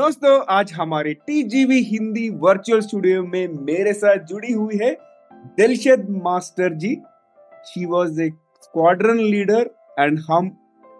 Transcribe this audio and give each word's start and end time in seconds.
दोस्तों, 0.00 0.38
आज 0.48 0.72
हमारे 0.72 1.12
टीजीवी 1.26 1.78
हिंदी 1.84 2.28
वर्चुअल 2.40 2.80
स्टूडियो 2.80 3.22
में 3.22 3.64
मेरे 3.64 3.92
साथ 3.92 4.24
जुड़ी 4.26 4.52
हुई 4.52 4.78
है 4.82 4.92
Dilshad 5.56 6.06
Master 6.24 6.74
ji. 6.74 6.94
She 7.66 7.84
was 7.84 8.20
a 8.22 8.28
squadron 8.62 9.18
leader 9.20 9.70
and 9.98 10.18
हम 10.28 10.46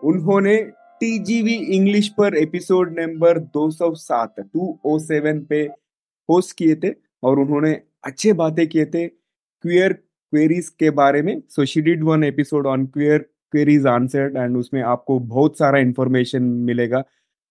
उन्होंने 0.05 0.57
टीजीवी 1.01 1.55
इंग्लिश 1.77 2.09
पर 2.09 2.37
एपिसोड 2.37 2.95
नंबर 2.99 3.39
207 3.57 4.43
207 4.57 5.41
पे 5.49 5.63
होस्ट 6.29 6.57
किए 6.59 6.75
थे 6.75 6.93
और 7.23 7.39
उन्होंने 7.39 7.71
अच्छे 8.05 8.33
बातें 8.33 8.67
किए 8.67 8.85
थे 8.87 9.07
क्वियर 9.07 9.93
क्वेरीज 9.93 10.69
के 10.69 10.91
बारे 11.01 11.23
में। 11.23 11.41
So 11.49 11.65
she 11.65 11.81
did 11.81 12.05
one 12.05 12.25
episode 12.25 12.67
on 12.67 12.87
queer 12.87 13.19
queries 13.53 13.87
answered 13.87 14.37
and 14.37 14.57
उसमें 14.57 14.83
आपको 14.83 15.19
बहुत 15.33 15.59
सारा 15.59 15.79
इंफॉर्मेशन 15.79 16.43
मिलेगा। 16.69 17.03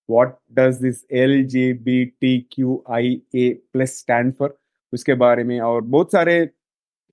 What 0.09 0.35
does 0.53 0.77
this 0.81 1.03
L 1.15 1.43
G 1.45 1.71
B 1.81 2.03
T 2.05 2.37
Q 2.53 2.83
I 2.91 3.21
A 3.35 3.49
plus 3.73 3.97
stand 3.99 4.33
for 4.33 4.57
उसके 4.93 5.13
बारे 5.15 5.43
में 5.43 5.59
और 5.61 5.81
बहुत 5.81 6.11
सारे 6.11 6.45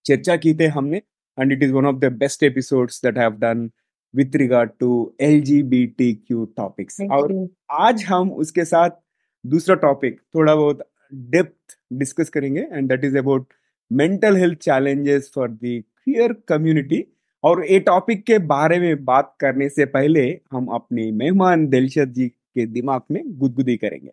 चर्चा 0.06 0.36
की 0.36 0.54
थे 0.54 0.66
हमने 0.76 1.02
and 1.38 1.52
it 1.52 1.62
is 1.62 1.72
one 1.72 1.86
of 1.86 1.96
the 1.96 2.12
best 2.18 2.42
episodes 2.42 3.00
that 3.04 3.18
have 3.18 3.32
done 3.38 3.70
with 4.14 4.36
regard 4.36 4.70
to 4.80 4.90
L 5.20 5.40
G 5.40 5.62
B 5.64 5.86
T 5.98 6.12
Q 6.14 6.44
topics 6.56 7.00
और 7.10 7.34
आज 7.80 8.04
हम 8.04 8.30
उसके 8.34 8.64
साथ 8.64 8.90
दूसरा 9.44 9.74
टॉपिक 9.80 10.20
थोड़ा 10.34 10.54
बहुत 10.54 10.88
डेप्थ 11.30 11.76
डिस्कस 11.92 12.28
करेंगे 12.28 12.66
and 12.72 12.88
that 12.88 13.04
is 13.04 13.18
about 13.18 13.52
mental 13.90 14.36
health 14.36 14.58
challenges 14.60 15.30
for 15.34 15.50
the 15.50 15.82
queer 16.04 16.32
community 16.48 17.04
और 17.44 17.64
ये 17.66 17.78
टॉपिक 17.80 18.24
के 18.26 18.38
बारे 18.46 18.78
में 18.80 19.04
बात 19.04 19.34
करने 19.40 19.68
से 19.68 19.84
पहले 19.88 20.22
हम 20.52 20.66
अपने 20.74 21.10
मेहमान 21.12 21.66
दिलशद 21.66 22.12
जी 22.12 22.30
के 22.58 22.66
दिमाग 22.66 23.02
में 23.10 23.22
गुदगुदी 23.38 23.76
करेंगे। 23.76 24.10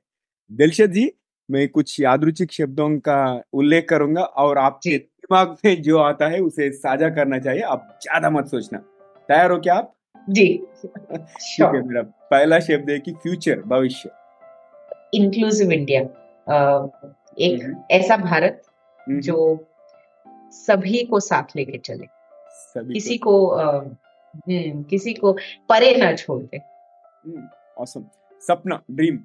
दिलशद 0.51 0.91
जी 0.91 1.11
मैं 1.49 1.67
कुछ 1.69 1.99
यादरुचिक 1.99 2.51
शब्दों 2.51 2.89
का 2.99 3.17
उल्लेख 3.53 3.87
करूँगा 3.89 4.21
और 4.21 4.57
आपके 4.57 4.97
दिमाग 4.97 5.55
में 5.65 5.81
जो 5.81 5.97
आता 5.97 6.27
है 6.27 6.39
उसे 6.39 6.71
साझा 6.71 7.09
करना 7.09 7.39
चाहिए 7.39 7.61
आप 7.61 7.87
ज़्यादा 8.03 8.29
मत 8.29 8.47
सोचना। 8.47 8.79
तैयार 9.29 9.51
हो 9.51 9.57
क्या 9.59 9.75
आप? 9.75 9.93
जी। 10.29 10.47
ठीक 10.85 11.75
है 11.75 11.81
मेरा 11.81 12.01
पहला 12.31 12.59
शब्द 12.59 12.89
है 12.89 12.99
कि 12.99 13.11
फ्यूचर 13.13 13.61
भविष्य। 13.65 14.09
इंक्लूसिव 15.13 15.71
इंडिया 15.71 16.01
एक 17.39 17.63
हम्म। 17.63 17.83
ऐसा 17.91 18.17
भारत 18.17 18.61
हम्म, 18.99 19.19
जो 19.21 19.67
सभी 20.53 21.03
को 21.03 21.19
साथ 21.19 21.55
लेके 21.55 21.77
चले। 21.77 22.05
सभी 22.51 22.93
किसी 22.93 23.17
को। 23.17 23.45
अ, 23.47 23.65
हम्म, 24.33 24.83
किसी 24.83 25.13
को 25.13 25.31
परे 25.69 25.95
ना 25.97 26.11
छोड़। 26.15 26.41
दे 26.43 26.59
ऑसम 27.77 28.05
सपना 28.47 28.81
ड्रीम 28.91 29.19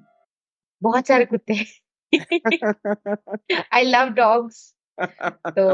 बहुत 0.81 1.07
सारे 1.07 1.25
कुत्ते 1.25 1.63
आई 3.73 3.83
लव 3.83 4.09
डॉग्स 4.09 4.73
तो 5.47 5.67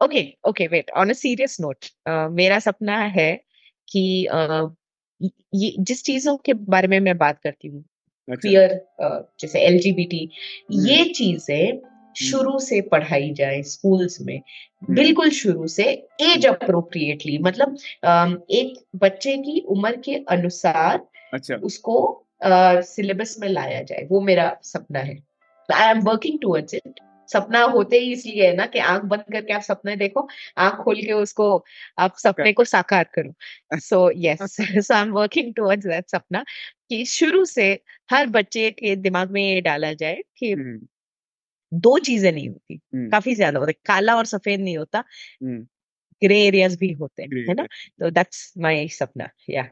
okay 0.00 0.22
okay 0.48 0.66
wait 0.66 0.90
on 0.90 1.10
a 1.10 1.12
serious 1.12 1.60
note 1.60 1.84
मेरा 2.32 2.58
सपना 2.58 2.98
है 2.98 3.32
कि 3.88 4.24
अ, 4.24 4.68
ये 5.54 5.74
जिस 5.78 6.04
चीज़ों 6.04 6.36
के 6.36 6.54
बारे 6.54 6.88
में 6.88 6.98
मैं 7.00 7.16
बात 7.18 7.40
करती 7.42 7.68
हूँ 7.68 7.84
अच्छा। 8.28 8.40
क्वियर 8.40 8.74
जैसे 9.40 9.60
एल 9.60 9.80
हम्म। 9.86 10.86
ये 10.86 11.04
चीज़ें 11.04 11.80
शुरू 12.20 12.58
से 12.58 12.80
पढ़ाई 12.80 13.30
जाए 13.32 13.62
स्कूल्स 13.62 14.20
में 14.20 14.40
बिल्कुल 14.90 15.30
शुरू 15.30 15.66
से 15.66 15.84
एज 16.20 16.46
अप्रोप्रिएटली 16.46 17.38
मतलब 17.38 17.76
एक 18.50 18.78
बच्चे 18.96 19.36
की 19.36 19.60
उम्र 19.68 19.96
के 19.96 20.14
अनुसार 20.28 21.06
अच्छा। 21.34 21.54
उसको 21.54 21.96
सिलेबस 22.40 23.36
में 23.40 23.48
लाया 23.48 23.82
जाए 23.82 24.06
वो 24.10 24.20
मेरा 24.20 24.56
सपना 24.64 24.98
है। 25.00 25.18
I 25.68 25.90
am 25.90 26.00
working 26.02 26.38
towards 26.42 26.74
it 26.74 27.00
सपना 27.28 27.62
होते 27.62 27.98
ही 27.98 28.12
इसलिए 28.12 28.46
है 28.46 28.54
ना 28.56 28.66
कि 28.66 28.78
आँख 28.78 29.02
बंद 29.04 29.24
करके 29.32 29.52
आप 29.52 29.62
सपने 29.62 29.96
देखो 29.96 30.26
आँख 30.58 30.74
खोल 30.84 31.00
के 31.02 31.12
उसको 31.12 31.48
आप 31.98 32.14
सपने 32.18 32.52
को 32.52 32.64
साकार 32.64 33.04
करो। 33.14 33.78
So 33.78 34.10
yes 34.16 34.38
so 34.50 34.94
I 34.94 35.00
am 35.02 35.10
working 35.12 35.52
towards 35.54 35.86
that 35.86 36.08
सपना 36.10 36.42
कि 36.88 37.04
शुरू 37.06 37.44
से 37.44 37.66
हर 38.10 38.26
बच्चे 38.26 38.70
के 38.70 38.94
दिमाग 38.96 39.30
में 39.30 39.42
ये 39.42 39.60
डाला 39.60 39.92
जाए 39.94 40.22
कि 40.36 40.52
हम्म, 40.52 40.78
दो 41.72 41.98
चीज़ें 41.98 42.30
नहीं 42.32 42.48
होती 42.48 42.80
हम्म, 42.94 43.08
काफ़ी 43.10 43.34
ज़्यादा 43.34 43.60
होता 43.60 43.72
काला 43.86 44.16
और 44.16 44.26
सफ़ेद 44.26 44.60
नहीं 44.60 44.76
होता। 44.78 45.04
हम्म, 45.42 45.58
ग्रे 46.22 46.40
एरियाज़ 46.46 46.78
भी 46.78 46.92
होते 46.92 47.22
हैं 47.22 47.46
है 47.48 47.54
ना? 47.54 47.66
तो 48.00 48.10
दैट्स 48.10 48.52
माय 48.58 48.86
सपना 48.88 49.28
या 49.50 49.68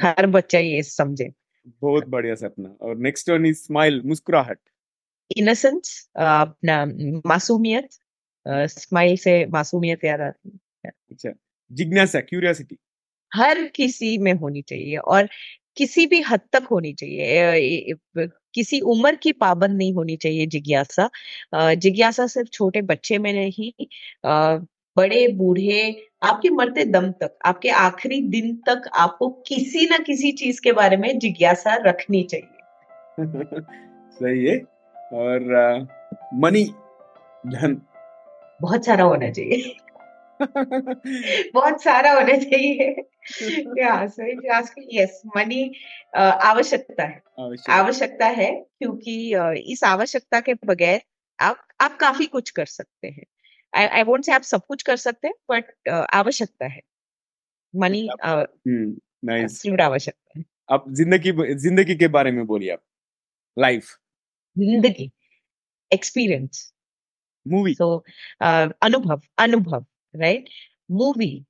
हर 0.00 0.26
बच्चा 0.26 0.58
ये 0.58 0.82
समझे। 0.82 1.30
बहुत 1.66 2.08
बढ़िया 2.08 2.34
सपना। 2.34 2.76
और 2.80 2.96
नेक्स्ट 2.96 3.30
वन 3.30 3.46
इज़ 3.46 3.56
स्माइल 3.56 4.00
मुस्कुराहट। 4.04 4.58
इनोसेंस 5.36 6.10
अपना 6.16 6.84
मासूमियत 7.26 7.88
स्माइल 8.48 9.16
से 9.16 9.46
मासूमियत 9.46 10.04
याद 10.04 10.20
आती 10.20 10.58
है। 10.86 10.90
अच्छा 11.10 11.30
जिज्ञासा 11.72 12.20
क्यूरियोसिटी 12.20 12.76
हर 13.34 13.62
किसी 13.66 14.18
में 14.18 14.32
होनी 14.32 14.62
चाहिए 14.62 14.96
और 14.96 15.28
किसी 15.76 16.06
भी 16.06 16.20
हद 16.20 16.40
तक 16.52 16.62
होनी 16.70 16.92
चाहिए। 16.92 17.94
किसी 18.54 18.80
उम्र 18.80 19.14
की 19.14 19.32
पाबंद 19.32 19.76
नहीं 19.76 19.92
होनी 19.92 20.16
चाहिए 20.16 20.46
जिज्ञासा। 20.46 21.10
जिज्ञासा 21.54 22.26
सिर्फ़ 22.26 22.50
छोटे 22.50 22.82
बच्चे 22.82 23.18
में 23.18 23.32
नहीं 23.32 23.86
बड़े 24.96 25.28
बूढ़े 25.28 26.06
आपके 26.24 26.50
मरते 26.50 26.84
दम 26.84 27.10
तक 27.10 27.38
आपके 27.44 27.68
आखिरी 27.68 28.20
दिन 28.28 28.56
तक 28.56 28.90
आपको 28.94 29.28
किसी 29.28 29.86
ना 29.90 29.98
किसी 29.98 30.32
चीज़ 30.32 30.60
के 30.64 30.72
बारे 30.72 30.96
में 30.96 31.18
जिज्ञासा 31.18 31.74
रखनी 31.74 32.22
चाहिए। 32.22 32.60
सही 34.10 34.46
है। 34.46 34.58
और 35.12 35.40
मनी 36.34 36.64
धन। 37.46 37.82
बहुत 38.62 38.84
सारा 38.84 39.04
होना 39.04 39.30
चाहिए। 39.30 39.76
बहुत 41.54 41.82
सारा 41.82 42.12
होना 42.12 42.36
चाहिए। 42.36 42.96
यस 45.02 45.22
मनी 45.36 45.72
आवश्यकता 46.16 47.02
है। 47.02 47.22
आवश्यक। 47.40 47.70
आवश्यकता 47.70 48.26
है 48.26 48.50
क्योंकि 48.52 49.34
इस 49.72 49.84
आवश्यकता 49.84 50.40
के 50.40 50.54
बगैर 50.54 51.02
आप 51.40 51.56
आप 51.80 51.96
काफ़ी 51.96 52.26
कुछ 52.26 52.50
कर 52.50 52.64
सकते 52.64 53.08
हैं। 53.08 53.24
आई 53.74 54.02
वोट 54.02 54.24
से 54.24 54.32
आप 54.32 54.42
सब 54.42 54.66
कुछ 54.68 54.82
कर 54.82 54.96
सकते 54.96 55.28
हैं 55.28 55.34
बट 55.50 55.64
uh, 55.88 56.06
आवश्यकता 56.14 56.66
है। 56.66 56.78
अच्छा। 56.78 57.78
uh, 57.78 57.80
मनी 57.80 58.08
हम्म, 58.24 59.76
uh, 59.76 59.80
आवश्यकता 59.80 60.38
है। 60.38 60.44
अब 60.72 60.84
ज़िंदगी 60.94 61.54
ज़िंदगी 61.54 61.94
के 61.94 62.08
बारे 62.08 62.32
में 62.32 62.46
बोलिए 62.46 62.70
आप। 62.70 62.82
लाइफ 63.58 63.84
ज़िंदगी। 64.58 65.10
एक्सपीरियंस 65.92 66.72
मूवी 67.48 67.74
सो 67.74 68.04
अनुभव 68.42 69.20
अनुभव 69.38 69.84
right 70.16 70.48
movie 70.90 71.44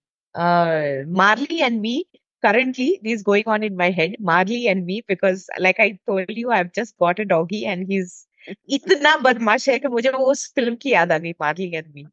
Marley 1.17 1.61
and 1.63 1.81
me 1.81 2.05
currently 2.45 3.01
this 3.03 3.15
is 3.15 3.23
going 3.23 3.47
on 3.53 3.63
in 3.63 3.77
my 3.77 3.87
head 3.91 4.17
marley 4.21 4.57
and 4.69 4.85
me 4.87 5.03
because 5.09 5.45
like 5.59 5.79
i 5.85 5.99
told 6.09 6.33
you 6.41 6.51
i've 6.51 6.73
just 6.79 6.95
got 7.05 7.23
a 7.23 7.25
doggy 7.25 7.61
and 7.65 7.87
he's 7.93 8.27
इतना 8.71 9.17
बदमाश 9.19 9.69
है 9.69 9.79
कि 9.79 9.89
मुझे 9.89 10.11
वो 10.11 10.25
उस 10.27 10.47
film 10.55 10.77
की 10.77 10.93
याद 10.93 11.13
आ 11.13 11.19
गई 11.19 11.33
मार्ली 11.41 11.71
एंड 11.77 12.09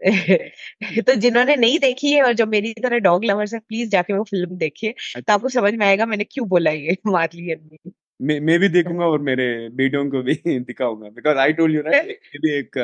तो 1.06 1.14
जिन्होंने 1.14 1.56
नहीं 1.56 1.78
देखी 1.78 2.12
है 2.12 2.22
और 2.22 2.32
जो 2.32 2.46
मेरी 2.46 2.72
तरह 2.74 2.98
डॉग 2.98 3.24
लवर्स 3.24 3.54
है 3.54 3.60
प्लीज़ 3.60 3.90
जाके 3.90 4.12
वो 4.12 4.22
फ़िल्म 4.24 4.56
देखिए। 4.56 4.90
अच्छा। 4.90 5.20
तो 5.20 5.32
आपको 5.32 5.48
समझ 5.48 5.74
में 5.74 5.86
आएगा 5.86 6.06
मैंने 6.06 6.24
क्यों 6.24 6.48
बोला 6.48 6.70
ये 6.70 6.96
मार्ली 7.06 7.50
एंड 7.50 7.62
मी 7.72 7.92
मैं 8.20 8.40
मैं 8.40 8.58
भी 8.58 8.68
देखूँगा 8.68 9.06
और 9.06 9.20
मेरे 9.22 9.46
बेटों 9.74 10.04
को 10.10 10.22
भी 10.22 10.34
दिखाऊँगा। 10.60 11.08
बिकॉज़ 11.10 11.38
आई 11.38 11.52
टोल्ड 11.52 11.74
यू 11.74 11.82
ना 11.82 11.90
मैं 11.90 12.40
भी 12.42 12.52
एक 12.58 12.78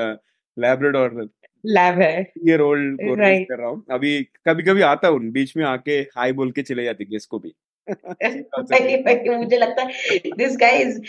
लैब्राडोर 0.56 1.28
लैब 1.64 1.98
है। 2.00 2.12
ईयर 2.48 2.60
ओल्ड 2.60 2.96
को 2.98 3.14
Right. 3.16 3.44
कर 3.48 3.58
रहा 3.58 3.68
हूँ। 3.68 3.84
अभी 3.90 4.22
कभी 4.48 4.62
कभी 4.62 4.80
आता 4.84 5.08
हूँ 5.08 5.20
बीच 5.32 5.56
में 5.56 5.64
आके 5.64 5.98
हाई 6.16 6.32
बोल 6.32 6.50
के 6.52 6.62
चले 6.62 6.84
जाती 6.84 7.04
गेस्ट 7.04 7.30
को 7.30 7.38
भी। 7.38 7.54
मुझे 9.38 9.56
लगता 9.56 9.82
है 9.82 10.18
दिस 10.38 10.56
गाय 10.56 10.78
इज़ 10.82 11.00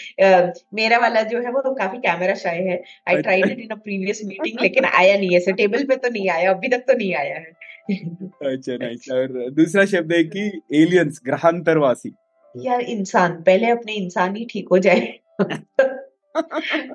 मेरा 0.74 0.98
वाला 0.98 1.22
जो 1.24 1.42
है 1.42 1.52
वो 1.52 1.62
तो 1.62 1.74
काफ़ी 1.76 1.98
कैमरा 1.98 2.34
शाय 2.36 2.60
है। 2.62 2.84
I. 3.08 3.22
Tried 3.22 3.50
it 3.50 3.60
in 3.60 3.70
a 3.70 3.76
previous 3.76 4.22
meeting 4.26 4.62
लेकिन 4.62 4.86
आया 4.86 5.18
नहीं 5.18 5.38
ऐसे 5.38 5.54
टेबल 5.54 5.84
पे 5.84 5.96
तो 5.96 6.10
नहीं 6.10 6.30
आया 6.30 6.52
अभी 6.52 6.68
तक 6.68 6.78
तो 6.78 6.94
नहीं 6.94 7.14
आया 7.16 7.36
है। 7.36 7.52
अच्छा 8.44 8.78
नाइस 8.78 9.10
और 9.12 9.50
दूसरा 9.52 9.86
शब्द 9.86 10.14
है 10.14 10.24
कि 10.24 10.62
एलियंस 10.74 11.20
ग्रहांतरवासी। 11.26 12.14
यार 12.56 12.82
इंसान 12.82 13.42
पहले 13.42 13.70
अपने 13.70 13.94
इंसान 13.94 14.36
ही 14.36 14.46
ठीक 14.46 14.68
हो 14.72 14.78
जाए। 14.80 15.20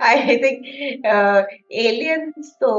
आई 0.03 0.37
थिंक 0.37 0.67
एलियंस 1.73 2.57
तो 2.61 2.73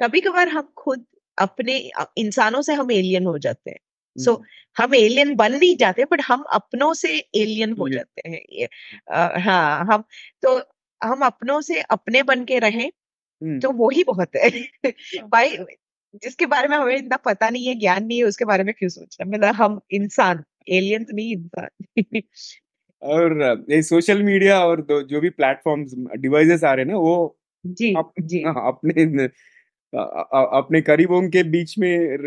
कभी 0.00 0.20
कभार 0.20 0.48
हम 0.48 0.72
खुद 0.76 1.04
अपने 1.38 1.90
इंसानों 2.16 2.62
से 2.62 2.74
हम 2.74 2.90
एलियन 2.90 3.26
हो 3.26 3.38
जाते 3.38 3.70
हैं। 3.70 3.78
सो 4.18 4.42
हम 4.78 4.94
एलियन 4.94 5.34
बन 5.34 5.52
नहीं 5.52 5.76
जाते 5.76 6.04
बट 6.04 6.20
हम 6.20 6.42
अपनों 6.42 6.94
से 6.94 7.18
एलियन 7.34 7.72
हो 7.72 7.88
जाते 7.88 8.28
हैं 8.28 8.42
ये, 8.52 8.68
हाँ 9.40 9.86
हम 9.92 10.04
तो 10.42 10.58
हम 11.02 11.20
अपनों 11.20 11.60
से 11.60 11.80
अपने 11.80 12.22
बन 12.22 12.44
के 12.44 12.58
रहें 12.58 12.90
हम्म, 13.42 13.60
तो 13.60 13.70
वो 13.70 13.90
ही 13.90 14.04
बहुत 14.04 14.30
है। 14.36 14.50
भाई 15.24 15.56
जिसके 16.14 16.46
बारे 16.46 16.68
में 16.68 16.76
हमें 16.76 16.96
इतना 16.96 17.16
पता 17.16 17.50
नहीं 17.50 17.66
है 17.66 17.74
ज्ञान 17.74 18.04
नहीं 18.04 18.18
है 18.18 18.24
उसके 18.24 18.44
बारे 18.44 18.64
में 18.64 18.74
क्यों 18.74 18.90
सोचना 18.90 19.30
मतलब 19.30 19.54
हम 19.54 19.80
इंसान 19.90 20.44
एलियन 20.68 21.04
तो 21.04 21.16
नहीं 21.16 21.36
इंसान। 21.36 22.22
और 23.02 23.64
ये 23.70 23.82
सोशल 23.82 24.22
मीडिया 24.22 24.64
और 24.66 24.86
जो 25.10 25.20
भी 25.20 25.30
प्लेटफॉर्म्स 25.30 25.94
डिवाइसेस 26.18 26.64
आ 26.64 26.74
रहे 26.74 26.84
हैं 26.84 26.92
ना 26.92 26.98
वो 26.98 27.38
जी 27.66 27.94
अप, 27.94 28.12
जी। 28.20 28.40
अपने 28.40 29.24
अपने 30.58 30.80
करीबों 30.80 31.28
के 31.28 31.42
बीच 31.42 31.78
में 31.78 32.18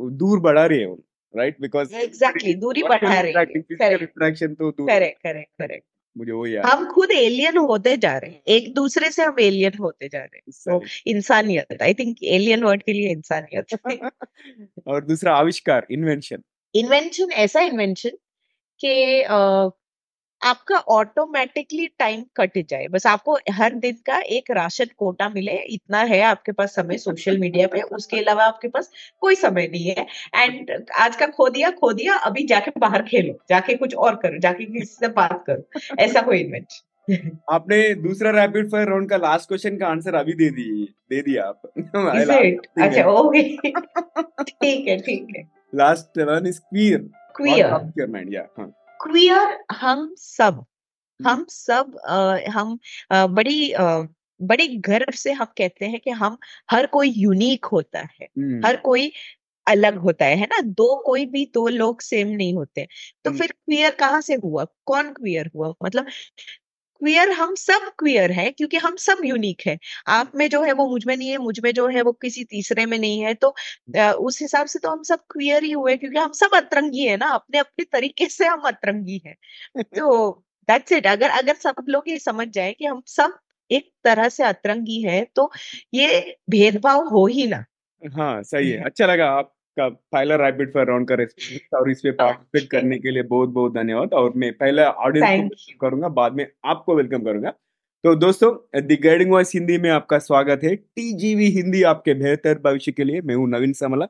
दूर 0.00 0.40
बढ़ा 0.40 0.66
रहे 0.66 0.84
हो 0.84 1.04
राइट 1.34 1.60
बिकॉज़ 1.60 1.94
एग्जैक्टली 1.94 2.54
दूरी 2.54 2.82
बढ़ा 2.82 3.20
रहे 3.20 3.32
करेक्ट 3.32 5.22
करेक्ट 5.22 5.50
करेक्ट 5.58 5.84
मुझे 6.16 6.32
वो 6.32 6.46
याद 6.46 6.66
हम 6.66 6.84
खुद 6.92 7.10
एलियन 7.10 7.56
होते 7.56 7.96
जा 7.96 8.16
रहे 8.18 8.30
हैं। 8.30 8.42
एक 8.48 8.74
दूसरे 8.74 9.10
से 9.10 9.22
हम 9.22 9.36
एलियन 9.40 9.78
होते 9.80 10.08
जा 10.08 10.18
रहे 10.18 10.36
हैं। 10.36 10.80
इंसानियत 11.06 11.82
आई 11.82 11.94
थिंक 11.94 12.22
एलियन 12.24 12.64
वर्ड 12.64 12.82
के 12.82 12.92
लिए 12.92 13.10
इंसानियत 13.10 13.66
और 14.88 15.04
दूसरा 15.04 15.34
आविष्कार 15.36 15.86
इन्वेंशन 15.90 16.42
इन्वेंशन 16.74 17.32
ऐसा 17.32 17.60
इन्वेंशन 17.60 18.10
कि 18.80 19.22
आपका 20.44 20.76
ऑटोमेटिकली 20.90 21.86
टाइम 21.98 22.22
कट 22.36 22.58
जाए। 22.60 22.86
बस 22.88 23.06
आपको 23.06 23.36
हर 23.52 23.74
दिन 23.76 23.96
का 24.06 24.18
एक 24.30 24.50
राशन 24.50 24.86
कोटा 24.96 25.28
मिले 25.28 25.52
इतना 25.74 25.98
है 26.04 26.20
आपके 26.22 26.52
पास 26.52 26.74
समय 26.74 26.98
सोशल 26.98 27.38
मीडिया 27.38 27.66
पे 27.66 27.80
उसके 27.96 28.18
अलावा 28.18 28.44
आपके 28.44 28.68
पास 28.68 28.90
कोई 29.20 29.34
समय 29.34 29.68
नहीं 29.68 29.94
है। 29.98 30.06
एंड 30.36 30.72
आज 31.00 31.16
का 31.16 31.26
खो 31.28 31.48
दिया 31.50 31.70
खो 31.72 31.92
दिया 31.92 32.16
अभी 32.26 32.46
जाके 32.46 32.70
बाहर 32.78 33.02
खेलो 33.02 33.38
जाके 33.48 33.74
कुछ 33.74 33.94
और 33.96 34.16
करो 34.16 34.38
जाके 34.38 34.64
किसी 34.64 34.94
से 34.94 35.08
बात 35.14 35.44
करो। 35.46 35.80
ऐसा 35.98 36.20
कोई 36.22 36.38
इन्वेंट 36.40 36.66
आपने 37.50 37.82
दूसरा 38.02 38.30
रैपिड 38.32 38.70
फायर 38.70 38.88
राउंड 38.88 39.08
का 39.10 39.16
लास्ट 39.16 39.48
क्वेश्चन 39.48 39.76
का 39.76 39.88
आंसर 39.88 40.14
अभी 40.14 40.32
दे 40.34 40.50
दी 40.50 40.70
दे 41.10 41.20
दिया 41.22 41.44
आप। 41.44 41.62
अच्छा 42.78 43.04
ओके 43.10 43.42
ठीक 44.42 44.88
है 44.88 44.96
ठीक 45.00 45.26
है। 45.36 45.42
Last 45.74 46.18
one 46.20 46.46
is 46.46 46.60
queer 46.60 47.10
queer 47.36 48.08
mind 48.08 48.34
या 48.34 48.46
हाँ। 48.58 48.72
क्वियर 49.04 49.64
हम 49.72 50.14
सब 50.18 50.64
हम 51.26 51.46
सब 51.48 51.98
आ, 52.08 52.36
हम 52.50 52.78
आ, 53.12 53.26
बड़ी 53.26 53.72
आ, 53.72 54.02
बड़े 54.42 54.68
गर्व 54.68 55.12
से 55.12 55.32
हम 55.32 55.44
कहते 55.44 55.86
हैं 55.86 56.00
कि 56.00 56.10
हम 56.10 56.38
हर 56.70 56.86
कोई 56.86 57.08
यूनिक 57.08 57.64
होता 57.64 58.00
है 58.00 58.26
हर 58.66 58.76
कोई 58.76 59.12
अलग 59.66 59.96
होता 59.96 60.24
है 60.24 60.36
है 60.36 60.46
ना? 60.46 60.60
दो 60.60 61.02
कोई 61.06 61.26
भी 61.26 61.50
दो 61.54 61.68
लोग 61.68 62.00
सेम 62.00 62.28
नहीं 62.28 62.54
होते। 62.54 62.88
तो 63.24 63.30
फिर 63.30 63.52
क्वियर 63.52 63.90
कहाँ 63.90 64.20
से 64.20 64.34
हुआ? 64.34 64.66
कौन 64.86 65.12
क्वियर 65.12 65.50
हुआ? 65.54 65.74
मतलब 65.84 66.06
क्वियर 67.00 67.30
हम 67.32 67.54
सब 67.54 67.90
क्वियर 67.98 68.32
है 68.32 68.50
क्योंकि 68.50 68.76
हम 68.76 68.96
सब 68.96 69.18
यूनिक 69.24 69.62
है। 69.66 69.78
आप 70.08 70.32
में 70.34 70.48
जो 70.50 70.62
है 70.62 70.72
वो 70.72 70.88
मुझमें 70.88 71.16
नहीं 71.16 71.28
है 71.30 71.38
मुझमें 71.38 71.72
जो 71.74 71.86
है 71.88 72.02
वो 72.02 72.12
किसी 72.12 72.44
तीसरे 72.44 72.86
में 72.86 72.98
नहीं 72.98 73.20
है 73.20 73.34
तो 73.34 73.54
उस 74.26 74.40
हिसाब 74.42 74.66
से 74.66 74.78
तो 74.78 74.90
हम 74.90 75.02
सब 75.02 75.20
क्वियर 75.30 75.64
ही 75.64 75.72
हुए 75.72 75.96
क्योंकि 75.96 76.18
हम 76.18 76.32
सब 76.32 76.56
अतरंगी 76.56 77.06
है 77.06 77.16
ना 77.16 77.28
अपने 77.30 77.58
अपने 77.58 77.84
तरीके 77.92 78.26
से 78.28 78.46
हम 78.46 78.60
अतरंगी 78.66 79.22
है। 79.26 79.34
तो 79.82 80.30
दैट्स 80.68 80.92
इट 80.92 81.06
अगर 81.06 81.30
अगर 81.30 81.54
सब 81.56 81.84
लोग 81.88 82.08
ये 82.08 82.18
समझ 82.18 82.48
जाए 82.48 82.72
कि 82.72 82.86
हम 82.86 83.02
सब 83.08 83.38
एक 83.70 83.90
तरह 84.04 84.28
से 84.28 84.44
अतरंगी 84.44 85.02
है 85.02 85.24
तो 85.36 85.50
ये 85.94 86.36
भेदभाव 86.50 87.08
हो 87.08 87.26
ही 87.26 87.46
ना। 87.46 87.64
हाँ 88.02 88.42
सही 88.42 88.70
है। 88.70 88.84
अच्छा 88.84 89.06
लगा 89.06 89.28
आप 89.30 89.53
का 89.76 89.88
पहला 89.88 90.36
रैपिड 90.36 90.72
फायर 90.72 90.86
राउंड 90.86 91.08
का 91.08 91.14
रेस्पॉन्स 91.14 91.74
और 91.74 91.90
इस 91.90 92.00
पे 92.00 92.10
पार्टिसिपेट 92.12 92.70
करने 92.70 92.98
के 92.98 93.10
लिए 93.10 93.22
बहुत 93.24 93.48
बहुत 93.50 93.74
धन्यवाद। 93.74 94.12
और 94.12 94.32
मैं 94.36 94.52
पहला 94.52 94.88
ऑडियंस 95.06 95.66
को 95.70 95.78
करूँगा 95.80 96.08
बाद 96.10 96.32
में 96.32 96.46
आपको 96.64 96.94
वेलकम 96.96 97.22
करूँगा। 97.24 97.50
तो 98.04 98.14
दोस्तों 98.16 98.82
दी 98.82 98.96
गाइडिंग 98.98 99.30
वॉइस 99.30 99.52
हिंदी 99.54 99.78
में 99.78 99.88
आपका 99.90 100.18
स्वागत 100.18 100.64
है। 100.64 100.74
टीजीवी 100.76 101.46
हिंदी 101.50 101.82
आपके 101.84 102.14
बेहतर 102.14 102.58
भविष्य 102.64 102.92
के 102.92 103.04
लिए। 103.04 103.20
मैं 103.20 103.34
हूँ 103.34 103.48
Naveen 103.50 103.72
Samla. 103.72 104.06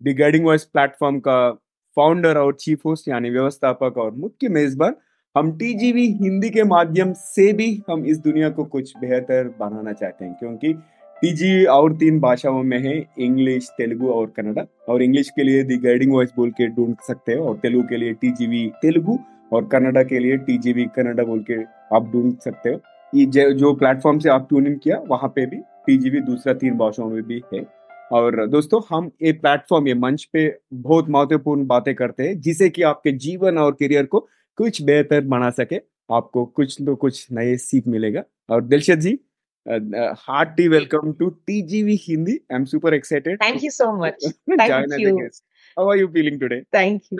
The 0.00 0.14
guiding 0.14 0.44
voice 0.46 0.64
platform 0.66 1.18
का 1.20 1.50
फाउंडर 1.96 2.38
और 2.38 2.54
चीफ 2.54 2.84
होस्ट 2.84 3.08
यानी 3.08 3.30
व्यवस्थापक 3.30 3.98
और 3.98 4.10
मुख्य 4.16 4.48
मेजबान। 4.50 4.94
हम 5.34 5.50
टीजीवी 5.58 6.06
हिंदी 6.22 6.50
के 6.50 6.62
माध्यम 6.64 7.12
से 7.12 7.52
भी 7.52 7.70
हम 7.90 8.04
इस 8.06 8.18
दुनिया 8.18 8.50
को 8.50 8.64
कुछ 8.66 8.92
बेहतर 8.96 9.48
बनाना 9.60 9.92
चाहते 9.92 10.24
हैं 10.24 10.34
क्योंकि 10.34 10.72
पीजी 11.22 11.64
और 11.66 11.92
तीन 11.98 12.18
भाषाओं 12.20 12.62
में 12.62 12.78
है 12.78 12.94
इंग्लिश 13.18 13.68
तेलुगु 13.78 14.08
और 14.08 14.26
कन्नड़ा 14.36 14.64
और 14.88 15.02
इंग्लिश 15.02 15.30
के 15.36 15.42
लिए 15.42 15.62
दी 15.62 15.76
गाइडिंग 15.78 16.12
वॉइस 16.12 16.30
बोल 16.36 16.50
के 16.50 16.66
ढूंढ 16.68 16.94
सकते 17.06 17.34
हो, 17.34 17.44
और 17.44 17.56
तेलुगु 17.58 17.88
के 17.88 17.96
लिए 17.96 18.12
टीजीवी 18.14 18.66
तेलुगु 18.82 19.18
और 19.52 19.64
कन्नड़ा 19.72 20.02
के 20.02 20.18
लिए 20.18 20.36
टीजीवी 20.38 20.84
कन्नड़ा 20.96 21.24
बोल 21.24 21.44
के 21.50 21.62
आप 21.96 22.08
ढूंढ 22.12 22.36
सकते 22.44 22.70
हो। 22.70 22.80
ये 23.12 23.52
जो 23.54 23.72
प्लेटफॉर्म 23.74 24.18
से 24.18 24.28
आप 24.30 24.46
ट्यून 24.48 24.66
इन 24.66 24.78
किया, 24.78 25.02
वहाँ 25.08 25.28
पे 25.28 25.46
भी 25.46 25.56
टीजीवी 25.86 26.20
दूसरा 26.22 26.54
तीन 26.54 26.78
भाषाओं 26.78 27.10
में 27.10 27.22
भी 27.22 27.42
है। 27.54 27.66
और 28.12 28.46
दोस्तों, 28.48 28.80
हम 28.90 29.10
ये 29.22 29.32
प्लेटफॉर्म 29.34 29.88
ये 29.88 29.94
मंच 29.96 30.24
पे 30.32 30.48
बहुत 30.74 31.08
महत्वपूर्ण 31.10 31.66
बातें 31.66 31.94
करते 31.94 32.22
हैं 32.22 32.40
जिसे 32.40 32.68
कि 32.70 32.82
आपके 32.84 33.12
जीवन 33.18 33.58
और 33.58 33.72
करियर 33.72 34.04
को 34.06 34.26
कुछ 34.58 34.82
बेहतर 34.82 35.20
बना 35.26 35.50
सके, 35.52 35.80
आपको 36.10 36.44
कुछ 36.46 36.76
तो 36.82 36.94
कुछ 36.96 37.26
नए 37.32 37.56
सीख 37.58 37.86
मिलेगा। 37.88 38.22
और 38.50 38.62
दिलशद 38.64 39.00
जी 39.00 39.18
Uh, 39.68 39.80
uh, 39.94 40.14
hearty 40.14 40.66
welcome 40.66 41.14
to 41.18 41.36
TGV 41.46 42.00
Hindi. 42.00 42.40
I'm 42.50 42.66
super 42.66 42.92
excited. 42.94 43.38
Thank 43.38 43.62
you 43.62 43.70
so 43.70 43.92
much. 43.92 44.14
Thank 44.56 44.98
you. 44.98 45.28
How 45.76 45.90
are 45.90 45.96
you 45.96 46.08
feeling 46.08 46.40
today? 46.40 46.64
Thank 46.72 47.02
you. 47.10 47.18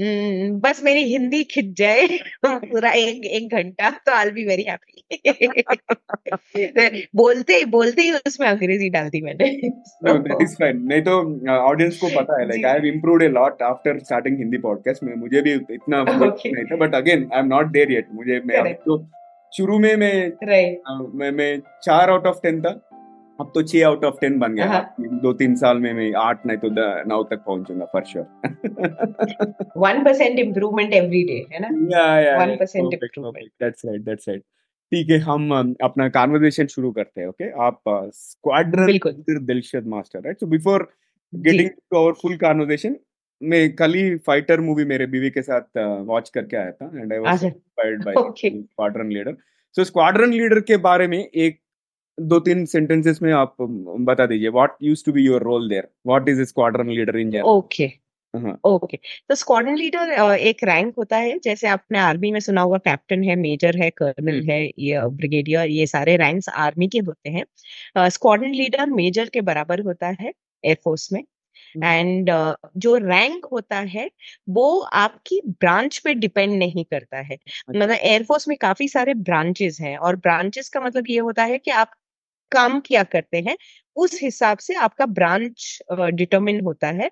Mm, 0.00 0.60
बस 0.60 0.80
मेरी 0.84 1.02
हिंदी 1.04 1.42
खिंच 1.50 1.66
जाए 1.78 2.06
पूरा 2.44 2.90
एक 2.92 3.24
एक 3.38 3.54
घंटा 3.56 3.90
तो 4.06 4.12
आई 4.12 4.30
बी 4.36 4.44
वेरी 4.46 4.62
हैप्पी 4.68 5.02
बोलते 7.16 7.56
ही 7.56 7.64
बोलते 7.76 8.02
ही 8.02 8.12
उसमें 8.26 8.46
अंग्रेज़ी 8.48 8.88
डाल 8.90 9.08
दी 9.10 9.20
मैंने 9.22 9.50
no 10.08 10.14
that 10.26 10.42
is 10.46 10.56
fine 10.62 10.80
नहीं 10.88 11.02
तो 11.08 11.20
ऑडियंस 11.56 11.98
को 12.00 12.08
पता 12.18 12.40
है 12.40 12.48
like 12.48 12.64
I 12.66 12.72
have 12.72 12.84
improved 12.94 13.24
a 13.24 13.28
lot 13.38 13.62
after 13.62 13.98
starting 13.98 14.38
Hindi 14.38 14.58
podcast 14.68 15.02
में 15.02 15.14
मुझे 15.16 15.42
भी 15.42 15.52
इतना 15.52 16.04
okay. 16.28 16.52
नहीं 16.54 16.64
था 16.64 16.76
but 16.86 16.94
again 17.02 17.28
I 17.32 17.38
am 17.40 17.46
not 17.54 17.72
there 17.72 17.92
yet 17.92 18.06
मुझे 18.12 18.40
मैं 18.46 18.74
तो 18.74 18.96
शुरू 19.52 19.78
में 19.78 19.94
मैं 19.96 20.14
right. 20.46 21.14
मैं 21.14 21.30
मैं 21.30 21.62
चार 21.82 22.10
आउट 22.10 22.26
ऑफ़ 22.26 22.38
टेन 22.42 22.60
था। 22.62 22.70
अब 23.40 23.50
तो 23.54 23.62
छह 23.62 23.86
आउट 23.86 24.04
ऑफ़ 24.04 24.14
टेन 24.20 24.38
बन 24.38 24.54
गया। 24.54 24.94
दो 25.22 25.32
तीन 25.32 25.54
साल 25.56 25.78
में 25.78 25.92
मैं 25.94 26.12
आठ 26.18 26.46
नहीं 26.46 26.58
तो 26.58 26.68
नौ 27.08 27.22
तक 27.22 27.42
पहुंचूँगा 27.46 27.84
for 27.84 28.04
sure 28.04 28.24
one 29.76 30.02
percent 30.04 30.38
improvement 30.38 30.92
every 30.92 31.22
day 31.24 31.44
है 31.52 31.60
ना? 31.60 31.68
One 32.44 32.56
percent 32.56 32.94
improvement 32.94 33.50
that's 33.62 33.86
right 33.86 34.00
that's 34.00 34.28
right 34.28 34.42
ठीक 34.92 35.10
है 35.10 35.18
हम 35.18 35.76
अपना 35.82 36.08
कॉन्वर्जेशन 36.08 36.66
शुरू 36.66 36.90
करते 36.92 37.20
हैं 37.20 37.28
ओके 37.28 37.50
आप 37.62 37.80
squadron 38.14 39.44
Dilshad 39.46 39.86
Master 39.86 40.18
right 40.18 40.40
so 40.40 40.46
before 40.46 40.90
getting 41.34 41.68
to 41.68 41.96
our 41.98 42.12
full 42.12 42.36
conversation 42.36 42.96
मैं 43.40 43.74
कल 43.76 43.94
ही 43.94 44.16
फाइटर 44.16 44.60
मूवी 44.60 44.84
मेरे 44.84 45.06
बीवी 45.06 45.30
के 45.30 45.42
साथ 45.42 45.78
वॉच 46.06 46.28
करके 46.30 46.56
आया 46.56 46.70
था 46.70 46.90
and 46.94 47.12
I 47.12 47.18
was 47.18 47.44
inspired 47.44 48.04
by 48.04 48.14
squadron 48.50 49.08
leader 49.08 49.36
so 49.76 49.84
squadron 49.84 50.32
leader 50.32 50.60
के 50.62 50.76
बारे 50.78 51.06
में 51.08 51.18
एक 51.18 51.58
दो 52.18 52.38
तीन 52.40 52.64
सेंटेंसेस 52.66 53.22
में 53.22 53.32
आप 53.32 53.54
बता 53.60 54.26
दीजिए। 54.26 54.48
What 54.50 54.76
used 54.82 55.04
to 55.06 55.12
be 55.12 55.24
your 55.24 55.42
role 55.42 55.68
there 55.68 55.88
what 56.06 56.28
is 56.28 56.42
squadron 56.44 56.90
leader 56.90 57.18
in 57.18 57.30
general 57.30 57.48
okay 57.50 57.90
okay 58.66 58.96
तो 59.28 59.34
स्क्वाड्रन 59.34 59.76
लीडर 59.76 60.10
एक 60.34 60.62
रैंक 60.64 60.94
होता 60.98 61.16
है। 61.16 61.38
जैसे 61.44 61.68
आपने 61.68 61.98
आर्मी 61.98 62.30
में 62.32 62.38
सुना 62.40 62.60
होगा 62.60 62.78
कैप्टन 62.84 63.22
है 63.24 63.36
मेजर 63.36 63.76
है 63.78 63.88
कर्नल 63.92 64.34
हम्म। 64.34 64.50
है 64.50 64.64
ये 64.78 65.00
ब्रिगेडियर 65.16 65.68
ये 65.70 65.86
सारे 65.86 66.16
रैंक्स 66.16 66.48
आर्मी 66.48 66.88
के 66.88 66.98
होते 67.00 67.30
हैं। 67.30 68.08
स्क्वाड्रन 68.08 68.54
लीडर 68.54 68.86
मेजर 68.90 69.28
के 69.28 69.40
बराबर 69.42 69.80
होता 69.86 70.14
है 70.20 70.32
एयरफोर्स 70.64 71.12
में। 71.12 71.22
एंड 71.84 72.30
uh, 72.30 72.54
जो 72.76 72.96
रैंक 72.96 73.44
होता 73.44 73.78
है 73.78 74.10
वो 74.48 74.80
आपकी 74.80 75.40
ब्रांच 75.46 75.98
पे 75.98 76.14
डिपेंड 76.14 76.52
नहीं 76.58 76.84
करता 76.84 77.16
है। 77.16 77.34
अच्छा। 77.34 77.70
मतलब 77.70 77.90
एयरफोर्स 77.90 78.48
में 78.48 78.58
काफ़ी 78.58 78.88
सारे 78.88 79.14
ब्रांचेस 79.14 79.78
हैं 79.80 79.96
और 79.96 80.16
ब्रांचेस 80.16 80.68
का 80.68 80.80
मतलब 80.80 81.04
ये 81.10 81.18
होता 81.18 81.44
है 81.44 81.58
कि 81.58 81.70
आप 81.70 81.90
काम 82.52 82.80
किया 82.80 83.02
करते 83.02 83.40
हैं 83.40 83.56
उस 83.96 84.22
हिसाब 84.22 84.58
से 84.58 84.74
आपका 84.74 85.06
ब्रांच 85.06 85.82
डिटरमिन 85.92 86.60
uh, 86.60 86.66
होता 86.66 86.88
है। 86.88 87.10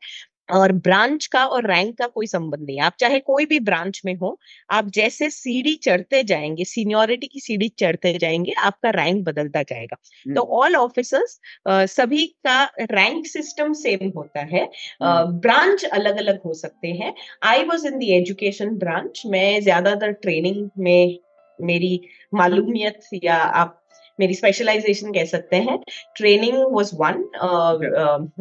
और 0.50 0.73
ब्रांच 0.75 1.26
का 1.26 1.45
और 1.47 1.66
रैंक 1.66 1.97
का 1.99 2.07
कोई 2.09 2.26
संबंध 2.26 2.66
नहीं 2.66 2.80
आप 2.80 2.95
चाहे 3.00 3.19
कोई 3.21 3.47
भी 3.47 3.59
ब्रांच 3.61 4.00
में 4.04 4.14
हो 4.16 4.38
आप 4.71 4.87
जैसे 4.90 5.28
सीढ़ी 5.30 5.75
चढ़ते 5.85 6.23
जाएँगे 6.25 6.64
सीनियोरिटी 6.64 7.26
की 7.26 7.40
सीढ़ी 7.40 7.69
चढ़ते 7.78 8.12
जाएँगे 8.19 8.52
आपका 8.61 8.90
रैंक 8.92 9.25
बदलता 9.26 9.62
जाएगा। 9.62 9.97
तो 10.26 10.42
ऑल 10.59 10.76
ऑफिसर्स 10.76 11.38
सभी 11.69 12.26
का 12.47 12.62
रैंक 12.83 13.26
सिस्टम 13.26 13.73
सेम 13.75 14.11
होता 14.16 14.40
है। 14.52 14.69
ब्रांच 15.02 15.85
अलग 15.85 16.16
अलग 16.19 16.40
हो 16.45 16.54
सकते 16.54 16.88
हैं। 16.92 17.14
I 17.45 17.64
was 17.64 17.87
in 17.87 17.99
the 17.99 18.11
education 18.12 18.76
branch 18.78 19.23
मैं 19.26 19.61
ज़्यादातर 19.62 20.12
ट्रेनिंग 20.23 20.69
में 20.78 21.19
मेरी 21.59 22.00
मालूमियत 22.35 23.00
या 23.25 23.37
आप 23.37 23.80
मेरी 24.21 24.35
स्पेशलाइजेशन 24.35 25.12
कह 25.12 25.25
सकते 25.35 25.57
हैं. 25.57 25.79
Training 26.17 26.57
was 26.73 26.91
one 27.00 27.25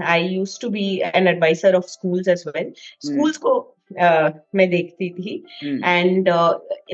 I 0.04 0.28
used 0.28 0.60
to 0.62 0.70
be 0.70 0.88
an 1.16 1.28
adviser 1.28 1.76
of 1.76 1.88
schools 1.90 2.28
as 2.28 2.44
well 2.48 2.72
schools 3.06 3.38
को 3.38 3.58
uh, 3.90 4.32
मैं 4.56 4.70
देखती 4.70 5.10
थी. 5.10 5.36
एंड 5.64 6.30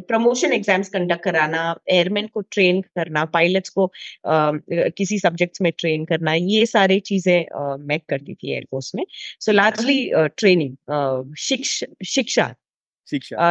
प्रमोशन 0.08 0.54
एग्ज़ाम्स 0.54 0.90
कंडक्ट 0.90 1.24
कराना 1.24 1.64
एयरमैन 1.92 2.28
को 2.34 2.42
ट्रेन 2.52 2.82
करना 2.98 3.26
पायलट्स 3.34 3.70
को 3.70 3.86
uh, 3.86 4.92
किसी 4.98 5.20
सब्जेक्ट्स 5.20 5.62
में 5.62 5.72
ट्रेन 5.80 6.06
करना 6.06 6.34
ये 6.34 6.66
सारी 6.66 7.00
चीज़ें 7.10 7.40
uh, 7.40 7.78
मैं 7.80 8.00
करती 8.10 8.34
थी 8.34 8.54
एयरफोर्स 8.54 8.94
में. 8.96 9.06
सो 9.40 9.52
लार्जली 9.52 10.00
ट्रेनिंग 10.38 11.34
शिक्षा 11.40 11.88
शिक्षा. 12.06 12.54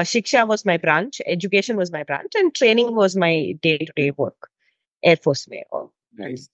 शिक्षा. 0.07 0.43
Was 0.45 0.63
my 0.67 0.79
branch 0.79 1.21
education 1.27 1.77
was 1.77 1.93
my 1.93 2.03
branch 2.03 2.37
and 2.37 2.51
training 2.55 2.97
was 2.97 3.17
my 3.19 3.43
day 3.63 3.77
to 3.79 3.93
day 3.97 4.09
work 4.21 4.49
air force 5.05 5.47
में 5.51 5.63
नाइस 5.73 6.49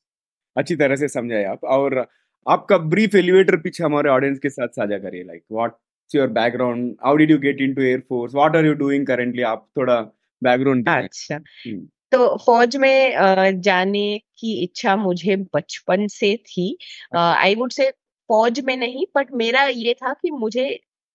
अच्छी 0.57 0.77
तरह 0.77 0.97
से 0.97 1.09
समझाए 1.09 1.45
आप। 1.45 1.65
और 1.67 2.07
आपका 2.47 2.79
ब्रीफ 2.89 3.15
एलिवेटर 3.15 3.57
पिच 3.61 3.81
हमारे 3.83 4.11
ऑडियंस 4.11 4.39
के 4.39 4.51
साथ 4.51 4.69
साझा 4.77 4.99
करिए 4.99 5.25
like 5.25 5.43
what's 5.53 6.15
your 6.15 6.29
background 6.39 6.95
how 7.05 7.17
did 7.17 7.31
you 7.31 7.39
get 7.39 7.61
into 7.63 7.83
air force 7.83 8.35
what 8.35 8.57
are 8.57 8.67
you 8.67 8.75
doing 8.77 9.07
currently 9.07 9.43
आप 9.45 9.67
थोड़ा 9.77 10.01
बैकग्राउंड 10.43 10.89
अच्छा। 10.89 11.35
हम्म। 11.37 11.87
तो 12.13 12.37
फौज 12.45 12.77
में 12.77 13.61
जाने 13.63 14.21
की 14.39 14.53
इच्छा 14.63 14.95
मुझे 14.97 15.37
बचपन 15.55 16.07
से 16.11 16.37
थी। 16.47 16.77
आई 17.15 17.55
वुड 17.55 17.73
से 17.73 17.91
फौज 18.31 18.61
में 18.61 18.77
नहीं 18.77 19.05
बट 19.17 19.33
मेरा 19.35 19.63
ये 19.65 19.95
था 19.95 20.13
कि 20.13 20.31
मुझे 20.31 20.69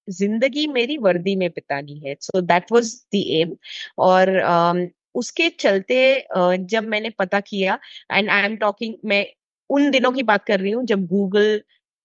ज़िंदगी 0.07 0.65
मेरी 0.67 0.97
वर्दी 0.97 1.35
में 1.35 1.49
बितानी 1.49 1.99
है। 1.99 2.15
So 2.21 2.41
that 2.43 2.71
was 2.71 2.93
the 3.15 3.23
aim 3.39 3.55
और 3.99 4.29
उसके 5.15 5.49
चलते 5.49 5.97
जब 6.65 6.87
मैंने 6.87 7.09
पता 7.09 7.39
किया 7.39 7.79
एंड 8.11 8.29
आई 8.29 8.43
एम 8.43 8.55
टॉकिंग 8.57 8.93
मैं 9.05 9.25
उन 9.69 9.89
दिनों 9.91 10.11
की 10.11 10.23
बात 10.23 10.45
कर 10.45 10.59
रही 10.59 10.71
हूँ 10.71 10.85
जब 10.85 11.05
गूगल 11.07 11.61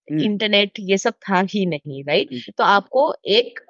इंटरनेट 0.09 0.81
ये 0.81 0.99
सब 0.99 1.15
था 1.29 1.41
ही 1.51 1.67
नहीं 1.67 2.05
राइट 2.05 2.31
तो 2.59 2.65
आपको 2.65 3.15
एक 3.31 3.61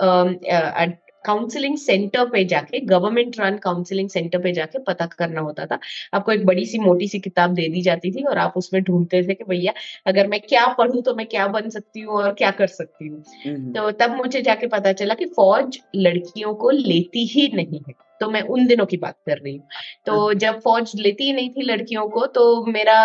काउंसलिंग 1.25 1.77
सेंटर 1.79 2.29
पे 2.31 2.45
जाके 2.45 2.81
गवर्नमेंट 2.81 3.39
रन 3.41 3.57
काउंसलिंग 3.57 4.09
सेंटर 4.09 4.39
पे 4.39 4.53
जाके 4.53 4.79
पता 4.79 5.07
करना 5.07 5.41
होता 5.41 5.67
था। 5.67 5.79
आपको 6.15 6.33
एक 6.33 6.47
बड़ी 6.47 6.65
सी 6.67 6.79
मोटी 6.79 7.09
सी 7.09 7.19
किताब 7.21 7.55
दे 7.55 7.69
दी 7.69 7.83
जाती 7.83 8.11
थी 8.11 8.23
और 8.25 8.39
आप 8.39 8.53
उसमें 8.57 8.83
ढूंढते 8.83 9.23
थे 9.23 9.35
कि 9.35 9.45
भैया 9.45 9.73
अगर 10.07 10.27
मैं 10.27 10.41
क्या 10.41 10.67
पढ़ूं 10.79 11.03
तो 11.03 11.15
मैं 11.15 11.27
क्या 11.27 11.47
बन 11.49 11.69
सकती 11.71 12.01
हूँ 12.01 12.15
और 12.15 12.33
क्या 12.33 12.51
कर 12.51 12.67
सकती 12.67 13.09
हूँ। 13.09 13.73
तो 13.73 13.91
तब 13.91 14.17
मुझे 14.17 14.43
जाके 14.43 14.67
पता 14.67 14.93
चला 14.93 15.15
कि 15.15 15.27
फौज 15.27 15.79
लड़कियों 15.97 16.55
को 16.55 16.71
लेती 16.71 17.27
ही 17.27 17.51
नहीं 17.55 17.81
है। 17.89 18.10
तो 18.21 18.29
मैं 18.31 18.41
उन 18.45 18.67
दिनों 18.67 18.87
की 18.87 18.97
बात 18.97 19.17
कर 19.27 19.39
रही 19.39 19.57
हूँ। 19.57 19.67
तो 20.07 20.33
जब 20.35 20.61
फौज 20.61 20.93
लेती 20.97 21.25
ही 21.25 21.33
नहीं 21.33 21.51
थी 21.51 21.63
लड़कियों 21.65 22.09
को 22.09 22.27
तो 22.29 22.65
मेरा 22.67 22.97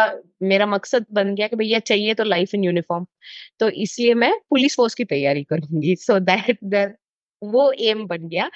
मेरा 0.43 0.65
मकसद 0.67 1.05
बन 1.13 1.33
गया 1.35 1.47
कि 1.47 1.55
भैया 1.55 1.79
चाहिए 1.81 2.13
तो 2.13 2.23
लाइफ 2.23 2.53
इन 2.55 2.63
यूनिफॉर्म 2.63 3.05
तो 3.59 3.69
इसलिए 3.85 4.13
मैं 4.15 4.33
पुलिस 4.49 4.75
फोर्स 4.75 4.95
की 4.95 5.05
तैयारी 5.05 5.43
करूँगी। 5.43 5.95
सो 5.97 6.19
दैट 6.21 6.57
दैट 6.65 6.97
वो 7.41 7.71
एम 7.83 8.05
बन 8.07 8.27
गया। 8.29 8.49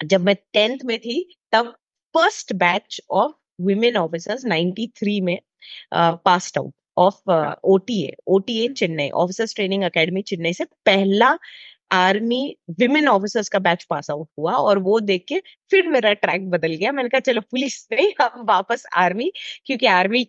जब 0.00 0.20
मैं 0.20 0.34
टेंथ 0.52 0.78
में 0.84 0.98
थी 0.98 1.26
तब 1.52 1.74
first 2.14 2.52
batch 2.54 3.00
of 3.12 3.32
women 3.62 3.96
officers 3.96 4.44
93 4.46 5.20
में 5.22 5.38
pass 5.94 6.52
out 6.58 6.72
of 6.96 7.30
OTA 7.64 8.14
OTA 8.28 8.68
Chennai 8.70 9.08
officers 9.22 9.54
training 9.54 9.84
academy 9.84 10.22
Chennai 10.22 10.52
से 10.52 10.64
पहला 10.86 11.32
आर्मी 11.94 12.56
विमेन 12.80 13.08
ऑफिसर्स 13.08 13.48
का 13.48 13.58
बैच 13.58 13.84
पास 13.90 14.10
आउट 14.10 14.28
हुआ 14.38 14.52
और 14.52 14.78
वो 14.78 15.00
देख 15.00 15.24
के 15.28 15.42
फिर 15.70 15.88
मेरा 15.88 16.12
ट्रैक 16.12 16.50
बदल 16.50 16.74
गया। 16.74 16.92
मैंने 16.92 17.08
कहा 17.08 17.20
चलो 17.20 17.40
पुलिस 17.40 17.86
नहीं 17.92 18.12
हम 18.20 18.44
वापस 18.48 18.86
आर्मी 18.96 19.32
क्योंकि 19.66 19.86
आर्मी 19.86 20.26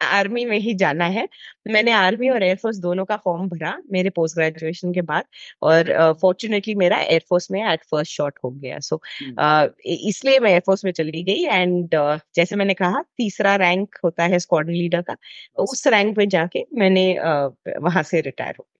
आर्मी 0.00 0.44
में 0.44 0.58
ही 0.58 0.74
जाना 0.74 1.04
है। 1.04 1.28
मैंने 1.68 1.90
आर्मी 1.92 2.28
और 2.28 2.42
एयरफोर्स 2.42 2.76
दोनों 2.76 3.04
का 3.04 3.16
फॉर्म 3.16 3.48
भरा 3.48 3.76
मेरे 3.92 4.10
पोस्ट 4.10 4.36
ग्रेजुएशन 4.36 4.92
के 4.92 5.02
बाद 5.02 5.24
और 5.62 5.92
फॉर्चुनेटली 6.22 6.72
uh, 6.74 6.78
मेरा 6.78 6.98
एयरफोर्स 7.00 7.50
में 7.50 7.60
एट 7.72 7.84
फ़र्स्ट 7.90 8.12
शॉट 8.12 8.38
हो 8.44 8.50
गया। 8.50 8.78
सो 8.78 8.96
so, 8.96 9.38
uh, 9.38 9.68
इसलिए 9.86 10.38
मैं 10.38 10.50
एयरफोर्स 10.50 10.84
में 10.84 10.92
चली 10.92 11.22
गई 11.22 11.44
एंड 11.44 11.94
uh, 11.94 12.18
जैसे 12.34 12.56
मैंने 12.56 12.74
कहा 12.74 13.02
तीसरा 13.16 13.56
रैंक 13.56 13.98
होता 14.04 14.24
है 14.24 14.38
स्क्वाड्रन 14.38 14.74
लीडर 14.74 15.02
का 15.02 15.16
उस 15.62 15.86
रैंक 15.86 16.18
में 16.18 16.28
जाके 16.28 16.66
मैंने 16.74 17.06
uh, 17.14 17.50
वहाँ 17.82 18.02
से 18.02 18.20
रिटायर 18.20 18.54
हो 18.58 18.64
गई। 18.64 18.76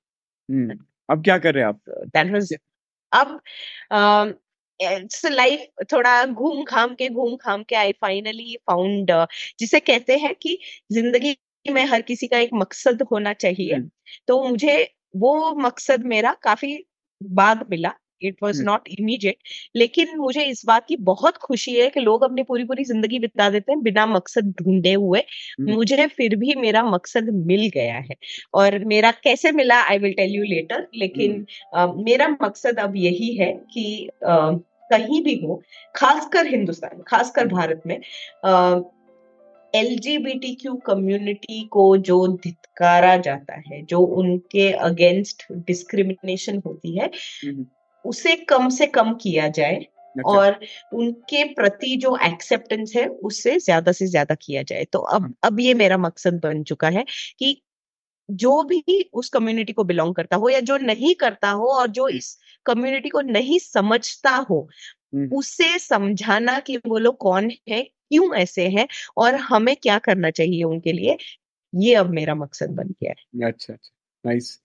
अब 1.12 1.23
क्या 1.25 1.38
कर 1.38 1.54
रहे 1.54 1.64
हैं 1.64 1.69
आप? 1.69 1.81
दैट 2.09 2.33
वाज 2.33 2.54
अब 3.12 3.40
इट्स 4.81 5.25
लाइफ 5.28 5.66
थोड़ा 5.92 6.25
घूम 6.26 6.62
घाम 6.64 6.95
के 6.97 7.09
घूम 7.11 7.37
घाम 7.38 7.62
के 7.64 7.76
आई 7.76 7.92
फाइनली 8.00 8.57
फाउंड 8.69 9.12
जिसे 9.61 9.81
कहते 9.83 10.16
हैं 10.19 10.35
कि 10.37 10.59
ज़िंदगी 10.92 11.37
में 11.66 11.85
हर 11.87 12.02
किसी 12.02 12.26
का 12.28 12.38
एक 12.38 12.50
मकसद 12.54 13.02
होना 13.12 13.33
चाहिए। 13.35 13.78
तो 14.28 14.42
मुझे 14.49 14.76
वो 15.16 15.35
मकसद 15.59 16.04
मेरा 16.07 16.33
काफ़ी 16.42 16.76
बाद 17.21 17.66
मिला। 17.71 17.92
इट 18.25 18.37
वॉज़ 18.43 18.62
नॉट 18.62 18.88
इमीडिएट 18.88 19.37
लेकिन 19.76 20.17
मुझे 20.19 20.45
इस 20.45 20.62
बात 20.67 20.87
की 20.88 20.97
बहुत 20.97 21.37
खुशी 21.37 21.75
है 21.75 21.88
कि 21.91 22.00
लोग 22.00 22.25
अपनी 22.25 22.43
पूरी 22.43 22.64
पूरी 22.64 22.85
ज़िंदगी 22.85 23.19
बिता 23.19 23.50
देते 23.50 23.73
हैं 23.73 23.83
बिना 23.83 24.07
मकसद 24.07 24.55
ढूंढे 24.62 24.93
हुए। 24.93 25.23
मुझे 25.61 26.07
फिर 26.07 26.37
भी 26.37 26.55
मेरा 26.55 26.83
मकसद 26.83 27.29
मिल 27.47 27.71
गया 27.75 27.95
है। 27.95 28.17
और 28.55 28.85
मेरा 28.85 29.11
कैसे 29.11 29.52
मिला 29.52 29.83
I 29.83 29.99
will 29.99 30.12
tell 30.12 30.31
you 30.31 30.43
later 30.43 30.87
लेकिन 30.95 31.47
uh, 31.79 32.05
मेरा 32.05 32.29
मकसद 32.29 32.79
अब 32.79 32.97
यही 32.97 33.37
है 33.37 33.52
कि 33.52 34.09
uh, 34.29 34.61
कहीं 34.93 35.23
भी 35.25 35.35
हो 35.45 35.62
खासकर 35.97 36.47
हिंदुस्तान 36.47 37.02
खासकर 37.07 37.47
भारत 37.47 37.83
में 37.87 37.97
एल 39.75 39.99
क्यू 40.05 40.75
कम्युनिटी 40.75 41.62
को 41.64 41.97
जो 41.97 42.26
धितकारा 42.29 43.17
जाता 43.17 43.62
है 43.69 43.83
जो 43.83 43.99
उनके 43.99 44.71
अगेंस्ट 44.73 45.43
डिस्क्रिमिनेशन 45.52 46.62
होती 46.67 46.99
है 46.99 47.11
उसे 48.04 48.35
कम 48.47 48.68
से 48.71 48.87
कम 48.88 49.12
किया 49.16 49.49
जाए 49.50 49.76
अच्छा। 50.16 50.30
और 50.30 50.59
उनके 50.94 51.44
प्रति 51.54 51.97
जो 51.99 52.16
एक्सेप्टेंस 52.25 52.92
है 52.97 53.06
उससे 53.25 53.59
ज़्यादा 53.61 53.92
से 53.92 54.06
ज़्यादा 54.09 54.35
किया 54.37 54.62
जाए। 54.64 54.85
तो 54.87 54.99
अब। 55.11 55.35
अब 55.44 55.61
ये 55.61 55.75
मेरा 55.75 55.99
मकसद 55.99 56.40
बन 56.44 56.62
चुका 56.64 56.88
है 56.90 57.04
कि 57.38 57.56
जो 58.28 58.62
भी 58.64 58.82
उस 59.14 59.28
कम्युनिटी 59.30 59.73
को 59.73 59.85
बिलोंग 59.85 60.14
करता 60.14 60.37
हो 60.37 60.49
या 60.49 60.61
जो 60.62 60.76
नहीं 60.78 61.14
करता 61.16 61.50
हो 61.52 61.68
और 61.73 61.88
जो 61.92 62.09
इस 62.11 62.37
कम्युनिटी 62.66 63.09
को 63.09 63.21
नहीं 63.23 63.59
समझता 63.61 64.37
हो 64.50 64.68
उसे 65.32 65.78
समझाना 65.80 66.59
कि 66.61 66.78
वो 66.87 66.99
लोग 66.99 67.16
कौन 67.18 67.50
है 67.71 67.82
क्यों 67.82 68.35
ऐसे 68.37 68.68
हैं 68.71 68.88
और 69.18 69.35
हमें 69.44 69.75
क्या 69.78 69.99
करना 70.00 70.30
चाहिए 70.32 70.64
उनके 70.64 70.92
लिए 70.92 71.16
ये 71.73 71.94
अब 71.97 72.11
मेरा 72.12 72.35
मकसद 72.37 72.71
बन 72.73 72.88
गया 72.94 73.12
है। 73.12 73.47
अच्छा 73.47 73.73
अच्छा। 73.75 73.92
नाइस 74.25 74.59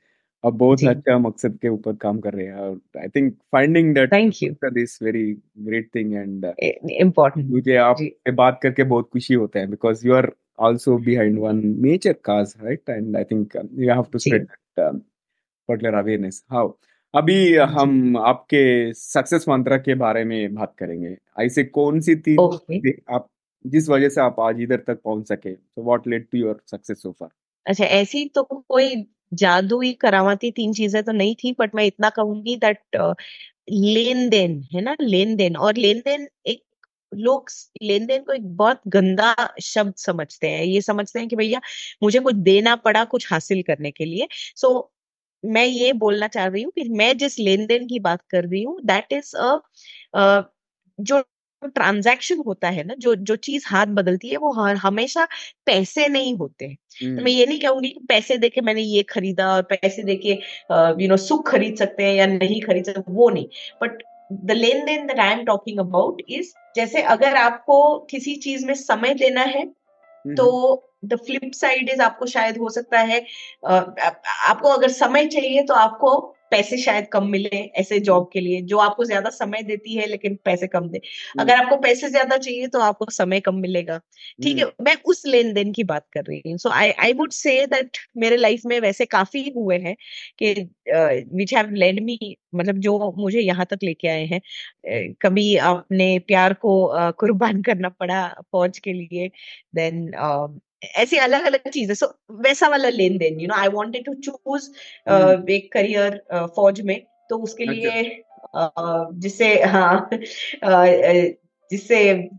अब 0.47 0.57
बहुत 0.57 0.83
अच्छा 0.83 1.17
मकसद 1.17 1.57
के 1.61 1.69
ऊपर 1.69 1.95
काम 1.95 2.19
कर 2.19 2.33
रहे 2.33 2.45
हैं 2.45 2.71
I 3.01 3.07
think 3.15 3.33
finding 3.51 3.93
that 3.95 4.13
thank 4.13 4.43
you 4.43 4.53
this 4.65 5.01
very 5.03 5.37
great 5.57 5.89
thing 5.95 6.13
and 6.13 6.45
important 6.89 7.49
मुझे 7.49 7.75
आप 7.75 7.95
से 8.01 8.31
बात 8.31 8.59
करके 8.63 8.83
बहुत 8.83 9.09
खुशी 9.13 9.33
होता 9.33 9.59
है 9.59 9.67
because 9.67 10.07
you 10.07 10.13
are 10.13 10.31
also 10.59 10.97
behind 10.97 11.39
one 11.39 11.81
major 11.81 12.13
cause, 12.13 12.55
right? 12.61 12.81
And 12.87 13.17
I 13.17 13.23
think 13.23 13.55
um, 13.55 13.69
you 13.75 13.89
have 13.89 14.09
to 14.11 14.19
spread 14.19 14.47
that 14.77 14.85
um, 14.85 15.01
particular 15.69 15.99
awareness. 15.99 16.41
How? 16.51 16.71
अभी 17.13 17.55
हम 17.55 18.17
आपके 18.17 18.93
सक्सेस 18.93 19.45
मंत्र 19.49 19.77
के 19.77 19.95
बारे 19.95 20.23
में 20.23 20.55
बात 20.55 20.73
करेंगे। 20.77 21.17
ऐसे 21.39 21.63
कौन 21.63 21.99
सी 21.99 22.15
थी 22.15 22.35
okay. 22.35 22.91
आप 23.09 23.27
जिस 23.67 23.89
वजह 23.89 24.09
से 24.09 24.21
आप 24.21 24.39
आज 24.39 24.61
इधर 24.61 24.83
तक 24.87 25.01
पहुँच 25.03 25.27
सके? 25.27 25.51
तो 25.51 25.83
what 25.83 26.07
led 26.07 26.25
to 26.31 26.37
your 26.37 26.61
success 26.71 27.01
so 27.01 27.11
far 27.11 27.29
अच्छा 27.65 27.85
ऐसी 27.85 28.25
तो 28.35 28.43
कोई 28.43 28.95
जादुई 29.31 29.91
करामाती 30.01 30.51
तीन 30.53 30.73
चीज़ें 30.73 31.03
तो 31.03 31.11
नहीं 31.13 31.35
थी 31.35 31.55
बट 31.59 31.75
मैं 31.75 31.85
इतना 31.85 32.09
कहूँगी 32.11 32.55
दैट 32.57 32.97
लेन 33.71 34.29
देन 34.29 34.61
है 34.73 34.81
ना? 34.81 34.95
लेन 35.01 35.35
देन 35.35 35.57
और 35.57 35.77
लेन 35.77 35.99
देन 36.01 36.27
एक 36.47 36.63
लोग 37.11 37.49
लेन 37.83 38.05
देन 38.07 38.23
को 38.23 38.33
एक 38.33 38.47
बहुत 38.57 38.81
गंदा 38.89 39.35
शब्द 39.63 39.93
समझते 39.99 40.49
हैं। 40.49 40.63
ये 40.65 40.81
समझते 40.83 41.19
हैं 41.19 41.27
कि 41.29 41.35
भैया 41.35 41.61
मुझे 42.03 42.19
कुछ 42.21 42.35
देना 42.43 42.75
पड़ा 42.79 43.03
कुछ 43.07 43.31
हासिल 43.31 43.61
करने 43.63 43.91
के 43.91 44.05
लिए। 44.05 44.27
सो 44.55 44.67
so, 44.69 44.91
मैं 45.43 45.65
ये 45.65 45.93
बोलना 45.95 46.27
चाह 46.29 46.47
रही 46.47 46.63
हूँ 46.63 46.71
कि 46.73 46.89
मैं 46.91 47.17
जिस 47.17 47.39
लेन 47.39 47.65
देन 47.67 47.87
की 47.87 47.99
बात 48.01 48.21
कर 48.31 48.45
रही 48.45 48.63
हूँ 48.63 48.79
दैट 48.85 49.13
इज़ 49.13 49.35
अ 49.37 50.43
जो 50.99 51.23
ट्रांजैक्शन 51.65 52.37
होता 52.47 52.69
है 52.69 52.83
ना 52.83 52.93
जो 52.97 53.15
जो 53.17 53.35
चीज़ 53.37 53.65
हाथ 53.67 53.87
बदलती 53.87 54.29
है 54.29 54.37
वो 54.37 54.51
हमेशा 54.77 55.27
पैसे 55.65 56.07
नहीं 56.07 56.35
होते 56.37 56.65
हैं। 56.65 57.15
तो 57.15 57.23
मैं 57.23 57.31
ये 57.31 57.45
नहीं 57.45 57.59
कहूँगी 57.59 57.89
कि 57.89 57.99
पैसे 58.09 58.37
देके 58.37 58.61
मैंने 58.61 58.81
ये 58.81 59.03
खरीदा 59.03 59.47
और 59.55 59.61
पैसे 59.71 60.03
देके 60.03 60.31
यू 61.03 61.07
नो 61.09 61.17
सुख 61.17 61.49
खरीद 61.49 61.75
सकते 61.77 62.03
हैं 62.03 62.13
या 62.15 62.25
नहीं 62.27 62.61
खरीद 62.61 62.85
सकते 62.85 63.11
वो 63.13 63.29
नहीं। 63.29 63.47
But 63.83 64.03
the 64.31 64.51
lane 64.51 64.85
then 64.85 65.05
that 65.07 65.19
I 65.19 65.31
am 65.33 65.43
talking 65.45 65.79
about 65.79 66.21
is 66.29 66.53
जैसे 66.75 67.01
अगर 67.01 67.35
आपको 67.35 67.97
किसी 68.11 68.35
चीज़ 68.35 68.65
में 68.65 68.73
समय 68.73 69.13
देना 69.13 69.41
है 69.41 69.65
तो 70.25 70.83
द 71.05 71.15
फ्लिप 71.15 71.51
साइड 71.53 71.89
इज़ 71.89 72.01
आपको 72.01 72.25
शायद 72.25 72.57
हो 72.57 72.69
सकता 72.69 72.99
है 73.01 73.19
आपको 73.65 74.69
अगर 74.69 74.89
समय 74.89 75.25
चाहिए 75.27 75.63
तो 75.63 75.73
आपको 75.73 76.36
पैसे 76.51 76.77
शायद 76.77 77.07
कम 77.07 77.27
मिले 77.27 77.57
ऐसे 77.77 77.99
जॉब 78.01 78.29
के 78.33 78.39
लिए 78.39 78.61
जो 78.63 78.77
आपको 78.79 79.05
ज़्यादा 79.05 79.29
समय 79.31 79.63
देती 79.63 79.95
है 79.95 80.07
लेकिन 80.07 80.37
पैसे 80.45 80.67
कम 80.67 80.89
दे 80.89 80.97
हम्म। 80.97 81.41
अगर 81.41 81.55
आपको 81.55 81.77
पैसे 81.77 82.09
ज़्यादा 82.09 82.37
चाहिए 82.37 82.67
तो 82.67 82.79
आपको 82.81 83.05
समय 83.11 83.39
कम 83.39 83.55
मिलेगा 83.57 83.97
ठीक 84.43 84.57
है 84.57 84.63
हम्म। 84.63 84.85
मैं 84.85 84.95
उस 85.05 85.23
लेन 85.27 85.53
देन 85.53 85.71
की 85.71 85.83
बात 85.85 86.05
कर 86.13 86.23
रही 86.23 86.41
हूँ 86.41 86.57
so 86.57 86.69
I 86.71 86.91
I 86.99 87.13
would 87.13 87.31
say 87.33 87.55
that 87.67 87.97
मेरे 88.17 88.37
लाइफ 88.37 88.61
में 88.65 88.79
वैसे 88.79 89.05
काफ़ी 89.07 89.49
हुए 89.55 89.77
हैं 89.79 89.95
कि 90.39 90.53
विच 91.33 91.53
हैव 91.53 91.71
लेड 91.75 92.03
मी 92.03 92.35
मतलब 92.55 92.77
जो 92.79 92.97
मुझे 93.17 93.39
यहाँ 93.39 93.65
तक 93.65 93.79
लेके 93.83 94.07
आए 94.07 94.25
हैं 94.25 94.41
कभी 95.21 95.55
अपने 95.65 96.07
प्यार 96.27 96.53
को 96.57 96.73
कुर्बान 97.19 97.61
करना 97.61 97.89
पड़ा 97.91 98.27
फौज 98.51 98.79
के 98.79 98.93
लिए 98.93 99.29
देन 99.75 100.11
ऐसी 100.81 101.17
अलग 101.17 101.45
अलग 101.45 101.69
चीज़ें। 101.69 101.93
सो 101.95 102.07
वैसा 102.41 102.67
वाला 102.67 102.89
लेन 102.89 103.17
then 103.17 103.39
you 103.39 103.47
know 103.47 103.55
I 103.55 103.67
wanted 103.67 104.05
to 104.05 104.13
choose 104.13 104.69
एक 105.51 105.69
करियर 105.73 106.21
फौज 106.55 106.81
में 106.81 106.99
तो 107.29 107.37
उसके 107.37 107.63
अच्छा। 107.63 107.73
लिए 107.73 108.23
जिससे 109.19 109.53
हाँ 109.63 110.09
जिससे 111.71 111.97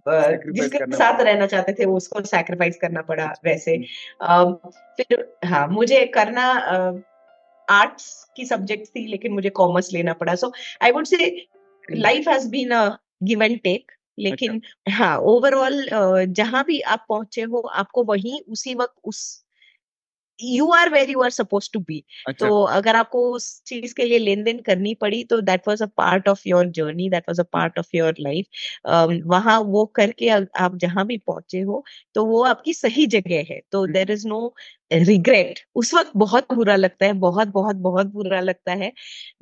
जिसके 0.08 0.78
साथ 0.96 1.20
रहना 1.20 1.46
चाहते 1.46 1.72
थे 1.72 1.84
उसको 1.84 2.22
सैक्रिफाइस 2.24 2.76
करना 2.76 3.02
पड़ा 3.02 3.26
वैसे। 3.44 3.74
हम्म। 3.74 4.70
फिर 4.98 5.24
हाँ 5.44 5.66
मुझे 5.68 6.04
करना 6.06 6.46
आर्ट्स 7.68 8.06
की 8.36 8.44
सब्जेक्ट 8.46 8.86
थी 8.96 9.06
लेकिन 9.06 9.32
मुझे 9.32 9.50
कॉमर्स 9.50 9.92
लेना 9.92 10.12
पड़ा। 10.12 10.34
So 10.34 10.52
I 10.82 10.90
would 10.90 11.06
say 11.06 11.46
life 11.88 12.28
has 12.28 12.48
been 12.48 12.70
a 12.70 12.88
give 13.22 13.42
and 13.42 13.58
take 13.60 13.92
लेकिन 14.18 14.60
अच्छा। 14.60 14.68
हाँ 14.92 15.16
ओवरऑल 15.26 15.84
जहाँ 16.32 16.64
भी 16.64 16.80
आप 16.88 17.04
पहुँचे 17.08 17.42
हो 17.44 17.60
आपको 17.76 18.04
वही 18.04 18.38
उसी 18.50 18.74
वक्त 18.74 18.94
उस 19.04 19.24
you 20.38 20.66
are 20.72 20.88
where 20.90 21.10
you 21.10 21.20
are 21.22 21.30
suppose 21.30 21.68
to 21.72 21.80
be 21.80 22.02
तो 22.38 22.48
अगर 22.70 22.96
आपको 22.96 23.20
उस 23.32 23.46
चीज़ 23.66 23.94
के 23.94 24.04
लिए 24.04 24.18
लेन 24.18 24.42
देन 24.44 24.58
करनी 24.62 24.94
पड़ी 24.94 25.22
तो 25.24 25.40
that 25.40 25.68
was 25.68 25.82
a 25.82 25.86
part 25.96 26.28
of 26.28 26.42
your 26.46 26.66
journey 26.72 27.08
that 27.10 27.24
was 27.28 27.40
a 27.40 27.44
part 27.52 27.78
of 27.78 27.88
your 27.94 28.14
life 28.20 28.46
वहाँ 29.26 29.58
वो 29.68 29.84
करके 29.94 30.28
आप 30.28 30.76
जहाँ 30.76 31.06
भी 31.06 31.16
पहुँचे 31.26 31.60
हो 31.62 31.82
तो 32.14 32.24
वो 32.26 32.42
आपकी 32.44 32.74
सही 32.74 33.06
जगह 33.08 33.44
है। 33.50 33.60
तो 33.72 33.86
देर 33.88 34.10
इज़ 34.10 34.26
नो 34.28 34.54
रिग्रेट 34.92 35.60
उस 35.76 35.94
वक्त 35.94 36.12
बहुत 36.16 36.52
बुरा 36.52 36.76
लगता 36.76 37.06
है 37.06 37.12
बहुत 37.18 37.48
बहुत 37.50 37.76
बहुत 37.78 38.06
बुरा 38.08 38.40
लगता 38.40 38.72
है। 38.74 38.92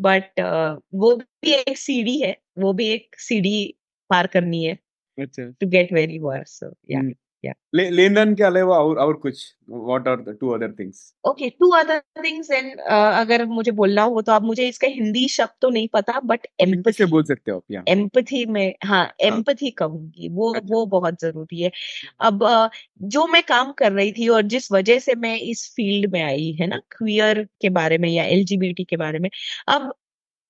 बट 0.00 0.40
uh, 0.40 0.80
वो 0.94 1.14
भी 1.16 1.52
एक 1.54 1.78
सीढ़ी 1.78 2.20
है 2.20 2.36
वो 2.58 2.72
भी 2.72 2.88
एक 2.88 3.16
सीढ़ी 3.20 3.56
पार 4.10 4.26
करनी 4.26 4.64
है 4.64 4.78
टू 5.18 5.66
गेट 5.68 5.92
वेरी 5.92 6.18
वर्स 6.18 6.60
या 6.90 7.02
लेन 7.74 8.14
देन 8.14 8.34
के 8.34 8.42
अलावा 8.42 8.78
और 8.78 8.98
और 8.98 9.14
कुछ? 9.14 9.42
What 9.70 10.08
are 10.08 10.16
the 10.16 10.36
two 10.40 10.48
other 10.50 10.72
things 10.72 11.14
okay 11.28 11.48
two 11.50 11.68
other 11.70 11.98
things 12.24 12.50
and 12.50 12.80
अगर 12.80 13.44
मुझे 13.46 13.70
बोलना 13.70 14.02
हो 14.02 14.22
तो 14.22 14.32
आप 14.32 14.42
मुझे 14.42 14.68
इसका 14.68 14.88
हिंदी 14.88 15.26
शब्द 15.28 15.52
तो 15.62 15.70
नहीं 15.70 15.88
पता 15.88 16.20
बट 16.20 16.46
एम्पथी 16.60 17.04
बोल 17.04 17.24
सकते 17.24 17.50
हो 17.50 17.56
आप? 17.56 17.62
यहाँ 17.70 17.84
एम्पथी 17.88 18.44
में 18.46 18.74
हाँ 18.84 19.04
एम्पथी 19.20 19.66
हाँ। 19.66 19.72
कहूँगी 19.78 20.28
वो 20.28 20.52
अच्छा। 20.54 20.74
वो 20.74 20.84
बहुत 20.86 21.20
ज़रूरी 21.20 21.62
है। 21.62 21.70
अब 22.20 22.44
uh, 22.44 22.68
जो 23.02 23.26
मैं 23.26 23.42
काम 23.42 23.72
कर 23.72 23.92
रही 23.92 24.12
थी 24.12 24.28
और 24.28 24.42
जिस 24.42 24.70
वजह 24.72 24.98
से 24.98 25.14
मैं 25.14 25.36
इस 25.38 25.66
फ़ील्ड 25.76 26.12
में 26.12 26.22
आई 26.22 26.50
है 26.60 26.66
ना 26.66 26.80
क्वियर 26.92 27.42
के 27.60 27.68
बारे 27.70 27.98
में 27.98 28.08
या 28.08 28.24
एलजीबीटी 28.24 28.84
के 28.84 28.96
बारे 28.96 29.18
में 29.18 29.30
अब 29.68 29.92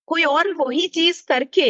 कोई 0.08 0.25
और 0.25 0.52
वही 0.54 0.86
चीज़ 0.88 1.25
करके 1.28 1.68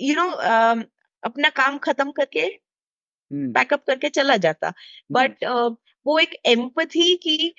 यू 0.00 0.14
नो 0.14 0.30
uh, 0.30 0.84
अपना 1.22 1.48
काम 1.48 1.78
खत्म 1.78 2.10
करके 2.10 2.58
बैकअप 3.32 3.78
हम्म। 3.78 3.84
करके 3.86 4.08
चला 4.08 4.36
जाता। 4.36 4.72
बट 5.12 5.44
uh, 5.44 5.74
वो 6.06 6.18
एक 6.18 6.36
एम्पथी 6.46 7.14
की 7.16 7.54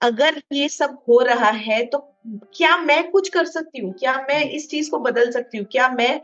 अगर 0.00 0.42
ये 0.52 0.68
सब 0.68 1.02
हो 1.08 1.20
रहा 1.20 1.50
है 1.50 1.84
तो 1.86 1.98
क्या 2.28 2.76
मैं 2.76 3.10
कुछ 3.10 3.28
कर 3.28 3.44
सकती 3.44 3.80
हूँ? 3.80 3.92
क्या 3.92 4.26
मैं। 4.30 4.50
इस 4.50 4.70
चीज़ 4.70 4.90
को 4.90 4.98
बदल 4.98 5.30
सकती 5.30 5.58
हूँ? 5.58 5.66
क्या 5.66 5.88
मैं 5.88 6.20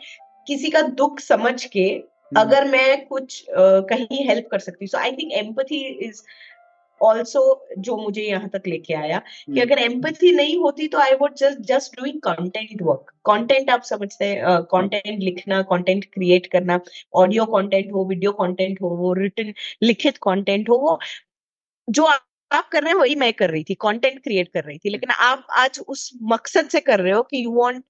किसी 0.47 0.71
का 0.71 0.83
दुख 0.83 1.21
समझ 1.21 1.65
के 1.65 2.05
अगर 2.37 2.65
मैं 2.65 3.07
कुछ 3.07 3.43
uh, 3.43 3.57
कहीं 3.61 4.29
हेल्प 4.29 4.49
कर 4.51 4.59
सकती 4.59 4.85
हूँ? 4.85 4.89
So 4.89 4.99
I 4.99 5.13
think 5.13 5.33
empathy 5.33 5.81
is 6.07 6.23
also 7.01 7.43
जो 7.79 7.97
मुझे 7.97 8.23
यहाँ 8.23 8.49
तक 8.49 8.63
लेके 8.67 8.95
आया 8.95 9.19
कि 9.19 9.51
हम्म। 9.51 9.61
अगर 9.63 9.79
एम्पथी 9.79 10.33
नहीं 10.33 10.57
होती 10.59 10.89
तो 10.89 10.99
I 10.99 11.15
would 11.15 11.35
just 11.35 11.61
just 11.69 11.97
doing 12.01 12.21
content 12.21 12.83
work 12.83 13.13
content 13.27 13.71
आप 13.71 13.83
समझते 13.83 14.25
हैं 14.25 14.63
कंटेंट 14.73 15.23
लिखना 15.23 15.63
कंटेंट 15.63 16.05
क्रिएट 16.05 16.47
करना 16.47 16.81
ऑडियो 17.15 17.47
कंटेंट 17.47 17.93
हो 17.93 18.05
वीडियो 18.05 18.33
कंटेंट 18.33 18.83
हो 18.83 18.89
वो 18.97 19.13
रिटर्न 19.13 19.53
लिखित 19.83 20.17
कंटेंट 20.23 20.69
हो 20.69 20.77
वो 20.79 20.99
जो 21.89 22.05
आप 22.51 22.69
कर 22.69 22.83
रहे 22.83 22.93
हैं 22.93 22.99
वही 22.99 23.15
मैं 23.15 23.33
कर 23.33 23.51
रही 23.51 23.65
थी 23.65 23.75
कंटेंट 23.75 24.23
क्रिएट 24.23 24.49
कर 24.55 24.65
रही 24.65 24.79
थी। 24.79 24.91
लेकिन 24.91 25.11
आप 25.11 25.47
आज 25.57 25.81
उस 25.89 26.11
मकसद 26.23 26.69
से 26.69 26.81
कर 26.81 27.01
रहे 27.01 27.13
हो 27.13 27.23
कि 27.23 27.45
यू 27.45 27.53
वांट 27.55 27.85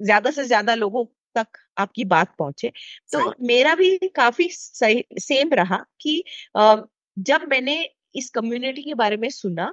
ज़्यादा 0.00 0.30
से 0.30 0.44
ज़्यादा 0.44 0.74
लोगों 0.74 1.04
तक 1.36 1.58
आपकी 1.78 2.04
बात 2.04 2.34
पहुँचे। 2.38 2.72
तो 3.12 3.32
मेरा 3.46 3.74
भी 3.74 3.96
काफ़ी 4.16 4.48
सही 4.50 5.04
सेम 5.20 5.52
रहा 5.54 5.84
कि 6.00 6.22
जब 6.56 7.46
मैंने 7.50 7.76
इस 8.14 8.30
कम्युनिटी 8.30 8.82
के 8.82 8.94
बारे 8.94 9.16
में 9.16 9.28
सुना 9.30 9.72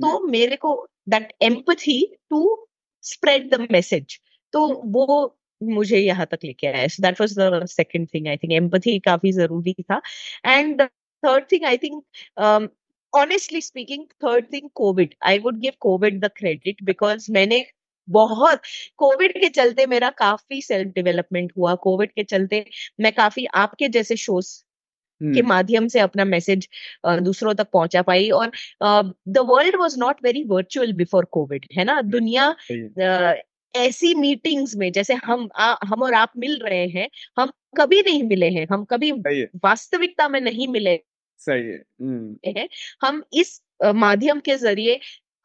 तो 0.00 0.06
हम्म। 0.08 0.30
मेरे 0.30 0.56
को 0.56 0.74
that 1.08 1.32
empathy 1.42 2.00
to 2.30 2.40
spread 3.04 3.50
the 3.54 3.66
message 3.72 4.18
तो 4.52 4.66
हम्म। 4.66 4.90
वो 4.92 5.36
मुझे 5.60 5.98
यहाँ 5.98 6.26
तक 6.30 6.38
लेके 6.44 6.66
आया। 6.66 6.86
So 6.88 7.02
that 7.02 7.20
was 7.20 7.38
the 7.38 7.64
second 7.68 8.08
thing 8.14 8.28
I 8.28 8.36
think 8.36 8.52
empathy 8.52 8.98
काफ़ी 9.00 9.32
ज़रूरी 9.32 9.74
था। 9.82 10.00
And 10.46 10.82
third 11.22 11.44
thing 11.52 11.64
I 11.66 11.76
think 11.78 12.02
honestly 13.12 13.60
speaking 13.60 14.04
third 14.24 14.46
thing 14.52 14.68
COVID 14.74 15.14
I 15.22 15.38
would 15.38 15.58
give 15.60 15.72
COVID 15.80 16.20
the 16.24 16.30
credit 16.36 16.82
because 16.84 17.30
मैंने 17.32 17.64
बहुत 18.08 18.60
कोविड 18.98 19.32
के 19.40 19.48
चलते 19.50 19.86
मेरा 19.86 20.10
काफ़ी 20.18 20.60
सेल्फ 20.62 20.92
डेवलपमेंट 20.94 21.52
हुआ। 21.58 21.74
कोविड 21.84 22.12
के 22.12 22.24
चलते 22.24 22.64
मैं 23.00 23.12
काफ़ी 23.12 23.44
आपके 23.56 23.88
जैसे 23.88 24.16
शोज़ 24.16 24.48
के 25.22 25.42
माध्यम 25.44 25.88
से 25.88 26.00
अपना 26.00 26.24
मैसेज 26.24 26.68
दूसरों 27.06 27.54
तक 27.54 27.70
पहुँचा 27.72 28.02
पाई 28.02 28.28
और 28.30 28.50
the 28.82 29.44
world 29.48 29.76
was 29.76 29.98
not 29.98 30.24
very 30.24 30.44
virtual 30.48 30.92
before 30.94 31.24
COVID 31.32 31.66
है 31.76 31.84
ना? 31.84 32.00
दुनिया 32.02 32.54
ऐसी 33.74 34.14
मीटिंग्स 34.14 34.76
में 34.76 34.90
जैसे 34.92 35.14
हम 35.14 35.48
आ, 35.56 35.74
हम 35.84 36.02
और 36.02 36.14
आप 36.14 36.32
मिल 36.38 36.58
रहे 36.64 36.86
हैं 36.88 37.08
हम 37.38 37.50
कभी 37.78 38.00
नहीं 38.02 38.22
मिले 38.24 38.48
हैं 38.50 38.66
हम 38.72 38.84
कभी 38.84 39.12
वास्तविकता 39.64 40.28
में 40.28 40.40
नहीं 40.40 40.68
मिले 40.68 40.96
सही 41.40 41.62
है 41.62 42.52
है 42.56 42.68
हम 43.02 43.22
इस 43.32 43.60
माध्यम 43.84 44.40
के 44.40 44.56
ज़रिए 44.58 44.98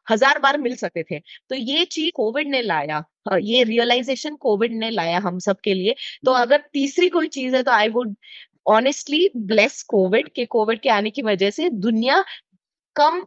हज़ार 0.08 0.38
बार 0.38 0.58
मिल 0.58 0.74
सकते 0.76 1.02
थे। 1.02 1.18
तो 1.18 1.54
ये 1.54 1.84
चीज़ 1.84 2.10
कोविड 2.14 2.48
ने 2.48 2.60
लाया 2.62 3.02
ये 3.34 3.62
रियलाइजेशन 3.64 4.34
कोविड 4.36 4.72
ने 4.72 4.90
लाया 4.90 5.18
हम 5.18 5.38
सब 5.38 5.60
के 5.64 5.74
लिए। 5.74 5.94
तो 6.26 6.32
अगर 6.32 6.62
तीसरी 6.72 7.08
कोई 7.08 7.28
चीज़ 7.28 7.56
है 7.56 7.62
तो 7.62 7.70
I 7.70 7.88
would 7.88 8.14
honestly 8.66 9.30
bless 9.36 9.82
COVID 9.82 10.28
के 10.28 10.44
कोविड 10.44 10.80
के 10.80 10.88
आने 10.88 11.10
की 11.10 11.22
वजह 11.22 11.50
से 11.50 11.70
दुनिया 11.70 12.24
कम 12.96 13.26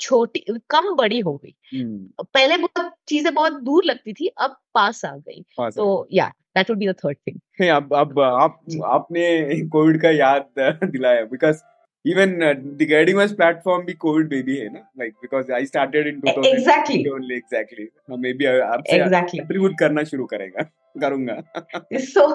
छोटी 0.00 0.44
कम 0.70 0.94
बड़ी 0.94 1.20
हो 1.20 1.42
गई। 1.44 1.54
hmm. 1.74 2.26
पहले 2.34 2.56
बहुत 2.56 2.92
चीज़ें 3.08 3.34
बहुत 3.34 3.52
दूर 3.52 3.84
लगती 3.84 4.12
थी 4.12 4.26
अब 4.26 4.56
पास 4.74 5.04
आ 5.04 5.16
गई। 5.16 5.44
तो 5.60 6.08
या 6.12 6.28
that 6.28 6.70
would 6.70 6.78
be 6.78 6.88
the 6.88 6.92
third 6.92 7.16
thing 7.28 7.68
अब 7.68 7.94
अब 7.94 8.20
आप 8.20 8.64
आपने 8.84 9.60
कोविड 9.68 10.02
का 10.02 10.10
याद 10.10 10.46
दिलाया 10.84 11.24
because 11.24 11.62
even 12.06 12.42
uh, 12.42 12.54
the 12.80 12.86
guiding 12.86 13.16
was 13.20 13.32
platform 13.38 13.84
भी 13.86 13.94
covid 14.04 14.28
baby 14.32 14.56
है 14.58 14.68
ना 14.72 14.82
like 15.02 15.14
because 15.22 15.48
I 15.58 15.62
started 15.70 16.10
in 16.10 16.20
2000 16.20 16.50
exactly 16.50 16.98
only 17.14 17.38
exactly 17.42 17.86
हाँ 18.10 18.16
मे 18.24 18.32
बी 18.32 18.46
आपसे 18.46 18.98
exactly 18.98 19.40
contribute 19.40 19.78
करना 19.80 20.04
शुरू 20.10 20.26
करेगा 20.34 20.66
करूँगा 21.04 21.42
so 22.12 22.26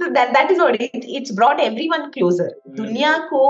so 0.00 0.10
that 0.18 0.34
that 0.34 0.50
is 0.50 0.58
what 0.58 0.80
it, 0.80 1.08
it's 1.20 1.32
brought 1.40 1.64
everyone 1.68 2.10
closer 2.18 2.50
दुनिया 2.82 3.16
को 3.32 3.42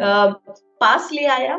uh, 0.00 0.34
पास 0.80 1.08
ले 1.12 1.26
आया 1.26 1.56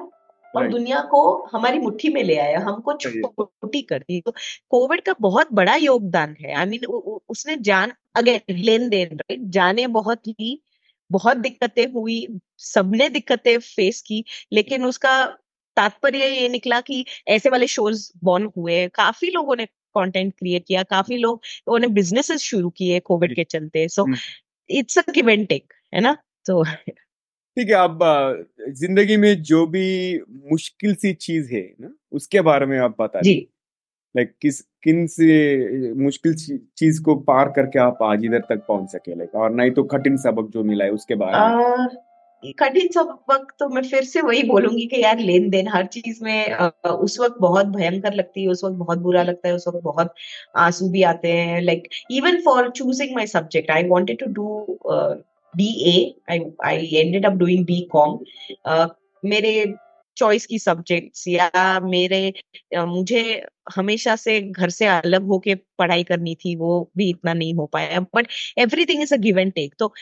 और 0.55 0.61
right. 0.61 0.71
दुनिया 0.71 0.99
को 1.11 1.21
हमारी 1.51 1.79
मुट्ठी 1.79 2.09
में 2.09 2.23
ले 2.23 2.37
आया 2.39 2.59
हमको 2.59 2.93
छोटी 2.97 3.81
कर 3.81 3.99
दी 3.99 4.21
तो 4.21 4.33
कोविड 4.69 5.01
का 5.01 5.13
बहुत 5.21 5.53
बड़ा 5.53 5.75
योगदान 5.75 6.35
है 6.41 6.53
आई 6.53 6.65
I 6.65 6.69
मीन 6.69 6.79
mean, 6.79 7.19
उसने 7.29 7.55
जान 7.69 7.93
अगेन 8.15 8.55
लेन 8.55 8.89
देन 8.89 9.17
राइट 9.17 9.41
जाने 9.57 9.87
बहुत 9.97 10.27
ही 10.27 10.61
बहुत 11.11 11.37
दिक्कतें 11.37 11.85
हुई 11.93 12.27
सबने 12.59 13.09
दिक्कतें 13.09 13.57
फेस 13.59 14.01
की 14.01 14.23
लेकिन 14.53 14.85
उसका 14.85 15.15
तात्पर्य 15.77 16.27
ये 16.27 16.47
निकला 16.49 16.79
कि 16.81 17.05
ऐसे 17.27 17.49
वाले 17.49 17.67
शोज़ 17.67 18.11
बॉर्न 18.23 18.49
हुए 18.57 18.87
काफ़ी 18.95 19.31
लोगों 19.31 19.55
ने 19.55 19.65
कंटेंट 19.95 20.33
क्रिएट 20.33 20.65
किया 20.67 20.83
काफ़ी 20.83 21.17
लोगों 21.17 21.79
ने 21.79 21.87
बिजनेसेस 21.87 22.41
शुरू 22.41 22.69
किए 22.69 22.99
कोविड 23.01 23.35
के 23.35 23.43
चलते। 23.43 23.87
So 23.89 24.07
it's 24.69 24.97
a 24.97 25.03
give 25.11 25.29
and 25.29 25.47
take 25.47 25.73
है 25.93 26.01
ना? 26.01 26.17
तो 26.45 26.63
ठीक 27.57 27.69
है 27.69 27.75
अब 27.75 27.99
ज़िंदगी 28.69 29.17
में 29.17 29.41
जो 29.43 29.65
भी 29.67 29.85
मुश्किल 30.51 30.95
सी 30.95 31.13
चीज़ 31.15 31.53
है 31.53 31.61
ना 31.81 31.93
उसके 32.11 32.41
बारे 32.41 32.65
में 32.65 32.77
आप 32.79 32.95
बता 33.01 33.21
जी। 33.21 33.35
लाइक 34.15 34.33
किस, 34.41 34.59
किन 34.83 35.05
से, 35.07 35.93
मुश्किल 36.03 36.33
चीज़ 36.77 37.01
को 37.03 37.15
पार 37.27 37.49
करके 37.55 37.79
आप 37.81 38.03
आज 38.03 38.25
इधर 38.25 38.43
तक 38.49 38.65
पहुँच 38.67 38.89
सके 38.91 39.15
लाइक 39.15 39.35
और 39.35 39.53
नहीं 39.55 39.71
तो 39.71 39.83
कठिन 39.93 40.17
सबक 40.19 40.49
जो 40.53 40.63
मिला 40.63 40.85
है 40.85 40.91
उसके 40.91 41.15
बारे 41.15 41.55
में। 41.55 41.87
कठिन 42.59 42.87
सबक 42.93 43.47
तो 43.59 43.67
मैं 43.69 43.81
फिर 43.83 44.03
से 44.03 44.21
वही 44.21 44.41
बोलूँगी 44.43 44.85
कि 44.87 45.01
यार 45.01 45.19
लेन 45.19 45.49
देन 45.49 45.67
हर 45.67 45.85
चीज़ 45.87 46.23
में 46.23 46.53
उस 46.85 47.19
वक्त 47.19 47.35
बहुत 47.41 47.67
भयंकर 47.67 48.13
लगती 48.13 48.41
है, 48.41 48.47
उस 48.47 48.63
वक्त 48.63 48.75
बहुत 48.75 48.97
बुरा 48.99 49.23
लगता 49.23 49.47
है, 49.47 49.53
उस 49.55 49.67
वक्त 49.67 49.79
बहुत 49.83 50.13
आँसू 50.57 50.89
भी 50.89 51.03
आते 51.03 51.31
हैं। 51.31 51.61
Like 51.61 51.87
even 52.11 52.41
for 52.45 52.69
choosing 52.71 53.15
my 53.15 53.27
subject 53.27 53.71
I 53.71 53.83
wanted 53.87 54.19
to 54.19 54.25
do 54.33 54.77
B 55.53 55.69
A 55.89 55.97
I 56.29 56.85
ended 56.93 57.25
up 57.25 57.33
doing 57.33 57.65
B 57.65 57.79
com 57.91 58.19
मेरे 59.23 59.65
चॉइस 60.17 60.45
की 60.45 60.59
सब्जेक्ट्स 60.59 61.27
या 61.29 61.49
मेरे 61.81 62.21
मुझे 62.87 63.21
हमेशा 63.69 64.15
से 64.17 64.39
घर 64.43 64.69
से 64.71 64.85
अलग 64.89 65.27
होके 65.27 65.55
पढ़ाई 65.79 66.03
करनी 66.05 66.35
थी, 66.35 66.55
वो 66.55 66.91
भी 66.97 67.09
इतना 67.09 67.33
नहीं 67.33 67.53
हो 67.55 67.65
पाया 67.67 67.99
but 68.15 68.27
everything 68.59 69.01
is 69.03 69.13
a 69.13 69.17
give 69.19 69.39
and 69.39 69.51
take 69.53 69.75
तो 69.79 69.93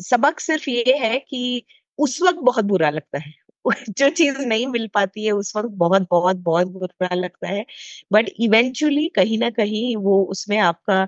सबक 0.00 0.40
सिर्फ़ 0.40 0.68
ये 0.70 0.96
है 0.98 1.18
कि 1.20 1.64
उस 1.98 2.20
वक्त 2.22 2.38
बहुत 2.44 2.64
बुरा 2.66 2.90
लगता 2.90 3.18
है। 3.18 3.32
जो 3.90 4.08
चीज़ 4.10 4.38
नहीं 4.42 4.66
मिल 4.68 4.86
पाती 4.94 5.24
है, 5.24 5.32
उस 5.32 5.52
वक्त 5.56 5.68
बहुत 5.76 6.06
बहुत 6.10 6.36
बहुत 6.38 6.68
बुरा 6.68 7.14
लगता 7.14 7.48
है 7.48 7.64
बट 8.12 8.28
इवेंचुअली 8.40 9.06
कहीं 9.16 9.38
ना 9.38 9.50
कहीं 9.52 9.96
वो 9.98 10.22
उसमें 10.26 10.58
आपका 10.60 11.06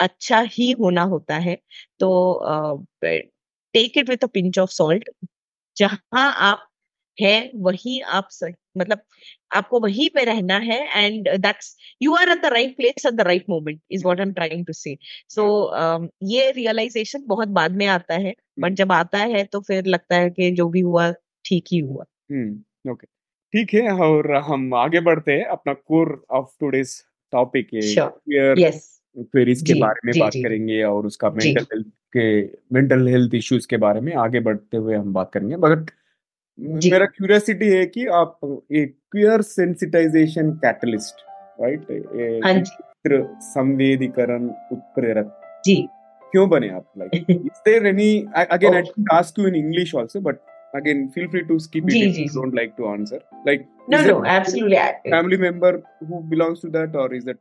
अच्छा 0.00 0.40
ही 0.50 0.70
होना 0.74 1.02
होता 1.06 1.36
है। 1.40 1.56
तो 2.00 2.10
take 3.74 3.98
it 3.98 4.08
with 4.10 4.24
a 4.24 4.26
pinch 4.28 4.58
of 4.58 4.70
salt 4.72 5.08
जहाँ 5.76 6.32
आप 6.42 6.68
है 7.20 7.50
वही 7.54 8.00
आप 8.00 8.28
सही 8.30 8.54
मतलब 8.78 9.00
आपको 9.52 9.80
वहीं 9.80 10.08
पे 10.14 10.24
रहना 10.24 10.58
है 10.58 11.04
and 11.04 11.28
that's 11.36 11.76
you 12.02 12.14
are 12.14 12.28
at 12.28 12.42
the 12.42 12.46
right 12.46 12.76
place 12.76 13.06
at 13.06 13.12
the 13.12 13.20
right 13.20 13.44
moment 13.48 13.80
is 13.90 14.04
what 14.04 14.20
I 14.20 14.26
am 14.26 14.32
trying 14.32 14.66
to 14.66 14.72
say 14.72 14.96
so 15.28 15.46
ये 16.22 16.50
रियलाइजेशन 16.50 17.24
बहुत 17.26 17.48
बाद 17.48 17.72
में 17.72 17.86
आता 17.86 18.14
है 18.14 18.34
बट 18.60 18.72
जब 18.72 18.92
आता 18.92 19.18
है 19.18 19.44
तो 19.44 19.60
फिर 19.60 19.86
लगता 19.86 20.16
है 20.16 20.30
कि 20.30 20.50
जो 20.50 20.68
भी 20.68 20.80
हुआ 20.80 21.12
ठीक 21.44 21.64
ही 21.72 21.78
हुआ। 21.78 22.04
हम्म 22.32 22.90
ओके 22.90 23.06
ठीक 23.52 23.74
है 23.74 23.92
और 23.92 24.34
हम 24.36 24.74
आगे 24.74 25.00
बढ़ते 25.00 25.32
हैं 25.32 25.44
अपना 25.44 25.72
कोर 25.74 26.24
ऑफ़ 26.30 26.48
टुडेस 26.60 27.06
टॉपिक. 27.32 27.70
फिर 29.32 29.48
इसके 29.48 29.74
बारे 29.74 30.00
में 30.04 30.12
जी, 30.12 30.20
बात 30.20 30.32
जी, 30.32 30.42
करेंगे 30.42 30.82
और 30.82 31.06
उसका 31.06 31.30
मेंटल 31.30 31.66
हेल्थ 31.72 31.86
के 32.16 32.42
मेंटल 32.74 33.08
हेल्थ 33.08 33.34
इश्यूज़ 33.34 33.66
के 33.68 33.76
बारे 33.76 34.00
में 34.00 34.14
आगे 34.14 34.40
बढ़ते 34.40 34.76
हुए 34.76 34.96
हम 34.96 35.12
बात 35.12 35.30
करेंगे 35.32 35.56
बट 35.56 35.90
मेरा 36.58 37.06
क्यूरियोसिटी 37.06 37.68
है 37.70 37.84
कि 37.86 38.06
आप 38.20 38.38
एक 38.72 38.96
क्वियर 39.12 39.42
सेंसिटाइजेशन 39.42 40.50
कैटलिस्ट 40.64 41.24
राइट 41.60 41.86
चित्र 42.66 43.22
संवेदीकरण 43.42 44.48
उत्प्रेरक 44.72 45.40
जी 45.66 45.76
क्यों 46.32 46.48
बने 46.50 46.68
आप 46.68 46.92
like 46.98 47.30
is 47.30 47.60
there 47.66 47.86
any 47.86 48.10
again 48.36 48.74
I 48.74 49.04
ask 49.12 49.38
you 49.38 49.46
in 49.48 49.54
English 49.54 49.94
also 49.96 50.20
but 50.20 50.38
again 50.76 51.02
feel 51.12 51.28
free 51.32 51.42
to 51.48 51.58
skip 51.64 51.84
it 51.84 51.90
जी, 51.90 52.00
if 52.08 52.16
you 52.18 52.30
don't 52.32 52.54
like 52.54 52.72
to 52.76 52.88
answer 52.88 53.20
like 53.46 53.66
no 53.92 54.00
no 54.06 54.16
absolutely 54.32 54.80
family 55.12 55.38
member 55.44 55.70
who 56.08 56.20
belongs 56.32 56.60
to 56.60 56.70
that 56.70 56.96
or 57.02 57.06
is 57.18 57.24
that 57.24 57.38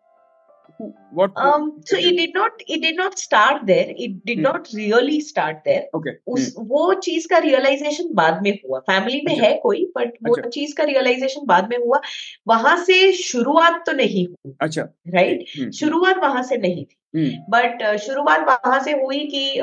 what 0.80 1.32
um 1.38 1.82
so 1.86 1.98
it 1.98 2.18
did 2.18 2.34
not 2.34 2.52
it 2.68 2.82
did 2.82 2.96
not 2.96 3.18
start 3.20 3.66
there 3.66 3.94
it 3.98 4.26
did 4.26 4.38
hmm. 4.38 4.44
not 4.44 4.68
really 4.74 5.20
start 5.22 5.62
there 5.66 5.84
okay 5.96 6.14
उस 6.28 6.48
hmm. 6.50 6.66
वो 6.68 6.94
चीज़ 6.94 7.28
का 7.28 7.38
realisation 7.38 8.14
बाद 8.14 8.42
में 8.44 8.52
हुआ 8.52 8.80
family 8.80 9.22
में 9.28 9.36
है 9.36 9.54
कोई 9.64 9.86
but 9.98 10.18
वो 10.24 10.36
चीज़ 10.50 10.76
का 10.78 10.84
रियलाइजेशन 10.84 11.46
बाद 11.46 11.70
में 11.70 11.78
हुआ 11.78 12.02
वहाँ 12.48 12.76
से 12.84 13.12
शुरुआत 13.12 13.84
तो 13.86 13.92
नहीं 13.92 14.28
हुई 14.28 14.54
अच्छा 14.62 14.82
राइट 15.08 15.46
right? 15.60 15.72
शुरुआत 15.72 16.18
वहाँ 16.18 16.44
से 16.44 16.58
नहीं 16.58 16.86
थी 16.86 16.98
बट 17.16 17.82
uh, 17.92 17.98
शुरुआत 17.98 18.48
वहाँ 18.48 18.80
से 18.84 18.92
हुई 18.92 19.20
कि 19.34 19.62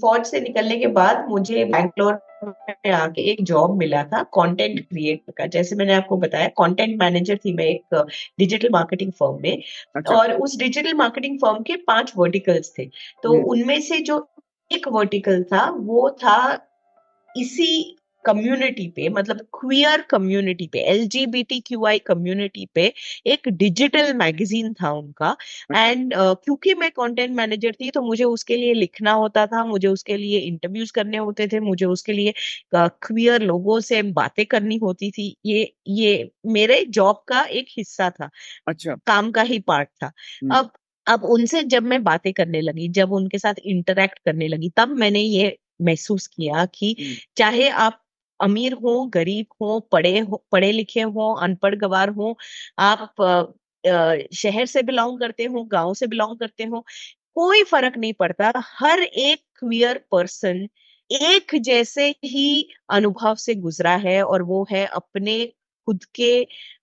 फौज 0.00 0.26
से 0.26 0.40
निकलने 0.40 0.76
के 0.76 0.86
बाद 0.86 1.24
मुझे 1.28 1.64
बैंगलोर 1.64 2.18
में 2.44 2.90
आके 2.90 3.22
एक 3.22 3.42
जॉब 3.44 3.76
मिला 3.78 4.02
था 4.04 4.22
कंटेंट 4.22 4.80
क्रिएटर 4.80 5.32
का। 5.32 5.46
जैसे 5.46 5.76
मैंने 5.76 5.94
आपको 5.94 6.16
बताया 6.16 6.48
कंटेंट 6.48 6.98
मैनेजर 6.98 7.36
थी 7.36 7.52
मैं 7.52 7.64
एक 7.64 8.06
डिजिटल 8.38 8.68
मार्केटिंग 8.72 9.12
फर्म 9.12 9.38
में। 9.42 9.62
अच्छा। 9.96 10.14
और 10.14 10.32
उस 10.32 10.58
डिजिटल 10.58 10.94
मार्केटिंग 10.94 11.38
फर्म 11.38 11.62
के 11.62 11.76
पाँच 11.76 12.12
वर्टिकल्स 12.16 12.72
थे। 12.78 12.84
तो 13.22 13.32
उनमें 13.50 13.80
से 13.80 13.98
जो 13.98 14.28
एक 14.72 14.88
वर्टिकल 14.88 15.42
था 15.42 15.70
वो 15.70 16.10
था 16.10 16.68
इसी 17.36 17.98
कम्युनिटी 18.26 18.88
पे 18.88 19.08
मतलब 19.08 19.40
क्वियर 19.60 20.00
कम्युनिटी 20.00 20.66
पे 20.66 20.78
L 20.78 21.06
G 21.06 21.26
B 21.26 21.42
T 21.42 21.60
Q 21.60 21.84
I 21.86 21.98
community 21.98 22.66
पे 22.74 22.92
एक 23.26 23.48
डिजिटल 23.48 24.12
मैगजीन 24.14 24.72
था 24.72 24.90
उनका। 24.90 25.36
एंड 25.76 26.14
uh, 26.14 26.36
क्योंकि 26.44 26.74
मैं 26.74 26.90
कंटेंट 26.90 27.36
मैनेजर 27.36 27.72
थी 27.72 27.90
तो 27.90 28.02
मुझे 28.02 28.24
उसके 28.24 28.56
लिए 28.56 28.74
लिखना 28.74 29.12
होता 29.12 29.46
था 29.46 29.64
मुझे 29.64 29.88
उसके 29.88 30.16
लिए 30.16 30.38
इंटरव्यूज़ 30.38 30.92
करने 30.92 31.16
होते 31.16 31.48
थे 31.48 31.60
मुझे 31.60 31.86
उसके 31.86 32.12
लिए 32.12 32.34
क्वियर 32.74 33.40
uh, 33.40 33.46
लोगों 33.46 33.80
से 33.80 34.02
बातें 34.02 34.46
करनी 34.46 34.76
होती 34.76 35.10
थी। 35.10 35.36
ये 35.46 35.74
ये 35.88 36.30
मेरे 36.46 36.84
जॉब 36.88 37.24
का 37.28 37.42
एक 37.42 37.66
हिस्सा 37.78 38.10
था। 38.10 38.30
अच्छा। 38.68 38.94
काम 39.06 39.30
का 39.30 39.42
ही 39.42 39.58
पार्ट 39.58 39.88
था। 39.88 40.12
अब 40.52 40.70
अब 41.06 41.24
उनसे 41.24 41.62
जब 41.62 41.82
मैं 41.82 42.02
बातें 42.04 42.32
करने 42.32 42.60
लगी 42.60 42.88
जब 42.88 43.12
उनके 43.12 43.38
साथ 43.38 43.54
इंटरेक्ट 43.64 44.18
करने 44.18 44.48
लगी 44.48 44.70
तब 44.76 44.88
मैंने 44.88 45.20
ये 45.20 45.58
महसूस 45.82 46.26
किया 46.26 46.64
कि 46.64 46.96
चाहे 47.36 47.68
आप 47.68 48.01
अमीर 48.42 48.72
हो, 48.74 49.04
गरीब 49.14 49.46
हो, 49.62 49.78
पढ़े 49.92 50.18
हो, 50.20 50.44
पढ़े 50.52 50.70
लिखे 50.72 51.02
हो, 51.02 51.32
अनपढ़ 51.36 51.74
गवार 51.76 52.08
हो, 52.10 52.36
आप 52.80 53.14
शहर 54.36 54.66
से 54.66 54.82
बिलोंग 54.82 55.18
करते 55.20 55.44
हो, 55.44 55.64
गाँव 55.66 55.94
से 55.94 56.06
बिलोंग 56.06 56.38
करते 56.38 56.64
हो, 56.64 56.84
कोई 57.34 57.62
फ़र्क 57.64 57.96
नहीं 57.98 58.12
पड़ता। 58.14 58.52
हर 58.80 59.02
एक 59.02 59.42
क्वियर 59.58 59.98
पर्सन 60.12 60.68
एक 61.10 61.54
जैसे 61.62 62.08
ही 62.24 62.68
अनुभव 62.90 63.34
से 63.36 63.54
गुजरा 63.56 63.94
है 63.98 64.22
और 64.24 64.42
वो 64.42 64.66
है 64.70 64.84
अपने 64.86 65.34
खुद 65.88 66.04
के 66.16 66.30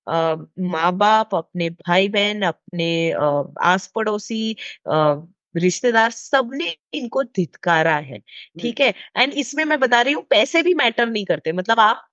माँ 0.09 0.91
बाप 0.97 1.35
अपने 1.35 1.69
भाई 1.71 2.09
बहन 2.09 2.41
अपने 2.43 2.89
आस 3.63 3.87
पड़ोसी 3.95 4.55
रिश्तेदार 5.55 6.11
सबने 6.11 6.75
इनको 6.93 7.23
धितकारा 7.25 7.95
है 7.97 8.19
ठीक 8.59 8.81
है? 8.81 8.93
एंड 9.17 9.33
इसमें 9.33 9.63
मैं 9.65 9.79
बता 9.79 10.01
रही 10.01 10.13
हूँ 10.13 10.23
पैसे 10.29 10.61
भी 10.63 10.73
मैटर 10.73 11.07
नहीं 11.07 11.25
करते। 11.25 11.51
मतलब 11.51 11.79
आप 11.79 12.05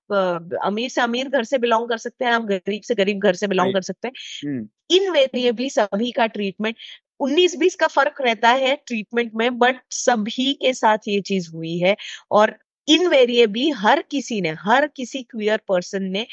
अमीर 0.65 0.89
से 0.89 1.01
अमीर 1.01 1.29
घर 1.29 1.43
से 1.43 1.57
बिलोंग 1.57 1.89
कर 1.89 1.97
सकते 1.97 2.25
हैं 2.25 2.31
आप 2.31 2.45
गरीब 2.45 2.81
से 2.81 2.95
गरीब 2.95 3.19
घर 3.19 3.35
से 3.35 3.47
बिलोंग 3.47 3.73
कर 3.73 3.81
सकते 3.81 4.07
हैं। 4.07 4.67
इनवेरिएबली 4.91 5.69
सभी 5.69 6.11
का 6.11 6.27
ट्रीटमेंट 6.27 6.75
उन्नीस 7.19 7.55
बीस 7.57 7.75
का 7.75 7.87
फ़र्क 7.87 8.21
रहता 8.21 8.49
है 8.55 8.75
ट्रीटमेंट 8.87 9.31
में 9.35 9.57
बट 9.59 9.81
सभी 9.91 10.53
के 10.53 10.73
साथ 10.73 11.07
ये 11.07 11.19
चीज़ 11.21 11.49
हुई 11.53 11.77
है। 11.77 11.95
और 12.31 12.57
इनवेरिएबली 12.87 13.69
हर 13.77 14.01
किसी 14.11 14.39
ने 14.41 14.49
हर 14.59 14.87
किसी 14.87 15.21
क्वियर 15.23 15.61
पर्सन 15.67 16.03
ने 16.03 16.25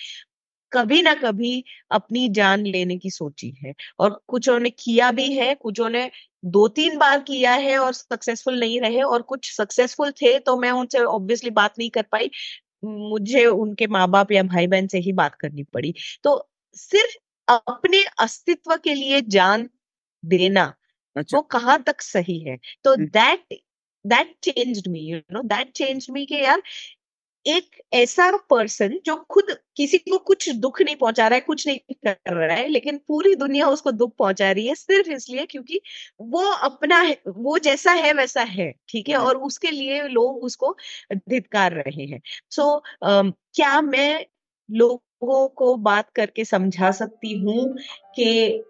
कभी 0.74 1.00
ना 1.02 1.14
कभी 1.16 1.62
अपनी 1.92 2.28
जान 2.30 2.64
लेने 2.66 2.96
की 2.98 3.10
सोची 3.10 3.50
है। 3.58 3.72
और 3.98 4.20
कुछ 4.28 4.48
ने 4.50 4.70
किया 4.72 5.10
भी 5.12 5.32
है 5.34 5.54
कुछों 5.56 5.88
ने 5.90 6.10
दो 6.46 6.66
तीन 6.70 6.98
बार 6.98 7.20
किया 7.22 7.52
है 7.58 7.76
और 7.78 7.92
सक्सेसफुल 7.94 8.58
नहीं 8.60 8.80
रहे 8.80 9.02
और 9.04 9.22
कुछ 9.24 9.52
सक्सेसफुल 9.52 10.10
थे 10.14 10.38
तो 10.40 10.56
मैं 10.58 10.70
उनसे 10.72 11.04
ऑब्वियसली 11.06 11.50
बात 11.52 11.74
नहीं 11.78 11.90
कर 11.90 12.02
पाई। 12.12 12.30
मुझे 12.84 13.44
उनके 13.46 13.86
माँ 13.88 14.08
बाप 14.10 14.32
या 14.32 14.42
भाई 14.44 14.66
बहन 14.68 14.86
से 14.88 14.98
ही 15.00 15.12
बात 15.14 15.34
करनी 15.36 15.62
पड़ी। 15.74 15.94
तो 16.24 16.38
सिर्फ़ 16.76 17.16
अपने 17.48 18.04
अस्तित्व 18.20 18.76
के 18.78 18.94
लिए 18.94 19.20
जान 19.30 19.68
देना 20.22 20.64
अच्छा। 21.16 21.36
वो 21.36 21.42
कहाँ 21.50 21.82
तक 21.84 22.02
सही 22.02 22.38
है? 22.40 22.58
तो 22.84 22.96
that 22.98 23.54
that 24.04 24.34
changed 24.44 24.88
me 24.90 25.00
you 25.02 25.18
know 25.32 25.42
that 25.44 25.72
changed 25.74 26.12
me 26.12 26.26
कि 26.26 26.36
यार 26.36 26.62
एक 27.46 27.70
ऐसा 27.92 28.36
पर्सन 28.50 29.00
जो 29.06 29.16
खुद 29.16 29.44
किसी 29.76 29.98
को 29.98 30.18
कुछ 30.18 30.50
दुख 30.50 30.82
नहीं 30.82 30.96
पहुँचा 30.96 31.28
रहा 31.28 31.34
है 31.34 31.40
कुछ 31.40 31.66
नहीं 31.66 31.78
कर 32.06 32.46
रहा 32.46 32.56
है 32.56 32.68
लेकिन 32.68 33.00
पूरी 33.08 33.34
दुनिया 33.34 33.66
उसको 33.68 33.90
दुख 33.90 34.16
पहुँचा 34.18 34.52
रही 34.52 34.66
है 34.66 34.74
सिर्फ़ 34.74 35.10
इसलिए 35.10 35.46
क्योंकि 35.46 35.80
वो 36.20 36.42
अपना 36.42 37.00
है 37.00 37.20
वो 37.28 37.58
जैसा 37.58 37.92
है 37.92 38.12
वैसा 38.12 38.42
है 38.42 38.74
ठीक 38.88 39.08
है? 39.08 39.16
और 39.16 39.36
उसके 39.36 39.70
लिए 39.70 40.02
लोग 40.02 40.44
उसको 40.44 40.76
धिक्कार 41.12 41.72
रहे 41.72 42.04
हैं। 42.04 42.20
सो 42.50 42.82
so, 43.04 43.32
क्या 43.54 43.80
मैं 43.80 44.26
लोगों 44.70 45.48
को 45.48 45.76
बात 45.76 46.10
करके 46.10 46.44
समझा 46.44 46.90
सकती 46.90 47.38
हूँ 47.38 47.76
कि 48.16 48.62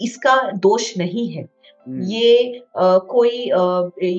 इसका 0.00 0.50
दोष 0.50 0.96
नहीं 0.96 1.32
है? 1.32 1.42
हम्म। 1.42 1.61
ये 1.86 2.58
आ, 2.76 2.98
कोई 3.10 3.30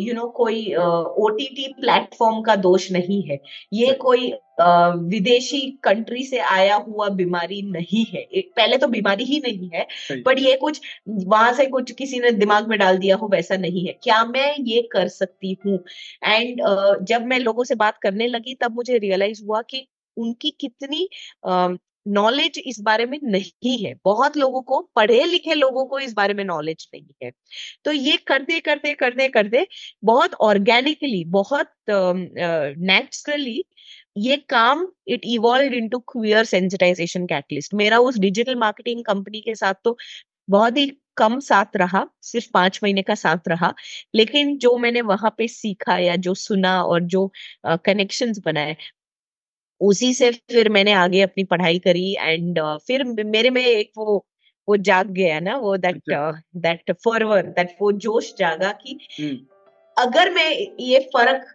यू 0.06 0.14
नो 0.14 0.28
कोई 0.38 0.74
ओटीटी 0.74 1.68
प्लेटफॉर्म 1.74 2.42
का 2.42 2.56
दोष 2.58 2.92
नहीं 2.92 3.22
है। 3.30 3.40
ये 3.74 3.94
कोई 4.02 4.32
आ, 4.62 4.88
विदेशी 4.90 5.60
कंट्री 5.84 6.24
से 6.24 6.38
आया 6.40 6.76
हुआ 6.88 7.08
बीमारी 7.12 7.62
नहीं 7.72 8.06
है। 8.06 8.26
पहले 8.58 8.78
तो 8.78 8.88
बीमारी 8.88 9.24
ही 9.26 9.40
नहीं 9.46 9.70
है 9.74 9.86
बट 10.26 10.40
ये 10.40 10.56
कुछ 10.58 10.82
वहाँ 11.10 11.54
से 11.54 11.66
कुछ 11.68 11.92
किसी 11.92 12.20
ने 12.20 12.32
दिमाग 12.34 12.68
में 12.70 12.78
डाल 12.80 12.98
दिया 12.98 13.16
हो 13.16 13.28
वैसा 13.32 13.58
नहीं 13.58 13.86
है। 13.88 13.94
क्या 14.04 14.24
मैं 14.26 14.56
ये 14.60 14.82
कर 14.94 15.08
सकती 15.10 15.58
हूँ? 15.66 15.80
एंड 16.24 16.62
जब 17.08 17.26
मैं 17.28 17.40
लोगों 17.40 17.64
से 17.64 17.76
बात 17.76 17.98
करने 18.04 18.28
लगी 18.28 18.56
तब 18.56 18.76
मुझे 18.76 18.98
रियलाइज़ 18.98 19.44
हुआ 19.46 19.62
कि 19.70 19.88
उनकी 20.18 20.50
कितनी 20.62 21.08
नॉलेज 22.08 22.60
इस 22.66 22.80
बारे 22.82 23.06
में 23.06 23.20
नहीं 23.24 23.78
है। 23.86 23.94
बहुत 24.06 24.38
लोगों 24.38 24.62
को 24.62 24.80
पढ़े 24.96 25.24
लिखे 25.26 25.54
लोगों 25.54 25.86
को 25.86 26.00
इस 26.00 26.14
बारे 26.14 26.34
में 26.34 26.44
नॉलेज 26.44 26.88
नहीं 26.94 27.08
है। 27.24 27.32
तो 27.86 27.92
ये 27.92 28.18
करते 28.18 28.60
करते 28.60 28.94
करते 28.94 29.28
करते 29.28 29.68
बहुत 30.04 30.34
ऑर्गेनिकली 30.34 31.24
बहुत 31.26 31.72
नेचुरली 31.90 33.58
uh, 33.60 33.78
ये 34.18 34.38
काम 34.50 34.88
it 35.08 35.22
evolve 35.26 35.74
into 35.74 36.00
queer 36.00 36.46
sensitisation 36.46 37.26
catalyst 37.26 37.74
मेरा 37.74 38.00
उस 38.00 38.18
डिजिटल 38.18 38.56
मार्केटिंग 38.56 39.04
कंपनी 39.06 39.42
के 39.42 39.56
साथ 39.56 39.74
तो 39.84 39.98
बहुत 40.50 40.78
ही 40.78 40.92
कम 41.18 41.40
साथ 41.40 41.66
रहा 41.76 42.06
सिर्फ़ 42.22 42.48
पाँच 42.54 42.80
महीने 42.84 43.02
का 43.02 43.16
साथ 43.16 43.48
रहा 43.48 43.74
लेकिन 44.16 44.58
जो 44.58 44.78
मैंने 44.78 45.02
वहाँ 45.02 45.36
पे 45.38 45.48
सीखा 45.48 45.98
या 45.98 46.16
जो 46.16 46.34
सुना 46.34 46.84
और 46.84 47.04
जो 47.04 47.32
कनेक्शंस 47.66 48.40
uh, 48.40 48.46
बनाए 48.46 48.76
उसी 49.82 50.14
से 50.14 50.32
फिर 50.32 50.70
मैंने 50.70 50.92
आगे 50.92 51.22
अपनी 51.22 51.44
पढ़ाई 51.44 51.80
करी 51.80 52.16
एंड 52.20 52.60
uh, 52.60 52.78
फिर 52.88 53.04
मेरे 53.04 53.50
में 53.50 53.66
एक 53.66 53.92
वो 53.98 54.26
वो 54.68 54.78
जाग 54.78 55.08
गया 55.08 55.40
ना 55.40 55.58
वो 55.58 55.78
दैट 55.78 56.02
दैट 56.56 56.92
फॉरवर 56.92 57.42
दैट 57.42 57.76
वो 57.82 57.92
जोश 57.92 58.34
जागा 58.40 58.72
कि 58.72 59.00
अगर 59.98 60.32
मैं 60.32 60.68
ये 60.80 61.00
फ़र्क 61.00 61.46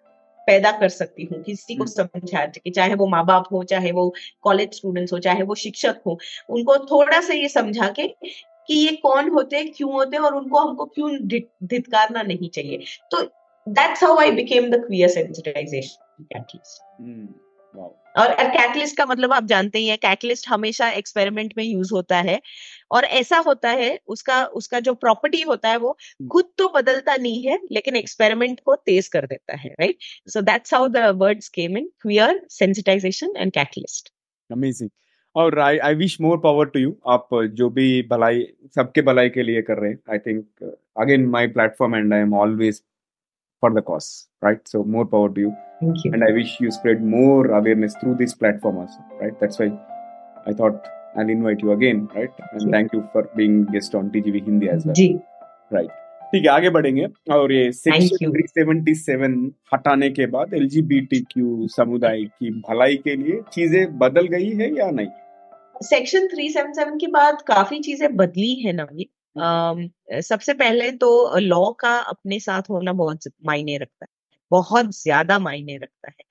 पैदा 0.47 0.71
कर 0.71 0.89
सकती 0.89 1.25
हूँ 1.25 1.43
किसी 1.43 1.77
को 1.77 1.87
समझा 1.87 2.47
कि 2.47 2.71
चाहे 2.71 2.95
वो 2.95 3.07
माँ 3.07 3.27
बाप 3.27 3.45
हो 3.53 3.65
चाहे 3.65 3.93
वो 3.93 4.15
कॉलेज 4.43 4.75
स्टूडेंट्स 4.75 5.13
हो 5.13 5.19
चाहे 5.19 5.43
वो 5.43 5.55
शिक्षक 5.55 6.01
हो 6.07 6.19
उनको 6.51 6.79
थोड़ा 6.79 7.21
सा 7.21 7.33
ये 7.33 7.49
समझा 7.49 7.89
के 7.89 8.09
कि 8.67 8.75
ये 8.75 8.93
कौन 8.93 9.29
होते 9.29 9.57
हैं 9.57 9.73
क्यों 9.73 9.93
होते 9.93 10.17
हैं 10.17 10.25
और 10.25 10.35
उनको 10.35 10.59
हमको 10.59 10.85
क्यों 10.85 11.19
धितकारना 11.65 12.23
नहीं 12.23 12.49
चाहिए। 12.49 12.79
तो 13.11 13.23
that's 13.69 14.05
how 14.05 14.19
I 14.19 14.31
became 14.31 14.71
the 14.71 14.75
queer 14.75 15.09
sensitisation 15.09 16.25
catalyst 16.25 16.83
और 18.19 18.33
कैटलिस्ट 18.35 18.97
का 18.97 19.05
मतलब 19.07 19.33
आप 19.33 19.45
जानते 19.47 19.79
ही 19.79 19.87
हैं 19.87 19.99
कैटलिस्ट 19.99 20.49
हमेशा 20.49 20.89
एक्सपेरिमेंट 20.93 21.53
में 21.57 21.65
यूज़ 21.65 21.93
होता 21.93 22.17
है। 22.21 22.41
और 22.91 23.05
ऐसा 23.05 23.39
होता 23.47 23.71
है 23.73 23.99
उसका 24.09 24.45
उसका 24.61 24.81
जो 24.81 24.95
प्रॉपर्टी 24.97 25.41
होता 25.43 25.69
है 25.69 25.77
वो 25.79 25.91
हम्म। 25.91 26.29
खुद 26.29 26.51
तो 26.59 26.69
बदलता 26.69 27.17
नहीं 27.17 27.43
है 27.43 27.59
लेकिन 27.73 27.97
एक्सपेरिमेंट 27.97 28.61
को 28.61 28.75
तेज 28.77 29.09
कर 29.09 29.27
देता 29.27 29.57
है 29.57 29.71
right 29.71 29.97
so 30.29 30.41
that's 30.43 30.75
how 30.75 30.89
the 30.89 31.05
words 31.17 31.49
came 31.49 31.77
in 31.79 31.91
queer 32.03 32.41
sensitisation 32.51 33.37
and 33.37 33.53
catalyst 33.53 34.13
amazing 34.51 34.91
और 35.37 35.59
I 35.61 35.79
I 35.81 35.95
wish 35.95 36.21
more 36.21 36.39
power 36.39 36.67
to 36.67 36.81
you 36.81 36.97
आप 37.09 37.29
जो 37.55 37.69
भी 37.71 37.91
भलाई 38.03 38.45
सबके 38.75 39.03
भलाई 39.03 39.29
के 39.29 39.43
लिए 39.43 39.63
कर 39.63 39.79
रहे 39.79 39.91
हैं 39.91 39.99
I 40.11 40.19
think 40.19 40.73
again 40.97 41.27
my 41.29 41.47
platform 41.49 41.97
and 41.97 42.15
I 42.15 42.21
am 42.21 42.35
always 42.35 42.83
for 43.61 43.71
the 43.73 43.83
cause, 43.83 44.29
right? 44.41 44.67
So 44.67 44.85
more 44.85 45.07
power 45.07 45.29
to 45.29 45.41
you. 45.41 45.55
Thank 45.81 46.05
you. 46.05 46.13
And 46.13 46.25
I 46.25 46.33
wish 46.33 46.59
you 46.61 46.71
spread 46.71 47.03
more 47.05 47.47
awareness 47.47 47.95
through 48.01 48.17
this 48.17 48.35
platform 48.35 48.79
also, 48.79 48.99
right? 49.21 49.39
That's 49.41 49.59
why 49.59 49.71
I 50.47 50.53
thought 50.53 50.89
I'll 51.17 51.29
invite 51.29 51.61
you 51.61 51.73
again, 51.73 52.09
right? 52.15 52.31
And 52.53 52.63
thank, 52.63 52.73
thank 52.73 52.93
you 52.93 53.09
for 53.13 53.29
being 53.37 53.65
guest 53.67 53.95
on 53.95 54.11
TGV 54.11 54.45
Hindi 54.45 54.69
as 54.69 54.87
well. 54.87 54.95
जी. 54.95 55.09
Right. 55.71 55.91
ठीक 56.33 56.45
है 56.45 56.51
आगे 56.51 56.71
बढ़ेंगे 56.71 57.07
और 57.33 57.53
ये 57.53 57.71
section 57.73 58.33
377 58.33 59.37
हटाने 59.75 60.11
के 60.19 60.27
बाद 60.35 60.55
एल 60.55 60.69
समुदाय 61.75 62.25
की 62.25 62.51
भलाई 62.69 62.97
के 63.05 63.15
लिए 63.17 63.41
चीज़ें 63.53 63.99
बदल 63.99 64.27
गई 64.35 64.51
है 64.57 64.69
या 64.77 64.91
नहीं 64.91 65.87
सेक्शन 65.87 66.27
377 66.35 66.99
के 67.01 67.07
बाद 67.13 67.43
काफ़ी 67.49 67.79
चीज़ें 67.81 68.17
बदली 68.17 68.55
है 68.63 68.73
सबसे 70.23 70.55
पहले 70.55 70.93
तो 70.93 71.39
लॉ 71.39 71.73
का 71.73 71.99
अपने 71.99 72.41
साथ 72.41 72.63
होना 72.71 72.93
बहुत 72.93 73.21
मायने 73.47 73.77
रखता 73.79 74.05
है 74.05 74.09
बहुत 74.51 74.87
ज़्यादा 75.03 75.39
मायने 75.39 75.77
रखता 75.77 76.11
है। 76.11 76.25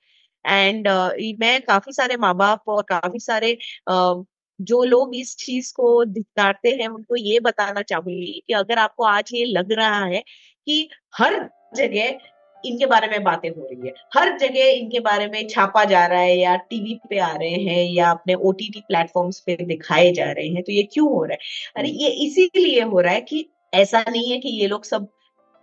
एंड 0.45 0.87
uh, 0.87 1.39
मैं 1.39 1.61
काफ़ी 1.61 1.93
सारे 1.93 2.17
माँ 2.17 2.35
बाप 2.35 2.63
और 2.67 2.83
काफ़ी 2.83 3.19
सारे 3.19 3.57
uh, 3.91 4.25
जो 4.61 4.83
लोग 4.83 5.15
इस 5.15 5.35
चीज़ 5.37 5.73
को 5.73 6.05
दिखाते 6.05 6.69
हैं 6.69 6.87
उनको 6.87 7.15
ये 7.15 7.39
बताना 7.39 7.81
चाहूँगी 7.81 8.43
कि 8.47 8.53
अगर 8.53 8.79
आपको 8.79 9.03
आज 9.03 9.29
ये 9.33 9.45
लग 9.45 9.71
रहा 9.71 10.05
है 10.05 10.23
कि 10.65 10.89
हर 11.17 11.49
जगह 11.75 12.19
इनके 12.65 12.85
बारे 12.85 13.07
में 13.07 13.23
बातें 13.23 13.49
हो 13.49 13.69
रही 13.71 13.87
है। 13.87 13.93
हर 14.13 14.37
जगह 14.37 14.65
इनके 14.65 14.99
बारे 14.99 15.27
में 15.27 15.47
छापा 15.47 15.83
जा 15.83 16.05
रहा 16.05 16.19
है 16.19 16.37
या 16.37 16.55
टीवी 16.55 16.99
पे 17.09 17.17
आ 17.17 17.35
रहे 17.35 17.49
हैं 17.49 17.91
या 17.93 18.11
अपने 18.11 18.33
ओटीटी 18.33 18.79
प्लेटफॉर्म्स 18.79 19.39
पे 19.39 19.55
दिखाए 19.55 20.11
जा 20.11 20.31
रहे 20.31 20.47
हैं 20.47 20.63
तो 20.63 20.71
ये 20.71 20.83
क्यों 20.83 21.09
हो 21.09 21.23
रहा 21.23 21.33
है? 21.33 21.39
अरे 21.75 21.89
ये 21.89 22.09
इसीलिए 22.09 22.81
हो 22.81 22.99
रहा 22.99 23.13
है 23.13 23.21
कि 23.21 23.49
ऐसा 23.73 24.05
नहीं 24.09 24.31
है 24.31 24.39
कि 24.39 24.49
ये 24.49 24.67
लोग 24.67 24.85
सब 24.85 25.07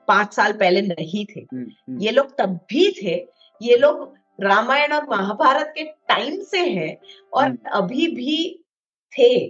पाँच 0.08 0.34
साल 0.34 0.52
पहले 0.52 0.82
नहीं 0.82 1.26
थे। 1.26 1.40
हम्म, 1.40 1.62
हम्म। 1.62 2.00
ये 2.00 2.10
लोग 2.10 2.38
तब 2.38 2.48
भी 2.48 2.94
थे। 3.02 3.26
ये 3.62 3.76
लोग 3.76 4.14
रामायण 4.40 4.92
और 4.92 5.06
महाभारत 5.10 5.74
के 5.78 5.84
टाइम 5.84 6.42
से 6.42 6.58
हैं 6.58 6.98
और 7.32 7.44
हम्म। 7.44 7.58
अभी 7.72 8.06
भी 8.06 8.64
थे 9.18 9.48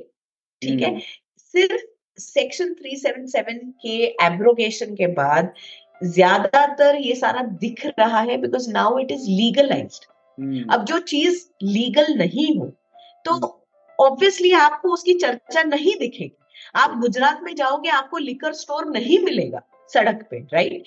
ठीक 0.63 0.83
है? 0.83 1.01
सिर्फ़ 1.39 1.83
सेक्शन 2.19 2.75
377 2.75 3.73
के 3.83 4.05
एब्रोगेशन 4.05 4.95
के 4.95 5.07
बाद 5.07 5.55
ज़्यादातर 6.05 6.97
ये 6.97 7.15
सारा 7.15 7.43
दिख 7.61 7.87
रहा 7.99 8.21
है 8.21 8.37
because 8.37 8.71
now 8.71 8.99
it 8.99 9.11
is 9.11 9.29
legalise 9.31 10.01
अब 10.73 10.85
जो 10.85 10.99
चीज़ 10.99 11.45
लीगल 11.63 12.13
नहीं 12.15 12.57
हो 12.59 12.67
तो 13.25 13.61
ऑब्वियसली 13.99 14.51
hmm. 14.51 14.61
आपको 14.61 14.89
उसकी 14.89 15.15
चर्चा 15.15 15.63
नहीं 15.63 15.95
दिखेगी। 15.99 16.37
आप 16.77 16.99
गुजरात 17.01 17.41
में 17.43 17.55
जाओगे 17.55 17.89
आपको 17.91 18.19
लिकर 18.19 18.53
स्टोर 18.53 18.91
नहीं 18.91 19.19
मिलेगा 19.19 19.61
सड़क 19.91 20.27
पे 20.31 20.39
राइट 20.55 20.85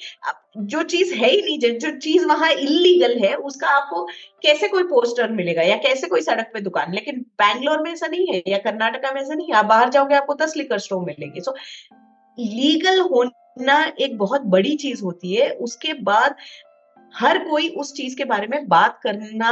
जो 0.58 0.84
चीज़ 0.84 1.14
है 1.14 1.30
ही 1.30 1.42
नहीं 1.42 1.78
जो 1.80 1.92
चीज़ 1.98 2.26
वहाँ 2.26 2.52
इलीगल 2.52 3.18
है 3.20 3.34
उसका 3.36 3.68
आपको 3.70 4.04
कैसे 4.44 4.68
कोई 4.68 4.84
पोस्टर 4.84 5.32
मिलेगा 5.32 5.62
या 5.62 5.76
कैसे 5.78 6.08
कोई 6.08 6.22
सड़क 6.22 6.52
पे 6.54 6.62
दुकान? 6.62 6.94
लेकिन 6.94 7.20
बैंगलोर 7.42 7.82
में 7.84 7.92
ऐसा 7.92 8.08
नहीं 8.08 8.28
है 8.28 8.44
या 8.48 8.58
कर्नाटका 8.58 9.12
में 9.12 9.22
ऐसा 9.22 9.34
नहीं 9.34 9.48
है। 9.48 9.54
आप 9.54 9.66
बाहर 9.66 9.90
जाओगे 9.90 10.16
आपको 10.16 10.34
दस 10.36 10.58
लिकर 10.58 10.80
स्टोर 10.80 11.04
मिलेंगे। 11.06 11.42
सो 11.42 11.56
लीगल 12.38 13.00
होने 13.02 13.46
ना 13.62 13.84
एक 14.00 14.18
बहुत 14.18 14.42
बड़ी 14.48 14.76
चीज़ 14.76 15.04
होती 15.04 15.34
है, 15.34 15.50
उसके 15.50 15.94
बाद 15.94 16.36
हर 17.14 17.38
कोई 17.40 17.70
उस 17.70 17.94
चीज़ 17.94 18.16
के 18.18 18.26
बारे 18.26 18.48
में 18.48 18.68
बात 18.68 19.00
करना 19.04 19.52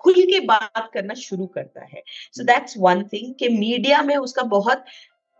खुल 0.00 0.14
के 0.14 0.40
बात 0.40 0.90
करना 0.94 1.14
शुरू 1.14 1.46
करता 1.46 1.84
है। 1.84 2.02
सो 2.32 2.44
दैट्स 2.44 2.74
वन 2.78 3.02
थिंग 3.04 3.34
कि 3.34 3.48
मीडिया 3.48 4.02
में 4.02 4.16
उसका 4.16 4.42
बहुत 4.42 4.84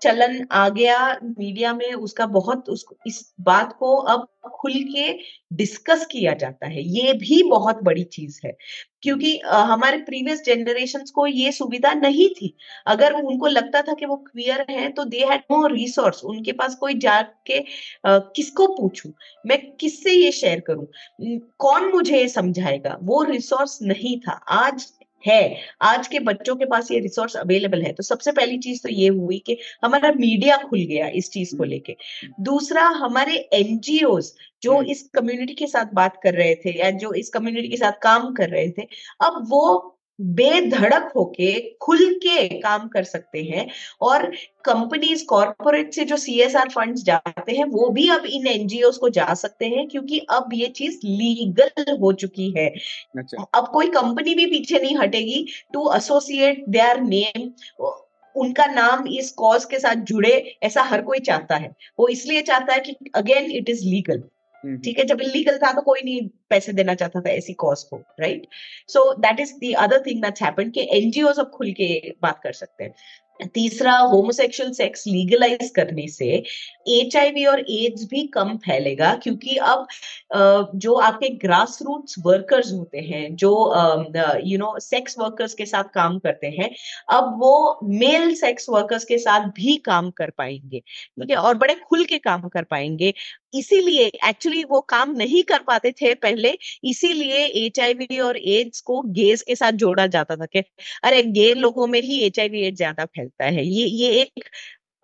चलन 0.03 0.47
आ 0.53 0.69
गया 0.71 0.99
मीडिया 1.25 1.73
में, 1.75 1.93
उसका 1.95 2.27
बहुत 2.29 2.69
उसको 2.71 2.97
इस 3.07 3.21
बात 3.41 3.77
को 3.79 3.97
अब 3.97 4.27
खुल 4.55 4.73
के 4.87 5.13
डिस्कस 5.53 6.05
किया 6.11 6.33
जाता 6.35 6.67
है। 6.67 6.83
ये 6.97 7.13
भी 7.15 7.43
बहुत 7.51 7.83
बड़ी 7.85 8.03
चीज़ 8.07 8.41
है। 8.45 8.53
क्योंकि 9.03 9.37
हमारे 9.47 9.99
प्रीवियस 9.99 10.43
जनरेशन 10.45 11.05
को 11.15 11.27
ये 11.27 11.53
सुविधा 11.53 11.93
नहीं 11.95 12.29
थी। 12.31 12.55
अगर 12.87 13.13
उनको 13.15 13.47
लगता 13.47 13.83
था 13.83 13.95
कि 13.95 14.07
वो 14.07 14.17
क्वियर 14.27 14.65
है 14.71 14.89
तो 14.93 15.05
दे 15.05 15.25
हैड 15.31 15.41
नो 15.53 15.67
रिसोर्स 15.69 16.23
उनके 16.25 16.53
पास 16.53 16.75
कोई 16.81 16.95
जाके 17.01 17.61
किसको 18.07 18.67
पूछूँ? 18.77 19.13
मैं 19.47 19.59
किससे 19.77 20.13
ये 20.13 20.33
शेयर 20.33 20.61
करूँ? 20.67 20.87
कौन 21.59 21.91
मुझे 21.93 22.19
ये 22.19 22.29
समझाएगा? 22.29 22.99
वो 23.03 23.23
रिसोर्स 23.25 23.79
नहीं 23.83 24.19
था। 24.21 24.33
आज 24.51 24.87
है। 25.27 25.57
आज 25.83 26.09
के 26.09 26.19
बच्चों 26.21 26.57
के 26.57 26.65
पास 26.65 26.91
ये 26.91 26.99
रिसोर्स 26.99 27.37
अवेलेबल 27.37 27.83
है। 27.83 27.93
तो 27.93 28.03
सबसे 28.03 28.33
पहली 28.33 28.59
चीज़ 28.59 28.83
तो 28.83 28.89
ये 28.89 29.09
हुई 29.09 29.39
कि 29.39 29.59
हमारा 29.85 30.13
मीडिया 30.13 30.57
खुल 30.57 30.81
गया 30.81 31.09
इस 31.09 31.31
चीज़ 31.31 31.57
को 31.57 31.65
लेके। 31.65 31.97
दूसरा 32.41 32.83
हमारे 32.83 33.37
एनजीओ 33.53 34.21
जो 34.63 34.77
हम्म। 34.77 34.87
इस 34.87 35.03
कम्युनिटी 35.15 35.55
के 35.55 35.67
साथ 35.67 35.93
बात 35.95 36.21
कर 36.23 36.35
रहे 36.35 36.55
थे 36.55 36.79
या 36.79 36.91
जो 36.91 37.13
इस 37.13 37.29
कम्युनिटी 37.29 37.69
के 37.69 37.77
साथ 37.77 37.93
काम 38.03 38.33
कर 38.35 38.49
रहे 38.49 38.71
थे 38.71 38.83
अब 39.25 39.45
वो 39.49 39.93
बेधड़क 40.19 41.11
होके 41.17 41.53
खुल 41.83 41.99
के 42.23 42.47
काम 42.61 42.87
कर 42.89 43.05
सकते 43.05 43.43
हैं 43.43 43.67
और 44.03 44.25
कंपनीज़ 44.65 45.25
कॉरपोरेट 45.25 45.93
से 45.95 46.05
जो 46.05 46.17
सी 46.17 46.39
एस 46.41 46.57
आर 46.57 46.69
फंड 46.69 46.95
जाते 47.05 47.53
हैं 47.53 47.65
वो 47.65 47.89
भी 47.89 48.09
अब 48.11 48.25
इन 48.27 48.47
एनजीओ 48.47 48.91
को 49.01 49.09
जा 49.09 49.33
सकते 49.35 49.67
हैं 49.67 49.87
क्योंकि 49.89 50.19
अब 50.31 50.51
ये 50.55 50.67
चीज़ 50.77 50.99
लीगल 51.05 51.97
हो 52.01 52.13
चुकी 52.13 52.51
है। 52.59 52.69
अच्छा। 53.19 53.47
अब 53.55 53.69
कोई 53.73 53.89
कंपनी 53.91 54.35
भी 54.35 54.47
पीछे 54.47 54.79
नहीं 54.79 54.97
हटेगी। 54.99 55.47
टू 55.73 55.91
एसोसिएट 55.95 56.65
देयर 56.69 57.01
नेम 57.03 57.51
उनका 58.35 58.67
नाम 58.67 59.07
इस 59.09 59.31
कॉज 59.33 59.65
के 59.65 59.79
साथ 59.79 60.03
जुड़े 60.05 60.33
ऐसा 60.63 60.83
हर 60.83 61.03
कोई 61.03 61.19
चाहता 61.19 61.57
है। 61.57 61.71
वो 61.99 62.09
इसलिए 62.09 62.43
चाहता 62.43 62.73
है 62.75 62.81
कि 62.81 62.97
अगेन 63.15 63.51
इट 63.51 63.69
इज़ 63.69 63.85
लीगल 63.85 64.23
ठीक 64.85 64.99
है 64.99 65.05
जब 65.05 65.21
इलीगल 65.21 65.59
था 65.59 65.73
तो 65.73 65.83
कोई 65.83 66.01
नहीं 66.05 66.29
पैसे 66.51 66.73
देना 66.73 66.95
चाहता 66.95 67.21
था 67.21 67.31
ऐसी 67.31 67.53
कॉज 67.55 67.83
को 67.83 67.97
right 68.21 68.47
so 68.89 69.13
that 69.15 69.41
is 69.41 69.53
the 69.55 69.75
other 69.79 70.03
thing 70.07 70.23
that's 70.23 70.43
happened 70.43 70.73
कि 70.75 70.89
एनजीओ 70.93 71.27
अब 71.27 71.51
खुल 71.55 71.73
के 71.73 71.89
बात 72.23 72.41
कर 72.43 72.53
सकते 72.53 72.85
हैं। 72.85 72.95
तीसरा 73.55 73.97
होमोसेक्सुअल 73.99 74.71
सेक्स 74.73 75.07
लीगलाइज 75.07 75.71
करने 75.77 76.07
से 76.09 76.27
एचआईवी 76.91 77.45
और 77.47 77.61
एड्स 77.71 78.05
भी 78.11 78.27
कम 78.35 78.57
फैलेगा 78.67 79.13
क्योंकि 79.23 79.57
अब 79.65 79.87
जो 80.77 80.95
आपके 80.97 81.29
ग्रास 81.39 81.79
रूट्स 81.83 82.15
वर्कर्स 82.27 82.73
होते 82.73 82.99
हैं, 83.01 83.35
जो 83.37 83.51
यू 84.47 84.59
नो 84.59 84.79
सेक्स 84.81 85.19
वर्कर्स 85.19 85.55
के 85.55 85.67
साथ 85.67 85.85
काम 85.95 86.19
करते 86.19 86.47
हैं, 86.59 86.71
अब 87.11 87.35
वो 87.41 87.79
मेल 87.85 88.35
सेक्स 88.35 88.69
वर्कर्स 88.71 89.05
के 89.05 89.19
साथ 89.19 89.49
भी 89.57 89.77
काम 89.87 90.11
कर 90.19 90.31
पाएँगे, 90.39 90.81
ठीक 90.81 91.31
है? 91.31 91.37
और 91.37 91.55
बड़े 91.59 91.75
खुल 91.89 92.05
के 92.05 92.19
काम 92.19 92.49
कर 92.49 92.63
पाएँगे। 92.65 93.13
इसीलिए 93.55 94.07
एक्चुअली 94.29 94.63
वो 94.71 94.81
काम 94.91 95.11
नहीं 95.17 95.43
कर 95.45 95.63
पाते 95.67 95.93
थे 96.01 96.15
पहले, 96.17 96.57
इसीलिए 96.85 97.45
एचआईवी 97.65 98.19
और 98.21 98.37
एड्स 98.39 98.81
को 98.83 99.01
गेज 99.13 99.43
के 99.43 99.55
साथ 99.57 99.73
जोड़ा 99.85 100.07
जाता 100.09 100.37
था 100.37 100.47
कि, 100.47 100.63
अरे 101.05 101.23
गे 101.25 101.53
लोगों 101.55 101.87
में 101.87 102.01
ही 102.03 102.21
एच 102.27 102.39
एड्स 102.39 102.77
ज़्यादा 102.77 103.05
फैलता 103.29 103.45
है। 103.45 103.67
ये 103.67 103.87
ये 103.87 104.23
एक 104.23 104.45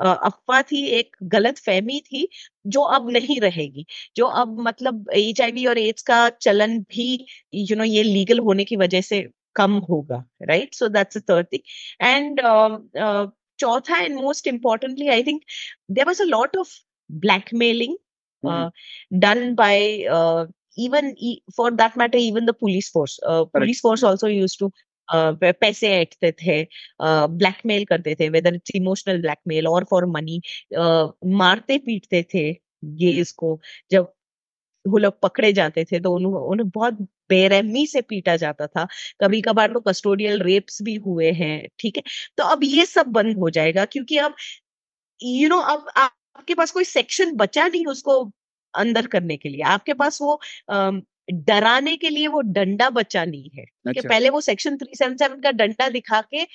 अफवाह 0.00 0.62
थी 0.62 0.84
एक 0.98 1.16
गलत 1.32 1.58
फहमी 1.58 2.00
थी 2.00 2.28
जो 2.66 2.82
अब 2.96 3.10
नहीं 3.10 3.40
रहेगी। 3.40 3.86
जो 4.16 4.26
अब 4.26 4.56
मतलब 4.60 5.10
एच 5.16 5.40
और 5.68 5.78
एड्स 5.78 6.02
का 6.02 6.28
चलन 6.40 6.78
भी 6.80 7.12
यू 7.54 7.66
you 7.66 7.76
नो 7.78 7.84
know, 7.84 7.94
ये 7.94 8.02
लीगल 8.02 8.38
होने 8.38 8.64
की 8.64 8.76
वजह 8.76 9.00
से 9.00 9.28
कम 9.56 9.72
होगा 9.90 10.24
right 10.42 10.74
so 10.74 10.88
that's 10.88 11.18
third 11.30 11.46
thing 11.52 12.06
and 12.06 12.40
चौथा 13.60 13.98
and 13.98 14.14
most 14.14 14.46
importantly 14.46 15.08
I 15.08 15.22
think 15.22 15.42
there 15.90 16.06
was 16.06 16.22
a 16.22 16.24
lot 16.24 16.56
of 16.56 16.78
blackmailing 17.10 17.96
done 19.12 19.54
by 19.54 20.06
even 20.76 21.14
for 21.56 21.70
that 21.70 21.96
matter 21.96 22.18
even 22.18 22.46
the 22.46 22.54
police 22.54 22.88
force 22.88 23.20
uh, 23.26 23.44
police 23.44 23.80
force 23.80 24.02
also 24.02 24.26
used 24.26 24.58
to 24.58 24.68
पैसे 25.14 25.88
ऐंठते 25.94 26.32
थे 26.34 26.62
blackmail 27.02 27.84
करते 27.86 28.14
थे 28.20 28.28
whether 28.30 28.54
it's 28.54 28.70
emotional 28.76 29.20
blackmail 29.22 29.68
और 29.68 29.84
for 29.90 30.06
money 30.08 30.40
मारते 31.34 31.78
पीटते 31.86 32.22
थे 32.34 32.48
ये 32.98 33.10
इसको। 33.20 33.58
जब 33.90 34.12
वो 34.84 34.98
लोग 34.98 35.20
पकड़े 35.22 35.52
जाते 35.54 35.84
थे 35.86 36.00
तो 36.00 36.12
उन्हें 36.14 36.32
उन्हें 36.32 36.68
बहुत 36.70 36.94
बेरहमी 37.30 37.86
से 37.86 38.00
पीटा 38.02 38.36
जाता 38.36 38.66
था। 38.66 38.86
कभी 39.20 39.40
कभार 39.42 39.72
तो 39.72 39.80
कस्टोडियल 39.82 40.40
रेप्स 40.42 40.82
भी 40.82 40.94
हुए 40.98 41.30
हैं 41.34 41.68
ठीक 41.80 41.96
है? 41.96 42.02
तो 42.38 42.44
अब 42.46 42.64
ये 42.64 42.86
सब 42.86 43.06
बंद 43.12 43.38
हो 43.38 43.50
जाएगा 43.50 43.84
क्योंकि 43.86 44.18
अब 44.20 44.34
यू 45.20 45.48
नो 45.48 45.58
अब 45.62 45.86
आपके 45.98 46.54
पास 46.54 46.70
कोई 46.72 46.84
सेक्शन 46.86 47.34
बचा 47.36 47.66
नहीं 47.68 47.86
उसको 47.88 48.22
अंदर 48.74 49.06
करने 49.08 49.36
के 49.38 49.48
लिए। 49.48 49.62
आपके 49.66 49.94
पास 49.94 50.18
वो 50.22 50.40
डराने 51.28 51.96
के 51.96 52.10
लिए 52.10 52.26
वो 52.28 52.40
डंडा 52.40 52.88
बचा 52.90 53.24
नहीं 53.24 53.50
है। 53.54 53.64
अच्छा। 53.86 54.08
पहले 54.08 54.30
वो 54.30 54.40
सेक्शन 54.40 54.76
थ्री 54.76 54.94
सेवन 54.98 55.16
सेवन 55.16 55.40
का 55.40 55.50
डंडा 55.52 55.88
दिखा 55.88 56.20
के 56.34 56.46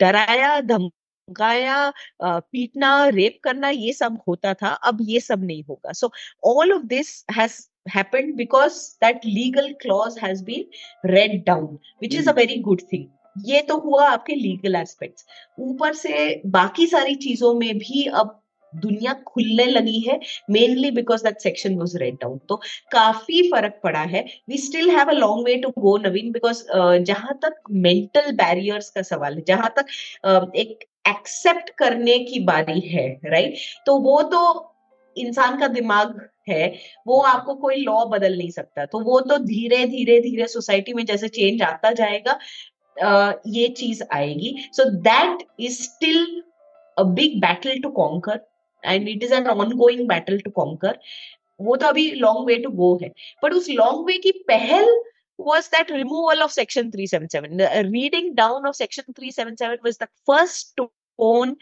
डराया 0.00 0.60
धमकाया 0.60 1.92
पीटना 2.20 2.92
रेप 3.08 3.38
करना 3.44 3.68
ये 3.70 3.92
सब 3.92 4.18
होता 4.28 4.54
था 4.54 4.68
अब 4.68 4.98
ये 5.08 5.20
सब 5.20 5.44
नहीं 5.44 5.62
होगा। 5.68 5.92
So 5.92 6.10
all 6.46 6.72
of 6.72 6.82
this 6.86 7.24
has 7.36 7.60
happened 7.88 8.36
because 8.36 8.74
that 9.02 9.22
legal 9.26 9.68
clause 9.82 10.16
has 10.18 10.40
been 10.42 10.64
read 11.12 11.36
down 11.44 11.68
which 12.02 12.14
is 12.14 12.26
a 12.26 12.32
hmm 12.32 12.34
very 12.34 12.58
good 12.64 12.82
thing. 12.90 13.06
ये 13.36 13.60
तो 13.62 13.76
हुआ 13.78 14.08
आपके 14.08 14.34
लीगल 14.34 14.76
एस्पेक्ट्स 14.76 15.26
ऊपर 15.60 15.94
से 15.94 16.42
बाकी 16.46 16.86
सारी 16.86 17.14
चीज़ों 17.14 17.54
में 17.54 17.78
भी 17.78 18.04
अब 18.04 18.40
दुनिया 18.76 19.12
खुलने 19.26 19.66
लगी 19.66 19.98
है 20.00 20.18
mainly 20.50 20.90
because 20.90 21.24
that 21.24 21.40
section 21.40 21.74
was 21.74 21.96
read 21.96 22.14
down 22.14 22.38
तो 22.48 22.56
काफ़ी 22.92 23.42
फ़र्क 23.50 23.80
पड़ा 23.84 24.02
है। 24.02 24.24
We 24.48 24.58
still 24.58 24.90
have 24.90 25.10
a 25.10 25.14
long 25.14 25.46
way 25.46 25.54
to 25.56 25.72
go 25.78 25.96
Naveen 25.98 26.32
because 26.32 26.62
जहाँ 27.02 27.38
तक 27.42 27.62
मेंटल 27.70 28.32
बैरियर्स 28.36 28.90
का 28.90 29.02
सवाल 29.02 29.34
है 29.34 29.44
जहाँ 29.46 29.72
तक 29.76 29.86
uh, 30.26 30.54
एक 30.54 30.88
एक्सेप्ट 31.08 31.70
करने 31.78 32.18
की 32.18 32.38
बारी 32.44 32.80
है 32.80 33.08
राइट 33.24 33.46
right? 33.46 33.60
तो 33.86 33.98
वो 34.00 34.22
तो 34.22 34.74
इंसान 35.16 35.58
का 35.60 35.68
दिमाग 35.68 36.20
है 36.48 36.66
वो 37.06 37.20
आपको 37.20 37.54
कोई 37.54 37.76
लॉ 37.76 38.04
बदल 38.06 38.36
नहीं 38.38 38.50
सकता। 38.50 38.84
तो 38.86 39.00
वो 39.00 39.20
तो 39.20 39.38
धीरे 39.38 39.84
धीरे 39.86 40.20
धीरे 40.20 40.46
सोसाइटी 40.46 40.92
में 40.94 41.04
जैसे 41.06 41.28
चेंज 41.28 41.62
आता 41.62 41.90
जाएगा 41.92 42.38
uh, 42.96 43.32
ये 43.46 43.68
चीज़ 43.78 44.02
आएगी। 44.12 44.54
So 44.72 44.84
that 44.90 45.46
is 45.60 45.82
still 45.82 46.42
a 46.96 47.02
big 47.16 47.40
battle 47.40 47.80
to 47.80 47.90
conquer 47.92 48.40
and 48.85 49.09
it 49.09 49.23
is 49.23 49.31
an 49.33 49.47
ongoing 49.47 50.07
battle 50.07 50.39
to 50.39 50.51
conquer 50.51 50.99
वो 51.61 51.75
तो 51.75 51.87
अभी 51.87 52.11
लॉन्ग 52.11 52.47
वे 52.47 52.55
टू 52.55 52.69
गो 52.69 52.99
है 53.03 53.09
बट 53.43 53.53
उस 53.53 53.69
लॉन्ग 53.69 54.05
वे 54.05 54.17
की 54.17 54.31
पहल 54.31 55.03
was 55.39 55.69
that 55.69 55.89
removal 55.89 56.41
of 56.43 56.51
section 56.51 56.91
377 56.91 57.57
the 57.57 57.79
uh, 57.79 57.83
reading 57.89 58.35
down 58.35 58.65
of 58.65 58.75
section 58.75 59.03
377 59.03 59.79
was 59.83 59.97
the 59.97 60.07
first 60.25 60.73
stone 60.73 61.55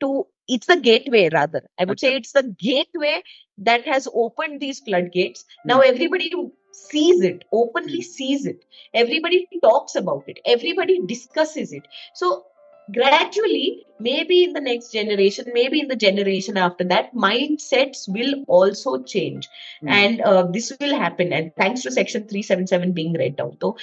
to 0.00 0.26
it's 0.48 0.66
the 0.66 0.76
gateway 0.76 1.28
rather 1.32 1.62
i 1.78 1.84
would 1.84 2.00
say 2.00 2.14
अच्छा 2.14 2.16
it's 2.16 2.32
the 2.32 2.42
gateway 2.42 3.22
that 3.58 3.84
has 3.84 4.08
opened 4.14 4.60
these 4.60 4.80
floodgates 4.80 5.44
now 5.64 5.80
hmm 5.80 5.92
everybody 5.92 6.30
sees 6.70 7.22
it 7.22 7.44
openly 7.52 8.00
hmm 8.00 8.12
sees 8.12 8.46
it 8.46 8.64
everybody 8.94 9.46
talks 9.62 9.94
about 9.96 10.24
it 10.26 10.40
everybody 10.44 11.00
discusses 11.06 11.72
it 11.72 11.86
so 12.14 12.44
gradually 12.89 13.85
maybe 13.99 14.43
in 14.43 14.53
the 14.53 14.61
next 14.61 14.91
generation 14.91 15.45
maybe 15.53 15.79
in 15.79 15.87
the 15.87 15.95
generation 15.95 16.57
after 16.57 16.83
that 16.83 17.13
mindsets 17.13 18.07
will 18.07 18.33
also 18.47 18.97
change 19.13 19.47
hmm 19.83 19.91
and 19.99 20.21
uh, 20.21 20.43
this 20.55 20.71
will 20.79 20.95
happen 20.97 21.33
and 21.33 21.51
thanks 21.61 21.83
to 21.83 21.91
section 21.91 22.27
377 22.27 22.93
being 22.99 23.17
read 23.21 23.37
down 23.37 23.55
तो 23.61 23.75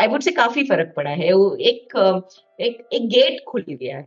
आई 0.00 0.06
would 0.08 0.22
से 0.22 0.30
काफ़ी 0.32 0.64
फ़र्क 0.64 0.92
पड़ा 0.96 1.10
है 1.10 1.32
वो 1.32 1.54
एक 1.70 1.96
uh, 1.96 2.20
एक 2.60 2.88
एक 2.92 3.08
गेट 3.08 3.40
खुल 3.48 3.64
गया 3.68 3.96
है 3.96 4.06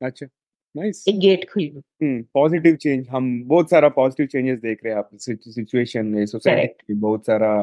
अच्छा 0.00 0.26
नाइस 0.74 1.04
एक 1.08 1.18
गेट 1.18 1.48
खुल 1.50 1.62
गया 1.62 1.80
हम्म 2.02 2.22
पॉजिटिव 2.34 2.76
चेंज 2.76 3.08
हम 3.08 3.32
बहुत 3.48 3.70
सारा 3.70 3.88
पॉजिटिव 4.00 4.26
चेंजेस 4.26 4.58
देख 4.60 4.84
रहे 4.84 4.92
हैं 4.92 4.98
आप 4.98 5.10
सिचुएशन 5.20 6.06
में 6.06 6.24
सोसाइटी 6.26 6.60
करेक्ट 6.60 6.82
में 6.90 7.00
बहुत 7.00 7.26
सारा 7.26 7.54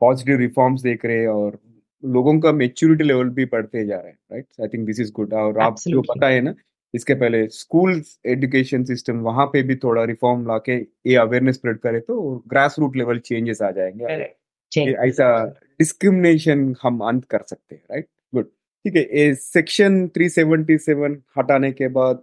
पॉजिटिव 0.00 0.38
रिफॉर्म्स 0.38 0.82
देख 0.82 1.04
रहे 1.04 1.20
हैं 1.20 1.28
और 1.28 1.58
लोगों 2.04 2.38
का 2.40 2.52
मेच्योरिटी 2.52 3.04
लेवल 3.04 3.28
भी 3.28 3.44
बढ़ते 3.44 3.84
जा 3.86 3.96
रहा 3.96 4.06
है 4.06 4.16
right 4.32 4.46
I 4.60 4.68
think 4.68 4.86
this 4.86 5.00
is 5.00 5.12
good 5.12 5.34
और 5.34 5.58
आप 5.58 5.76
जो 5.78 6.02
पता 6.02 6.28
है 6.28 6.40
ना 6.40 6.54
इसके 6.94 7.14
पहले 7.14 7.46
स्कूल 7.48 8.02
एजुकेशन 8.26 8.84
सिस्टम 8.84 9.20
वहाँ 9.20 9.46
पे 9.46 9.62
भी 9.62 9.76
थोड़ा 9.76 10.04
रिफॉर्म 10.04 10.46
लाके 10.46 10.76
ये 11.06 11.16
अवेयरनेस 11.16 11.54
स्प्रेड 11.54 11.78
करे 11.78 12.00
तो 12.00 12.44
ग्रास 12.48 12.76
रूट 12.78 12.96
लेवल 12.96 13.18
चेंजेस 13.18 13.62
आ 13.62 13.70
जाएँगे। 13.70 14.84
ऐसा 15.06 15.44
डिस्क्रिमिनेशन 15.78 16.74
हम 16.82 17.00
अंत 17.00 17.24
कर 17.24 17.42
सकते 17.42 17.74
हैं 17.74 17.82
राइट 17.90 18.06
गुड 18.34 18.44
ठीक 18.44 18.96
है 18.96 19.34
सेक्शन 19.34 20.06
377 20.18 21.16
हटाने 21.38 21.72
के 21.72 21.88
बाद 21.88 22.22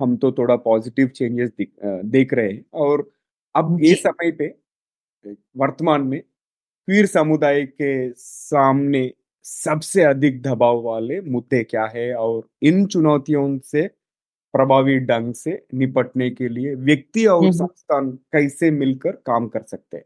हम 0.00 0.16
तो 0.16 0.32
थोड़ा 0.32 0.56
पॉजिटिव 0.56 1.08
चेंजेस 1.08 1.50
देख 1.84 2.34
रहे 2.34 2.50
हैं। 2.52 2.64
और 2.72 3.10
अब 3.54 3.78
ये 3.82 3.94
समय 3.94 4.30
पे 4.32 4.54
वर्तमान 5.56 6.02
में 6.02 6.22
क्वीर 6.90 7.06
समुदाय 7.06 7.62
के 7.62 8.12
सामने 8.12 9.12
सबसे 9.44 10.02
अधिक 10.02 10.42
दबाव 10.42 10.80
वाले 10.82 11.20
मुद्दे 11.20 11.64
क्या 11.64 11.84
है 11.86 12.14
और 12.14 12.48
इन 12.62 12.86
चुनौतियों 12.86 13.58
से 13.58 13.86
प्रभावी 14.54 14.98
ढंग 14.98 15.34
से 15.34 15.66
निपटने 15.74 16.30
के 16.30 16.48
लिए 16.48 16.74
व्यक्ति 16.74 17.26
और 17.26 17.42
हम्म 17.42 17.52
संस्थान 17.52 18.10
कैसे 18.10 18.70
मिलकर 18.70 19.10
काम 19.10 19.48
कर 19.48 19.62
सकते 19.62 19.96
हैं? 19.96 20.04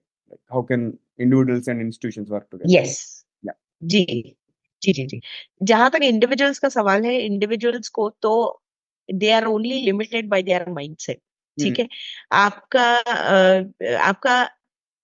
How 0.52 0.62
can 0.62 0.98
individuals 1.20 1.68
and 1.68 1.80
institutions 1.80 2.30
work 2.30 2.46
together 2.50 2.80
yes 2.80 3.24
जी। 3.84 4.36
जी 4.82 4.92
जी 4.92 5.06
जी। 5.06 5.20
जहाँ 5.62 5.90
तक 5.90 6.02
इंडिविजुअल्स 6.02 6.58
का 6.58 6.68
सवाल 6.68 7.04
है 7.04 7.20
इंडिविजुअल्स 7.20 7.88
को 7.88 8.08
तो 8.22 8.62
they 9.14 9.30
are 9.30 9.44
only 9.44 9.80
limited 9.80 10.28
by 10.28 10.42
their 10.42 10.70
mindset 10.70 11.18
ठीक 11.60 11.78
है? 11.78 11.88
आपका 12.32 12.84
आपका 14.00 14.50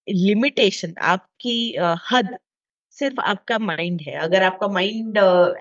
लिमिटेशन 0.08 0.94
आपकी 0.98 1.76
हद 2.10 2.36
सिर्फ़ 2.96 3.20
आपका 3.20 3.58
माइंड 3.58 4.00
है। 4.00 4.14
अगर 4.14 4.42
आपका 4.42 4.68
माइंड 4.68 5.18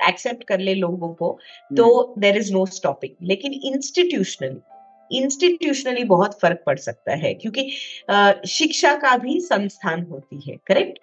एक्सेप्ट 0.10 0.44
कर 0.44 0.60
ले 0.60 0.74
लोगों 0.76 1.14
को 1.14 1.38
तो 1.78 2.14
देर 2.20 2.38
इज़ 2.38 2.54
नो 2.54 2.66
स्टॉपिंग 2.66 3.28
लेकिन 3.28 3.54
इंस्टीट्यूशनली 3.54 4.60
इंस्टीट्यूशनली 5.12 6.04
बहुत 6.04 6.40
फ़र्क 6.40 6.64
पड़ 6.66 6.78
सकता 6.78 7.14
है 7.16 7.34
क्योंकि 7.34 7.62
शिक्षा 8.48 8.96
का 8.96 9.16
भी 9.18 9.40
संस्थान 9.42 10.04
होती 10.04 10.40
है 10.50 10.56
करेक्ट 10.68 11.00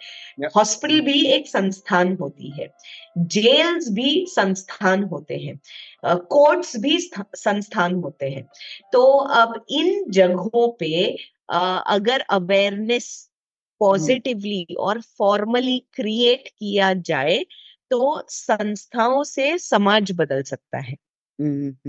हॉस्पिटल 0.57 1.01
भी 1.01 1.25
एक 1.27 1.49
संस्थान 1.49 2.17
होती 2.21 2.51
है। 2.51 2.69
जेल्स 3.19 3.89
भी 3.91 4.27
संस्थान 4.29 5.03
होते 5.05 5.37
हैं। 5.37 5.59
कोर्ट्स 6.07 6.77
भी 6.77 6.99
संस्थान 7.01 7.95
होते 7.95 8.29
हैं। 8.31 8.47
तो 8.93 9.03
अब 9.37 9.65
इन 9.71 10.05
जगहों 10.11 10.69
पे 10.81 11.17
अगर 11.49 12.21
अवेयरनेस 12.31 13.09
पॉजिटिवली 13.81 14.65
और 14.81 15.01
फॉर्मली 15.19 15.79
क्रिएट 15.95 16.49
किया 16.51 16.93
जाए 17.03 17.39
तो 17.91 18.23
संस्थाओं 18.31 19.23
से 19.27 19.57
समाज 19.61 20.13
बदल 20.19 20.43
सकता 20.45 20.79
है। 20.81 20.97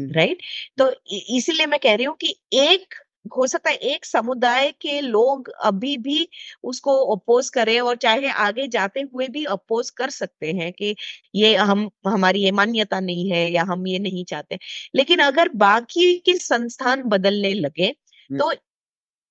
राइट 0.10 0.42
तो 0.78 0.90
इसीलिए 1.38 1.66
मैं 1.66 1.80
कह 1.80 1.96
रही 1.96 2.06
हूँ 2.06 2.16
कि 2.16 2.36
एक 2.56 2.96
हो 3.32 3.46
सकता 3.48 3.70
है 3.70 3.76
एक 3.88 4.06
समुदाय 4.06 4.70
के 4.82 5.00
लोग 5.02 5.50
अभी 5.66 5.96
भी 5.98 6.28
उसको 6.64 6.94
अपोज 7.16 7.50
करें 7.50 7.80
और 7.82 7.96
चाहे 7.98 8.30
आगे 8.40 8.68
जाते 8.68 9.02
हुए 9.14 9.28
भी 9.28 9.44
अपोज 9.48 9.90
कर 9.92 10.10
सकते 10.12 10.52
हैं 10.54 10.72
कि 10.74 10.96
ये 11.36 11.56
हम 11.58 11.90
हमारी 12.08 12.44
ये 12.44 12.52
मान्यता 12.52 13.00
नहीं 13.02 13.30
है 13.32 13.50
या 13.52 13.64
हम 13.64 13.88
ये 13.88 14.00
नहीं 14.00 14.24
चाहते। 14.26 14.58
लेकिन 14.96 15.20
अगर 15.22 15.50
बाकी 15.58 16.14
के 16.22 16.34
संस्थान 16.40 17.04
बदलने 17.08 17.54
लगे 17.56 17.92
तो 18.32 18.52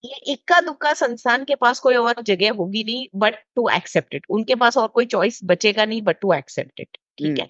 ये 0.07 0.33
इक्का 0.33 0.61
दुक्का 0.61 0.93
संस्थान 0.95 1.45
के 1.45 1.55
पास 1.57 1.81
कोई 1.81 1.95
और 1.97 2.23
जगह 2.23 2.53
होगी 2.59 2.85
नहीं 2.85 3.07
बट 3.17 3.35
टू 3.57 3.69
एक्सेप्ट 3.77 4.15
इट 4.15 4.27
उनके 4.31 4.55
पास 4.55 4.77
और 4.77 4.89
कोई 4.89 5.07
चॉइस 5.07 5.41
बचेगा 5.45 5.85
नहीं 5.85 6.01
बट 6.03 6.21
टू 6.21 6.33
एक्सेप्ट 6.33 6.81
इट 6.81 6.97
ठीक 7.19 7.39
है? 7.39 7.47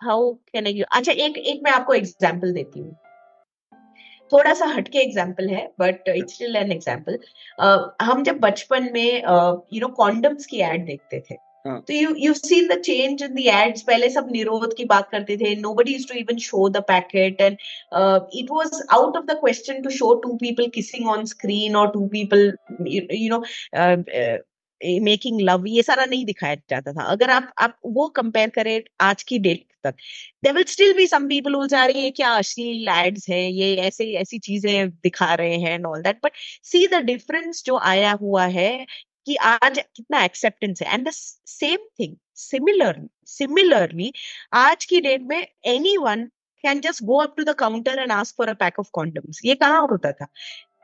हाउ 0.00 0.32
कैन 0.52 0.66
आई 0.66 0.80
अच्छा 0.82 1.12
एक 1.12 1.38
एक 1.38 1.60
मैं 1.64 1.72
आपको 1.72 1.94
एग्जांपल 1.94 2.52
देती 2.52 2.80
हूँ। 2.80 2.96
थोड़ा 4.32 4.52
सा 4.54 4.66
हटके 4.66 4.98
एग्ज़ाम्पल 4.98 5.48
है 5.48 5.66
but 5.80 6.08
it's 6.08 6.34
still 6.34 6.56
an 6.56 6.72
example 6.72 7.18
हम 8.02 8.22
जब 8.24 8.38
बचपन 8.40 8.88
में 8.92 9.22
यू 9.72 9.80
नो 9.80 9.88
कॉन्डम्स 9.96 10.46
की 10.46 10.60
एड 10.62 10.86
देखते 10.86 11.20
थे। 11.20 11.36
तो 11.64 11.92
you 11.94 12.14
you 12.18 12.32
seen 12.34 12.66
the 12.68 12.78
change 12.80 13.22
in 13.22 13.34
the 13.34 13.40
ads 13.48 13.82
पहले 13.82 14.08
सब 14.10 14.26
निरोध 14.32 14.74
की 14.76 14.84
बात 14.84 15.08
करते 15.10 15.36
थे. 15.36 15.54
Nobody 15.56 15.92
used 15.92 16.08
to 16.08 16.18
even 16.18 16.38
show 16.38 16.68
the 16.70 16.82
packet 16.88 17.40
and 17.40 17.56
it 18.40 18.50
was 18.50 18.80
out 18.92 19.16
of 19.16 19.24
the 19.26 19.38
question 19.40 19.82
to 19.82 19.90
show 19.90 20.14
two 20.24 20.34
people 20.40 20.66
kissing 20.74 21.08
on 21.10 21.24
screen 21.26 21.76
और 21.76 21.90
two 21.92 22.06
people 22.08 22.52
you 22.88 23.28
know 23.30 23.42
making 25.02 25.40
love 25.40 25.66
ये 25.68 25.82
सारा 25.82 26.04
नहीं 26.04 26.24
दिखाया 26.26 26.54
जाता 26.70 26.92
था. 26.92 27.02
अगर 27.04 27.30
आप 27.30 27.52
आप 27.58 27.76
वो 27.86 28.08
कंपेयर 28.16 28.48
करें 28.54 28.80
आज 29.02 29.22
की 29.22 29.38
डेट 29.38 29.64
तक 29.84 29.94
they 30.44 30.50
will 30.52 30.64
still 30.68 30.92
be 30.96 31.06
some 31.06 31.28
people 31.28 31.56
will 31.56 31.68
जा 31.68 31.84
रही 31.84 32.02
है 32.04 32.10
क्या 32.10 32.30
अश्लील 32.34 32.88
एड्स 32.90 33.28
हैं? 33.30 33.48
ये 33.50 33.74
ऐसे, 33.76 34.12
ऐसी 34.20 34.38
चीज़ें 34.38 34.90
दिखा 34.90 35.32
रहे 35.34 35.56
हैं 35.56 35.72
and 35.74 35.86
all 35.86 36.02
that 36.02 36.18
but 36.24 36.32
see 36.64 36.86
the 36.88 37.02
difference 37.04 37.62
जो 37.66 37.78
आया 37.92 38.12
हुआ 38.22 38.46
है 38.58 38.70
कि 39.26 39.36
आज 39.36 39.78
कितना 39.78 40.24
एक्सेप्टेंस 40.24 40.82
है. 40.82 40.94
And 40.94 41.08
the 41.08 41.10
same 41.12 41.86
thing 42.00 42.16
similar 42.36 43.00
similarly 43.26 44.12
आज 44.54 44.84
की 44.84 45.00
डेट 45.00 45.22
में 45.22 45.46
any 45.66 45.96
one 45.96 46.24
can 46.64 46.80
just 46.80 47.02
go 47.04 47.16
up 47.18 47.34
to 47.36 47.44
the 47.44 47.54
counter 47.54 47.98
and 47.98 48.12
ask 48.12 48.36
for 48.38 48.48
a 48.48 48.52
pack 48.60 48.78
of 48.80 48.90
condoms 48.92 49.40
ये 49.44 49.54
कहाँ 49.54 49.80
होता 49.90 50.12
था? 50.12 50.26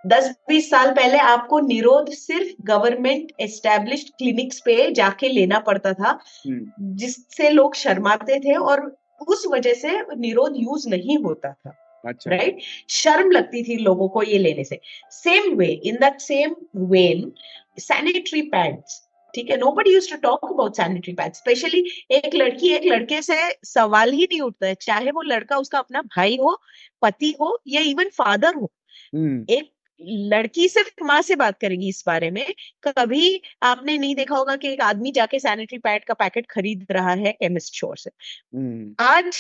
दस 0.07 0.28
बीस 0.49 0.70
साल 0.70 0.91
पहले 0.95 1.18
आपको 1.18 1.59
निरोध 1.61 2.09
सिर्फ़ 2.11 2.53
गवर्नमेंट 2.66 3.32
एस्टेब्लिश 3.41 4.05
क्लिनिक्स 4.18 4.61
पे 4.61 4.91
जाके 4.91 5.28
लेना 5.28 5.59
पड़ता 5.59 5.93
था 5.93 6.18
हम्म, 6.47 6.95
जिससे 6.97 7.51
लोग 7.51 7.74
शर्माते 7.74 8.38
थे 8.41 8.57
और 8.57 8.86
उस 9.28 9.45
वजह 9.51 9.74
से 9.74 10.01
निरोध 10.16 10.55
यूज़ 10.57 10.88
नहीं 10.88 11.18
होता 11.18 11.53
था 11.53 11.76
अच्छा। 12.05 12.30
राइट 12.30 12.59
शर्म 12.88 13.30
लगती 13.30 13.62
थी 13.62 13.76
लोगों 13.76 14.09
को 14.09 14.22
ये 14.22 14.38
लेने 14.38 14.64
से. 14.64 14.80
Same 15.12 15.55
way 15.57 15.66
in 15.66 15.95
that 15.95 16.20
same 16.20 16.55
when 16.76 17.32
sanitary 17.81 18.43
pads 18.43 19.07
ठीक 19.35 19.51
है? 19.51 19.57
Nobody 19.72 19.93
use 19.95 20.11
to 20.11 20.16
talk 20.16 20.45
about 20.45 20.76
sanitary 20.76 21.12
pad 21.14 21.33
specially 21.33 21.85
एक 22.11 22.35
लड़की 22.35 22.68
एक 22.68 22.83
लड़के 22.85 23.20
से 23.22 23.37
सवाल 23.64 24.12
ही 24.12 24.24
नहीं 24.24 24.41
उठता 24.41 24.66
है। 24.66 24.74
चाहे 24.74 25.11
वो 25.11 25.22
लड़का 25.22 25.57
उसका 25.57 25.78
अपना 25.78 26.03
भाई 26.03 26.37
हो 26.37 26.57
पति 27.03 27.35
हो 27.41 27.59
या 27.66 27.81
इवन 27.81 28.09
फादर 28.09 28.55
हो। 28.55 28.72
हम्म, 29.14 29.47
एक 29.51 29.72
लड़की 30.03 30.68
सिर्फ़ 30.68 31.05
माँ 31.05 31.22
से 31.22 31.37
बात 31.37 31.59
करेगी 31.61 31.89
इस 31.89 32.03
बारे 32.07 32.31
में। 32.31 32.47
कभी 32.89 33.43
आपने 33.62 33.99
नहीं 33.99 34.14
देखा 34.14 34.37
होगा 34.37 34.57
कि 34.57 34.68
एक 34.68 34.81
आदमी 34.81 35.12
जाके 35.12 35.39
सैनिटरी 35.39 35.78
पैड 35.78 36.05
का 36.05 36.14
पैकेट 36.14 36.47
खरीद 36.51 36.87
रहा 36.91 37.14
है 37.14 37.33
केमिस्ट 37.33 37.76
स्टोर 37.76 37.97
से। 37.97 38.11
हम्म, 38.55 38.95
आज 39.01 39.39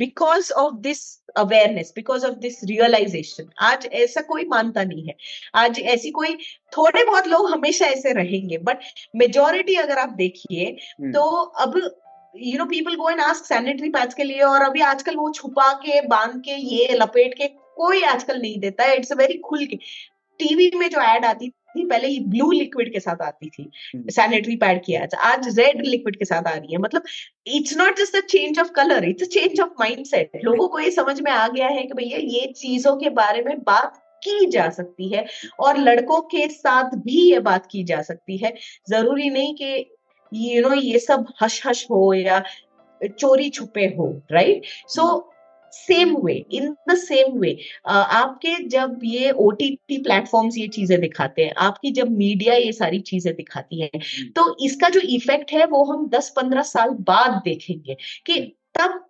because 0.00 0.52
of 0.52 0.74
this 0.80 1.00
awareness 1.36 1.92
because 1.96 2.26
of 2.26 2.34
this 2.38 2.62
realisation 2.64 3.48
आज 3.62 3.86
ऐसा 3.94 4.20
कोई 4.28 4.44
मानता 4.48 4.84
नहीं 4.84 5.06
है। 5.06 5.14
आज 5.54 5.80
ऐसी 5.94 6.10
कोई 6.10 6.36
थोड़े 6.72 7.04
बहुत 7.04 7.26
लोग 7.28 7.50
हमेशा 7.50 7.86
ऐसे 7.86 8.12
रहेंगे 8.12 8.58
बट 8.58 8.84
मेजोरिटी 9.16 9.74
अगर 9.76 9.98
आप 9.98 10.12
देखिए 10.16 10.64
हम्म, 10.64 11.12
तो 11.12 11.22
अब 11.64 11.80
you 12.34 12.58
know 12.58 12.64
people 12.64 12.94
go 12.94 13.10
and 13.10 13.20
ask 13.20 13.44
sanitary 13.44 13.88
pads 13.90 14.14
के 14.14 14.24
लिए 14.24 14.40
और 14.42 14.62
अभी 14.62 14.80
आजकल 14.80 15.16
वो 15.16 15.30
छुपा 15.32 15.72
के 15.84 16.00
बाँध 16.08 16.40
के 16.44 16.56
ये 16.74 16.94
लपेट 16.94 17.34
के 17.34 17.46
कोई 17.76 18.02
आजकल 18.04 18.40
नहीं 18.40 18.58
देता 18.60 18.84
है 18.84 18.96
इट्स 18.96 19.12
अ 19.12 19.16
वेरी 19.16 19.38
खुल 19.44 19.64
के। 19.66 19.76
टीवी 20.40 20.70
में 20.74 20.88
जो 20.90 21.00
एड 21.04 21.24
आती 21.24 21.48
थी 21.70 21.84
पहले 21.86 22.08
ये 22.08 22.20
ब्लू 22.26 22.50
लिक्विड 22.50 22.92
के 22.92 23.00
साथ 23.00 23.22
आती 23.22 23.48
थी। 23.48 23.70
हम्म। 23.94 24.10
सैनिटरी 24.10 24.56
पैड 24.56 24.82
की 24.84 24.94
आज 24.94 25.14
आज 25.24 25.58
रेड 25.58 25.84
लिक्विड 25.86 26.16
के 26.16 26.24
साथ 26.24 26.46
आ 26.46 26.54
रही 26.54 26.72
है। 26.72 26.78
मतलब 26.78 27.02
it's 27.46 27.76
not 27.76 27.98
just 27.98 28.16
a 28.16 28.20
change 28.28 28.58
of 28.58 28.70
colour 28.72 29.04
it's 29.04 29.22
a 29.22 29.26
change 29.30 29.60
of 29.60 29.70
mindset 29.80 30.40
लोगों 30.44 30.68
को 30.68 30.80
ये 30.80 30.90
समझ 30.90 31.20
में 31.20 31.30
आ 31.32 31.46
गया 31.48 31.68
है 31.68 31.82
कि 31.82 31.94
भैया 31.94 32.18
ये 32.18 32.52
चीज़ों 32.56 32.96
के 32.96 33.10
बारे 33.10 33.42
में 33.42 33.58
बात 33.62 34.02
की 34.22 34.46
जा 34.50 34.68
सकती 34.70 35.08
है 35.08 35.24
और 35.60 35.78
लड़कों 35.78 36.20
के 36.30 36.46
साथ 36.48 36.96
भी 37.04 37.20
ये 37.30 37.38
बात 37.40 37.66
की 37.66 37.84
जा 37.84 38.00
सकती 38.02 38.36
है। 38.36 38.52
ज़रूरी 38.90 39.30
नहीं 39.30 39.54
कि 39.54 39.96
यू 40.32 40.62
नो 40.62 40.74
ये 40.74 40.98
सब 40.98 41.26
हश 41.42 41.60
हश 41.66 41.86
हो 41.90 42.12
या 42.14 42.42
चोरी 43.00 43.48
छुपे 43.50 43.84
हो 43.98 44.06
right 44.32 44.66
so 44.88 45.04
same 45.72 46.16
way 46.24 46.34
in 46.52 46.74
the 46.90 46.94
same 46.96 47.38
way 47.40 47.56
आपके 47.88 48.54
जब 48.68 48.98
ये 49.04 49.30
ओ 49.30 49.50
टी 49.52 49.68
टी 49.88 49.98
प्लेटफॉर्म्स 50.02 50.56
ये 50.58 50.66
चीज़ें 50.68 51.00
दिखाते 51.00 51.44
हैं 51.44 51.52
आपकी 51.60 51.90
जब 51.92 52.10
मीडिया 52.12 52.54
ये 52.54 52.72
सारी 52.72 53.00
चीज़ें 53.02 53.34
दिखाती 53.36 53.80
है 53.80 53.90
तो 54.36 54.56
इसका 54.64 54.88
जो 54.88 55.00
इफ़ेक्ट 55.10 55.52
है 55.52 55.64
वो 55.66 55.84
हम 55.84 56.08
10-15 56.08 56.62
साल 56.64 56.90
बाद 57.04 57.40
देखेंगे 57.44 57.96
कि 58.26 58.40
तब 58.78 59.00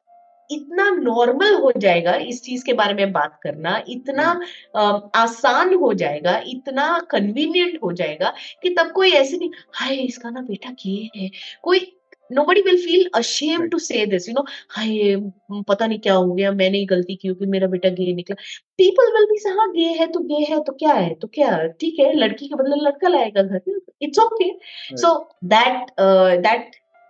इतना 0.50 0.88
नॉर्मल 0.90 1.54
हो 1.54 1.72
जाएगा 1.76 2.14
इस 2.28 2.42
चीज़ 2.42 2.64
के 2.64 2.72
बारे 2.72 2.94
में 2.94 3.12
बात 3.12 3.38
करना 3.42 3.76
इतना 3.88 4.30
अ, 4.74 5.10
आसान 5.16 5.74
हो 5.74 5.92
जाएगा 5.94 6.36
इतना 6.46 6.88
कन्वीनियंट 7.10 7.78
हो 7.84 7.92
जाएगा 7.92 8.32
कि 8.62 8.74
तब 8.78 8.90
कोई 8.92 9.10
ऐसे 9.12 9.36
नहीं 9.36 9.50
हाय 9.74 9.94
इसका 9.96 10.30
ना 10.30 10.40
बेटा 10.42 10.74
ये 10.86 11.10
है। 11.16 11.30
कोई 11.62 11.78
nobody 12.30 12.62
will 12.62 12.78
feel 12.78 13.06
ashamed 13.14 13.60
Right. 13.60 13.70
to 13.70 13.78
say 13.78 14.04
this 14.04 14.28
you 14.28 14.34
know 14.34 14.44
हाय 14.70 15.16
पता 15.68 15.86
नहीं 15.86 15.98
क्या 15.98 16.14
हो 16.14 16.32
गया 16.34 16.52
मैंने 16.52 16.78
ही 16.78 16.86
गलती 16.86 17.16
की 17.16 17.34
कि 17.34 17.46
मेरा 17.46 17.66
बेटा 17.66 17.88
गे 17.88 18.12
निकला। 18.14 18.34
पीपल 18.78 19.12
विल 19.12 19.26
बी 19.26 19.48
हाँ 19.48 19.70
गे 19.72 19.88
है 20.00 20.06
तो 20.06 20.20
गे 20.20 20.44
है 20.50 20.62
तो 20.64 20.72
क्या 20.72 20.92
है 20.92 21.14
तो 21.14 21.28
क्या 21.28 21.66
ठीक 21.80 21.98
है 22.00 22.12
लड़की 22.14 22.48
के 22.48 22.54
बदले 22.54 22.84
लड़का 22.84 23.08
लाएगा 23.08 23.42
घर 23.42 23.60
में 23.68 23.74
it's 24.02 24.18
okay 24.18 24.50
so 25.02 25.10
that 25.54 25.90
uh, 25.98 26.60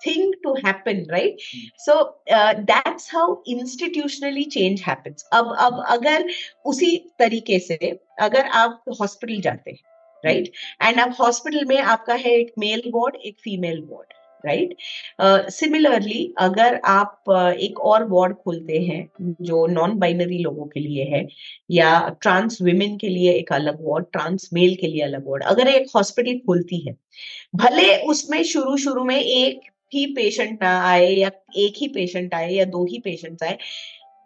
thing 0.04 0.30
to 0.44 0.54
happen 0.64 1.00
right? 1.10 1.42
Hmm. 1.54 1.66
so 1.86 2.14
uh, 2.32 2.54
that's 2.68 3.08
how 3.08 3.26
institutionally 3.48 4.46
change 4.56 4.80
happens. 4.80 5.24
अब 5.32 5.54
अब 5.58 5.84
अगर 5.88 6.28
उसी 6.64 6.96
तरीके 7.18 7.58
से 7.58 7.76
अगर 8.20 8.46
आप 8.46 8.82
हॉस्पिटल 9.00 9.40
जाते 9.40 9.70
हैं 9.70 9.78
राइट 10.26 10.52
एंड 10.82 11.00
अब 11.00 11.14
हॉस्पिटल 11.20 11.64
में 11.64 11.78
आपका 11.78 12.14
है 12.14 12.32
एक 12.32 12.52
मेल 12.58 12.82
वार्ड 12.94 13.16
एक 13.16 13.36
फीमेल 13.44 13.86
वार्ड 13.90 14.12
राइट 14.46 14.76
सिमिलरली 15.50 16.32
अगर 16.38 16.80
आप 16.84 17.22
uh, 17.30 17.52
एक 17.52 17.80
और 17.80 18.04
वार्ड 18.08 18.34
खोलते 18.34 18.78
हैं 18.78 19.34
जो 19.40 19.66
नॉन 19.66 19.98
बाइनरी 19.98 20.38
लोगों 20.38 20.66
के 20.66 20.80
लिए 20.80 21.04
है 21.04 21.26
या 21.70 21.92
ट्रांस 22.22 22.58
विमेन 22.62 22.96
के 22.96 23.08
लिए 23.08 23.32
एक 23.32 23.52
अलग 23.52 23.78
वार्ड 23.80 24.06
ट्रांस 24.12 24.48
मेल 24.52 24.76
के 24.80 24.86
लिए 24.86 25.02
अलग 25.02 25.28
वार्ड 25.28 25.44
अगर 25.44 25.68
एक 25.68 25.90
हॉस्पिटल 25.96 26.38
खुलती 26.46 26.86
है 26.86 26.96
भले 27.56 27.96
उसमें 28.06 28.42
शुरू 28.44 28.76
शुरू 28.76 29.04
में 29.04 29.18
एक 29.18 29.70
ही 29.94 30.06
पेशेंट 30.06 30.62
ना 30.62 30.78
आए 30.88 31.10
या 31.10 31.30
एक 31.56 31.74
ही 31.76 31.88
पेशेंट 31.88 32.34
आए 32.34 32.52
या 32.52 32.64
दो 32.64 32.84
ही 32.84 32.98
पेशेंट्स 32.98 33.42
आए 33.42 33.58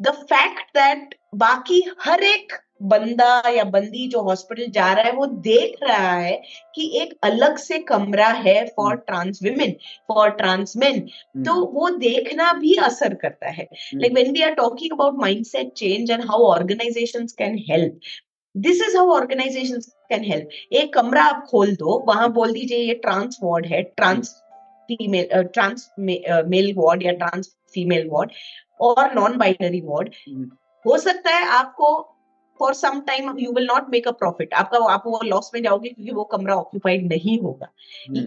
द 0.00 0.10
फैक्ट 0.24 0.70
दैट 0.76 1.14
बाकी 1.34 1.82
हर 2.00 2.22
एक 2.24 2.52
बंदा 2.84 3.48
या 3.48 3.64
बंदी 3.64 4.06
जो 4.08 4.20
हॉस्पिटल 4.20 4.70
जा 4.70 4.92
रहा 4.92 5.04
है 5.04 5.12
वो 5.12 5.26
देख 5.26 5.76
रहा 5.82 6.12
है 6.12 6.42
कि 6.74 6.90
एक 7.02 7.14
अलग 7.22 7.56
से 7.56 7.78
कमरा 7.78 8.28
है 8.28 8.66
for 8.66 8.96
trans 8.96 9.40
women 9.42 9.72
for 10.08 10.30
trans 10.30 10.76
men 10.76 11.00
तो 11.44 11.54
वो 11.64 11.88
देखना 11.90 12.52
भी 12.52 12.74
असर 12.74 13.14
करता 13.14 13.50
है। 13.50 13.68
like 13.94 14.14
when 14.14 14.32
we 14.32 14.44
are 14.44 14.54
talking 14.54 14.92
about 14.92 15.18
mindset 15.24 15.74
change 15.74 16.10
and 16.10 16.28
how 16.30 16.42
organizations 16.46 17.32
can 17.32 17.58
help 17.70 18.14
this 18.54 18.80
is 18.80 18.94
how 18.94 19.06
organizations 19.14 19.88
can 20.12 20.24
help 20.24 20.48
एक 20.72 20.92
कमरा 20.94 21.22
आप 21.24 21.46
खोल 21.50 21.74
दो 21.76 22.04
वहाँ 22.08 22.32
बोल 22.32 22.52
दीजिए 22.52 22.78
ये 22.78 22.94
ट्रांस 22.94 23.38
वार्ड 23.42 23.66
है 23.66 23.82
trans 23.82 24.28
female 24.88 25.42
trans 25.42 25.90
male 25.98 26.72
ward 26.76 27.02
या 27.02 27.12
ट्रांस 27.12 27.54
फीमेल 27.74 28.08
वार्ड 28.12 28.30
और 28.80 29.14
नॉन 29.14 29.36
बाइनरी 29.38 29.80
वार्ड 29.84 30.14
हो 30.84 30.98
सकता 30.98 31.30
है 31.30 31.46
आपको 31.46 32.13
for 32.58 32.74
some 32.74 33.00
time 33.00 33.38
you 33.38 33.52
will 33.52 33.66
not 33.66 33.88
make 33.90 34.08
a 34.08 34.10
profit 34.10 34.54
आपका 34.54 34.78
आप 34.92 35.02
वो 35.06 35.20
लॉस 35.24 35.50
में 35.54 35.62
जाओगे 35.62 35.88
क्योंकि 35.88 36.12
वो 36.12 36.24
कमरा 36.24 36.54
ऑक्यूपाइड 36.54 37.06
नहीं 37.06 37.40
होगा। 37.40 37.72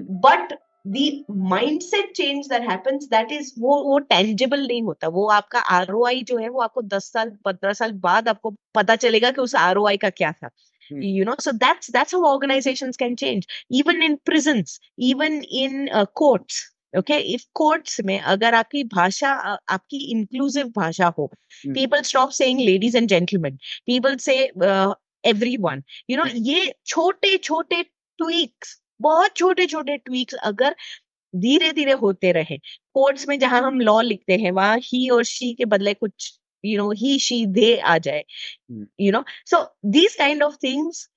But 0.09 0.59
the 0.87 1.25
mindset 1.31 2.11
change 2.15 2.47
that 2.47 2.61
happens 2.61 3.03
that 3.03 3.31
is 3.31 3.53
वो 3.59 3.83
वो 3.83 3.99
टेंजिबल 3.99 4.67
नहीं 4.67 4.83
होता। 4.83 5.07
वो 5.07 5.27
आपका 5.27 5.59
आर 5.59 5.87
जो 6.23 6.37
है 6.37 6.49
वो 6.49 6.61
आपको 6.61 6.81
दस 6.81 7.11
साल 7.13 7.29
पंद्रह 7.45 7.73
साल 7.73 7.91
बाद 7.91 8.27
आपको 8.27 8.55
पता 8.75 8.95
चलेगा 8.95 9.31
कि 9.31 9.41
उस 9.41 9.55
ROI 9.55 9.97
का 9.97 10.09
क्या 10.09 10.31
था। 10.31 10.49
Hmm. 10.91 11.01
you 11.01 11.25
know 11.25 11.35
so 11.39 11.51
that's 11.51 11.87
that's 11.87 12.11
how 12.11 12.33
organizations 12.33 12.95
can 12.95 13.15
change. 13.17 13.45
Even 13.69 14.01
in 14.01 14.17
prisons 14.25 14.79
even 14.97 15.43
in 15.43 15.89
uh, 15.89 16.05
courts 16.05 16.71
okay? 16.93 17.17
If 17.33 17.45
courts 17.55 17.99
में 18.05 18.19
अगर 18.19 18.53
आपकी 18.55 18.83
भाषा 18.93 19.29
आपकी 19.69 19.97
इंक्लूसिव 20.11 20.67
भाषा 20.77 21.07
हो 21.17 21.27
people 21.65 22.01
stop 22.01 22.29
saying 22.31 22.59
ladies 22.59 22.97
and 22.97 23.07
gentleman 23.09 23.57
people 23.87 24.15
say 24.17 24.35
everyone 25.23 25.83
you 26.09 26.17
know 26.17 26.25
ये 26.43 26.73
छोटे 26.85 27.37
छोटे 27.37 27.81
ट्वीक्स 27.83 28.79
बहुत 29.01 29.35
छोटे 29.35 29.65
छोटे 29.67 29.97
ट्वीक्स 29.97 30.35
अगर 30.43 30.75
धीरे 31.33 31.71
धीरे 31.73 31.91
होते 32.01 32.31
रहे 32.31 32.57
कोर्ट्स 32.93 33.27
में 33.27 33.37
जहाँ 33.39 33.61
हम 33.61 33.79
लॉ 33.81 33.99
लिखते 34.01 34.37
हैं 34.37 34.51
वहाँ 34.51 34.77
ही 34.83 35.07
और 35.09 35.23
शी 35.25 35.53
के 35.53 35.65
बदले 35.65 35.93
कुछ 35.93 36.31
you 36.63 36.77
know 36.77 36.91
he 36.91 37.17
she 37.19 37.45
they 37.45 37.75
आ 37.79 37.97
जाए 37.97 38.23
you 39.01 39.11
know 39.11 39.23
so 39.45 39.63
these 39.89 40.15
kind 40.15 40.43
of 40.43 40.55
things 40.63 41.07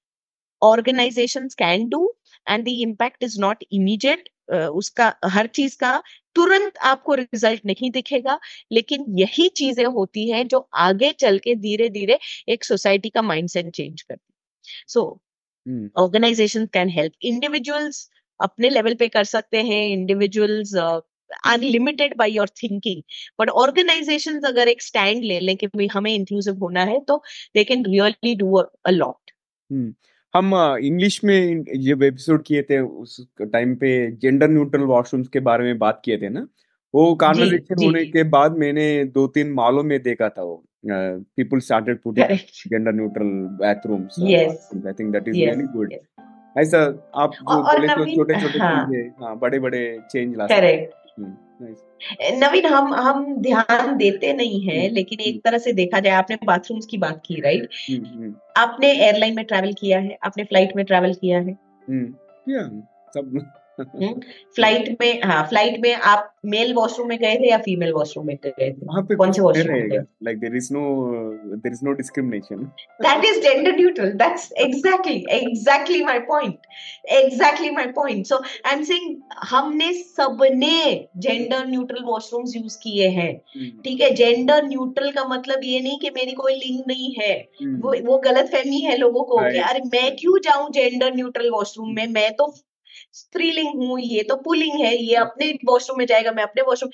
organisation 0.62 1.48
can 1.58 1.88
do 1.88 2.12
and 2.46 2.64
the 2.64 2.68
impact 2.80 3.22
is 3.24 3.40
not 3.40 3.64
immediate 3.72 4.28
उसका 4.50 5.12
हर 5.26 5.46
चीज़ 5.48 5.76
का 5.78 5.92
तुरंत 6.36 6.78
आपको 6.84 7.14
रिज़ल्ट 7.14 7.66
नहीं 7.66 7.90
दिखेगा। 7.90 8.38
लेकिन 8.72 9.04
यही 9.18 9.48
चीज़ें 9.56 9.84
होती 9.86 10.30
हैं 10.30 10.46
जो 10.48 10.68
आगे 10.80 11.12
चल 11.20 11.38
के 11.44 11.54
धीरे 11.56 11.88
धीरे 11.90 12.18
एक 12.48 12.64
सोसाइटी 12.64 13.10
का 13.10 13.22
माइंडसेट 13.22 13.70
चेंज 13.72 14.02
करती 14.02 14.32
so 14.88 15.02
organisation 15.96 16.66
can 16.74 16.88
help. 16.90 17.12
Individuals 17.24 18.08
अपने 18.40 18.70
लेवल 18.70 18.94
पे 18.96 19.08
कर 19.08 19.24
सकते 19.26 19.62
हैं 19.62 19.82
individuals 19.88 20.74
unlimited 21.46 22.16
by 22.18 22.30
your 22.32 22.48
thinking. 22.62 23.02
But 23.40 23.50
organisation 23.62 24.40
अगर 24.46 24.68
एक 24.68 24.82
स्टैंड 24.82 25.24
ले 25.24 25.40
लें 25.40 25.56
कि 25.56 25.86
हमें 25.94 26.14
इंक्लूसिव 26.14 26.58
होना 26.62 26.84
है 26.84 27.00
तो 27.08 27.22
they 27.54 27.64
can 27.64 27.84
really 27.86 28.34
do 28.36 28.54
a 28.56 28.90
lot. 28.90 29.30
हम 30.34 30.54
इंग्लिश 30.82 31.22
में 31.24 31.64
जब 31.84 32.02
एपिसोड 32.02 32.42
किए 32.42 32.62
थे 32.62 32.78
उस 32.80 33.20
टाइम 33.42 33.74
पे 33.76 33.90
जेंडर 34.16 34.48
न्यूट्रल 34.48 34.82
वॉशरूम्स 34.84 35.28
के 35.28 35.40
बारे 35.40 35.64
में 35.64 35.78
बात 35.78 36.00
किए 36.04 36.18
थे 36.18 36.28
ना 36.28 36.46
वो 36.94 37.14
कॉन्वर्सेशन 37.14 37.74
जी, 37.74 37.86
होने। 37.86 38.04
के 38.04 38.22
बाद 38.28 38.56
मैंने 38.58 38.86
दो 39.14 39.26
तीन 39.26 39.50
मालों 39.52 39.82
में 39.82 39.98
देखा 40.02 40.28
था 40.28 40.42
वो 40.42 40.62
people 40.86 41.60
started 41.60 42.00
putting 42.02 42.36
gender 42.68 42.92
neutral 42.92 43.32
bathrooms 43.60 44.20
I 44.20 44.92
think 44.92 45.12
that 45.12 45.28
is 45.28 45.36
really 45.36 45.66
good 45.74 45.94
ऐसा 46.58 46.78
आप 47.16 47.32
जो 47.32 47.62
बोले 47.62 47.88
तो 47.88 48.04
छोटे 48.16 48.40
छोटे 48.40 48.58
हाँ। 48.58 48.86
चीज़ें 48.86 49.10
हाँ 49.20 49.38
बड़े 49.38 49.58
बड़े 49.58 49.82
चेंज 50.10 50.36
ला 50.36 50.46
सकते 50.46 50.60
करेक्ट 50.60 50.94
नवीन 51.62 52.66
हम 52.66 52.94
हम 52.94 53.36
ध्यान 53.36 53.96
देते 53.96 54.32
नहीं 54.32 54.62
है 54.62 54.84
हम्म, 54.84 54.94
लेकिन 54.94 55.20
एक 55.20 55.28
हम्म, 55.28 55.40
तरह 55.44 55.58
से 55.58 55.72
देखा 55.72 56.00
जाए 56.00 56.12
आपने 56.12 56.36
बाथरूम्स 56.44 56.86
की 56.86 56.98
बात 56.98 57.22
की 57.26 57.40
राइट 57.40 57.68
हम्म, 57.90 58.34
आपने 58.56 58.92
एयरलाइन 58.92 59.36
में 59.36 59.44
ट्रैवल 59.44 59.72
किया 59.72 59.98
है 59.98 60.18
आपने 60.22 60.44
फ़्लाइट 60.44 60.76
में 60.76 60.84
ट्रैवल 60.84 61.14
किया 61.14 61.38
है। 61.38 61.52
हम्म, 61.88 62.82
सब। 63.14 63.52
फ़्लाइट 63.84 64.96
में 65.00 65.22
हाँ 65.22 65.42
फ़्लाइट 65.42 65.80
में 65.80 65.94
आप 65.94 66.34
मेल 66.44 66.74
वॉशरूम 66.74 67.08
में 67.08 67.18
गए 67.18 67.34
थे 67.36 67.50
या 67.50 67.58
फीमेल 67.58 67.92
वॉशरूम 67.92 68.26
में 68.26 68.36
गए 68.36 68.70
थे? 68.70 68.86
वहाँ 68.86 69.02
पे 69.02 69.16
कौन 69.16 69.32
से 69.32 69.42
वॉशरूम 69.42 69.88
गए 69.88 69.98
like 70.24 70.38
there 70.38 70.56
is 70.56 70.72
no 70.72 70.80
there 71.56 71.72
is 71.72 71.84
no 71.84 71.92
discrimination 71.92 72.72
that 73.00 73.24
is 73.24 73.38
gender 73.38 73.72
neutral. 73.76 74.12
That's 74.16 74.52
exactly 74.56 75.26
exactly 75.28 76.02
my 76.02 76.18
point. 76.18 76.58
Exactly 77.04 77.70
my 77.70 77.86
point. 77.86 78.26
So 78.26 78.42
i'm 78.64 78.84
saying 78.84 79.22
हमने 79.50 79.92
सबने 79.92 81.08
जेंडर 81.16 81.66
न्यूट्रल 81.66 82.04
वॉशरूम्स 82.04 82.56
यूज़ 82.56 82.78
किए 82.78 83.08
हैं। 83.08 83.40
ठीक 83.84 84.00
है 84.00 84.10
जेंडर 84.14 84.64
न्यूट्रल 84.64 85.10
का 85.10 85.24
मतलब 85.24 85.60
ये 85.64 85.80
नहीं 85.80 85.98
कि 85.98 86.10
मेरी 86.10 86.32
कोई 86.32 86.54
लिंग 86.54 86.80
नहीं 86.88 87.14
है। 87.20 87.48
वो 87.62 87.94
वो 88.06 88.18
गलत 88.18 88.46
फहमी 88.46 88.80
है 88.80 88.96
लोगों 88.96 89.24
को 89.24 89.38
कि 89.38 89.58
अरे 89.58 89.80
मैं 89.80 90.16
क्यों 90.16 90.38
जाऊँ 90.38 90.70
जेंडर 90.70 91.14
न्यूट्रल 91.14 91.50
वॉशरूम 91.50 91.94
में? 91.94 92.06
मैं 92.06 92.32
तो 92.32 92.54
स्त्रीलिंग 93.14 93.74
हूँ 93.76 94.00
ये 94.00 94.22
तो 94.22 94.36
पुलिंग 94.36 94.80
है 94.80 94.96
ये 94.96 95.14
अपने 95.16 95.52
वॉशरूम 95.64 95.98
में 95.98 96.06
जाएगा 96.06 96.32
मैं 96.32 96.42
अपने 96.42 96.62
वॉशरूम 96.62 96.90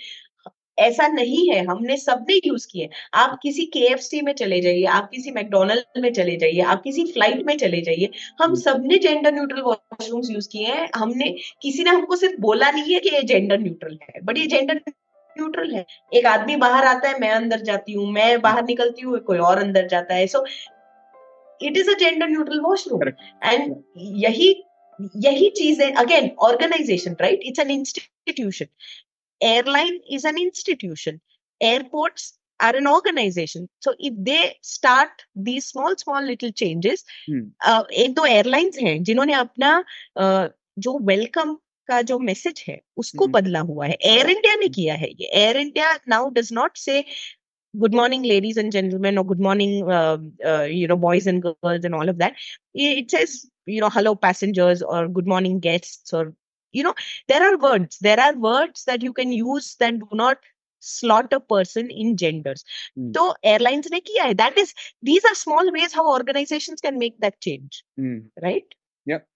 ऐसा 0.79 1.07
नहीं 1.09 1.49
है 1.51 1.65
हमने 1.65 1.97
सबने 1.97 2.35
यूज़ 2.47 2.67
किए 2.71 2.89
आप 3.15 3.39
किसी 3.43 3.65
के 3.77 4.21
में 4.23 4.33
चले 4.35 4.61
जाइए 4.61 4.85
आप 4.95 5.09
किसी 5.11 5.31
मैकडोनल्ड 5.31 6.01
में 6.03 6.13
चले 6.13 6.37
जाइए 6.37 6.61
आप 6.65 6.83
किसी 6.83 7.05
फ़्लाइट 7.05 7.45
में 7.47 7.57
चले 7.57 7.81
जाइए 7.81 8.11
हम 8.41 8.45
हम्म। 8.45 8.55
सबने 8.57 8.99
जेंडर 8.99 9.33
न्यूट्रल 9.33 9.61
वॉशरूम 9.61 10.23
यूज़ 10.31 10.49
किए 10.49 10.67
हैं। 10.67 10.89
हमने 10.97 11.31
किसी 11.63 11.85
ने 11.85 11.91
हमको 11.91 12.17
सिर्फ़ 12.17 12.41
बोला 12.41 12.71
नहीं 12.71 12.95
है 12.95 13.01
कि 13.01 13.15
ये 13.15 13.23
जेंडर 13.25 13.59
न्यूट्रल 13.59 13.99
है 14.03 14.21
बट 14.25 14.39
ये 14.39 14.47
जेंडर 14.47 14.81
न्यूट्रल 14.87 15.75
है। 15.75 15.85
एक 16.13 16.27
आदमी 16.27 16.57
बाहर 16.57 16.85
आता 16.87 17.09
है 17.09 17.19
मैं 17.21 17.31
अंदर 17.33 17.61
जाती 17.63 17.93
हूँ 17.93 18.13
मैं 18.13 18.41
बाहर 18.43 18.65
निकलती 18.65 19.03
हूँ 19.03 19.19
कोई 19.23 19.39
और 19.41 19.59
अंदर 19.59 19.87
जाता 19.89 20.15
है। 20.15 20.27
So 20.27 20.45
it 21.61 21.77
is 21.77 21.91
a 21.91 21.95
gender 21.99 22.29
neutral 22.29 22.61
washroom 22.61 23.09
and 23.45 23.75
यही 24.25 24.53
यही 25.01 25.49
चीज़ें 25.57 25.93
again 25.95 26.31
organisation 26.43 27.17
right 27.21 27.41
it's 27.43 27.61
an 27.61 27.71
institution 27.71 28.67
airline 29.41 30.01
is 30.11 30.25
an 30.25 30.39
institution. 30.39 31.21
Airports 31.61 32.39
are 32.61 32.75
an 32.77 32.87
organization. 32.87 33.69
So 33.81 33.95
if 33.99 34.15
they 34.19 34.57
start 34.63 35.09
these 35.35 35.67
small 35.67 35.95
small 35.97 36.23
little 36.23 36.53
changes 36.53 37.05
hmm, 37.31 37.51
uh, 37.67 37.85
एक 37.93 38.15
दो 38.15 38.25
airlines 38.27 38.79
हैं 38.83 39.03
जिन्होंने 39.03 39.33
अपना 39.33 39.85
uh, 40.21 40.49
जो 40.79 40.99
welcome 40.99 41.55
का 41.89 42.01
जो 42.03 42.19
मैसेज 42.19 42.65
है 42.69 42.81
उसको 42.97 43.25
हम्म। 43.25 43.33
बदला 43.33 43.61
हुआ 43.61 43.87
है। 43.87 43.97
एयर 44.05 44.31
इंडिया 44.31 44.55
ने 44.55 44.69
किया 44.69 44.95
है 44.95 45.09
ये। 45.21 45.31
Air 45.35 45.57
India 45.57 45.93
now 46.09 46.31
does 46.31 46.49
not 46.53 46.77
say 46.77 47.05
good 47.79 47.95
morning 47.95 48.23
ladies 48.23 48.57
and 48.57 48.73
gentlemen 48.73 49.19
or 49.19 49.25
good 49.25 49.41
morning 49.41 49.91
uh, 49.91 50.19
uh, 50.45 50.63
you 50.63 50.87
know 50.87 50.97
boys 50.97 51.27
and 51.27 51.43
girls 51.43 51.85
and 51.85 51.95
all 51.95 52.09
of 52.09 52.19
that 52.19 52.35
it 52.75 53.11
says 53.11 53.47
you 53.67 53.81
know 53.81 53.91
hello 53.91 54.15
passengers 54.15 54.83
or 54.83 55.09
good 55.09 55.27
morning 55.27 55.59
guests 55.61 56.13
or 56.13 56.33
you 56.73 56.83
know 56.83 56.95
there 57.29 57.43
are 57.43 57.59
words 57.59 57.99
there 58.01 58.21
are 58.21 58.35
words 58.35 58.85
that 58.85 59.03
you 59.03 59.13
can 59.13 59.33
use 59.33 59.77
that 59.81 59.99
do 59.99 60.09
not 60.13 60.39
slot 60.81 61.33
a 61.33 61.41
person 61.41 61.91
in 61.91 62.17
genders 62.17 62.65
mm. 62.99 63.13
so 63.15 63.35
airlines 63.43 63.89
ne 63.91 64.01
kiya 64.01 64.23
hai. 64.23 64.35
that 64.35 64.57
is 64.57 64.75
these 65.03 65.25
are 65.25 65.35
small 65.35 65.73
ways 65.73 65.93
how 65.93 66.11
organizations 66.11 66.81
can 66.81 66.99
make 66.99 67.19
that 67.21 67.41
change 67.41 67.83
mm. 67.99 68.23
right 68.43 68.75
yep 69.05 69.27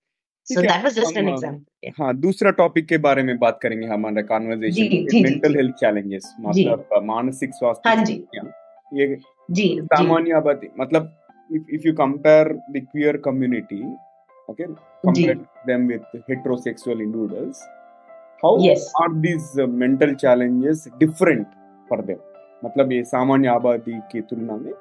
so 0.47 0.63
that 0.63 0.83
was 0.85 0.95
just 0.95 1.17
an 1.17 1.29
example 1.29 1.65
yeah. 1.83 1.93
हाँ 1.99 2.13
दूसरा 2.21 2.51
topic 2.61 2.87
के 2.89 2.99
बारे 3.07 3.23
में 3.23 3.39
बात 3.39 3.59
करेंगे 3.63 3.87
हमारा 3.87 4.23
conversation 4.31 4.89
जी, 4.89 5.07
जी, 5.11 5.23
मेंटल 5.25 5.57
हेल्थ 5.57 5.75
चैलेंजेस 5.81 6.35
मतलब 6.47 7.01
मानसिक 7.11 7.55
स्वास्थ्य 7.55 7.89
हाँ 7.91 8.05
जी। 8.05 8.15
ये 9.01 9.07
जी 9.07 9.17
जी 9.51 9.81
सामान्य 9.95 10.35
आबादी 10.37 10.69
मतलब 10.81 11.17
if 11.57 11.71
if 11.77 11.85
you 11.89 11.93
compare 11.99 12.49
the 12.75 12.81
queer 12.91 13.13
community 13.23 13.79
okay 14.49 14.67
compare 15.07 15.39
them 15.71 15.87
with 15.93 16.03
heterosexual 16.29 17.01
individuals 17.07 17.63
how 18.43 18.53
Yes. 18.67 18.85
are 19.01 19.09
these 19.25 19.49
uh, 19.59 19.67
mental 19.85 20.15
challenges 20.25 20.85
different 21.01 21.57
for 21.91 21.99
them 22.11 22.21
मतलब 22.65 22.93
ये 22.93 23.03
सामान्य 23.11 23.49
आबादी 23.49 23.99
की 24.13 24.21
तुलना 24.31 24.57
में 24.57 24.73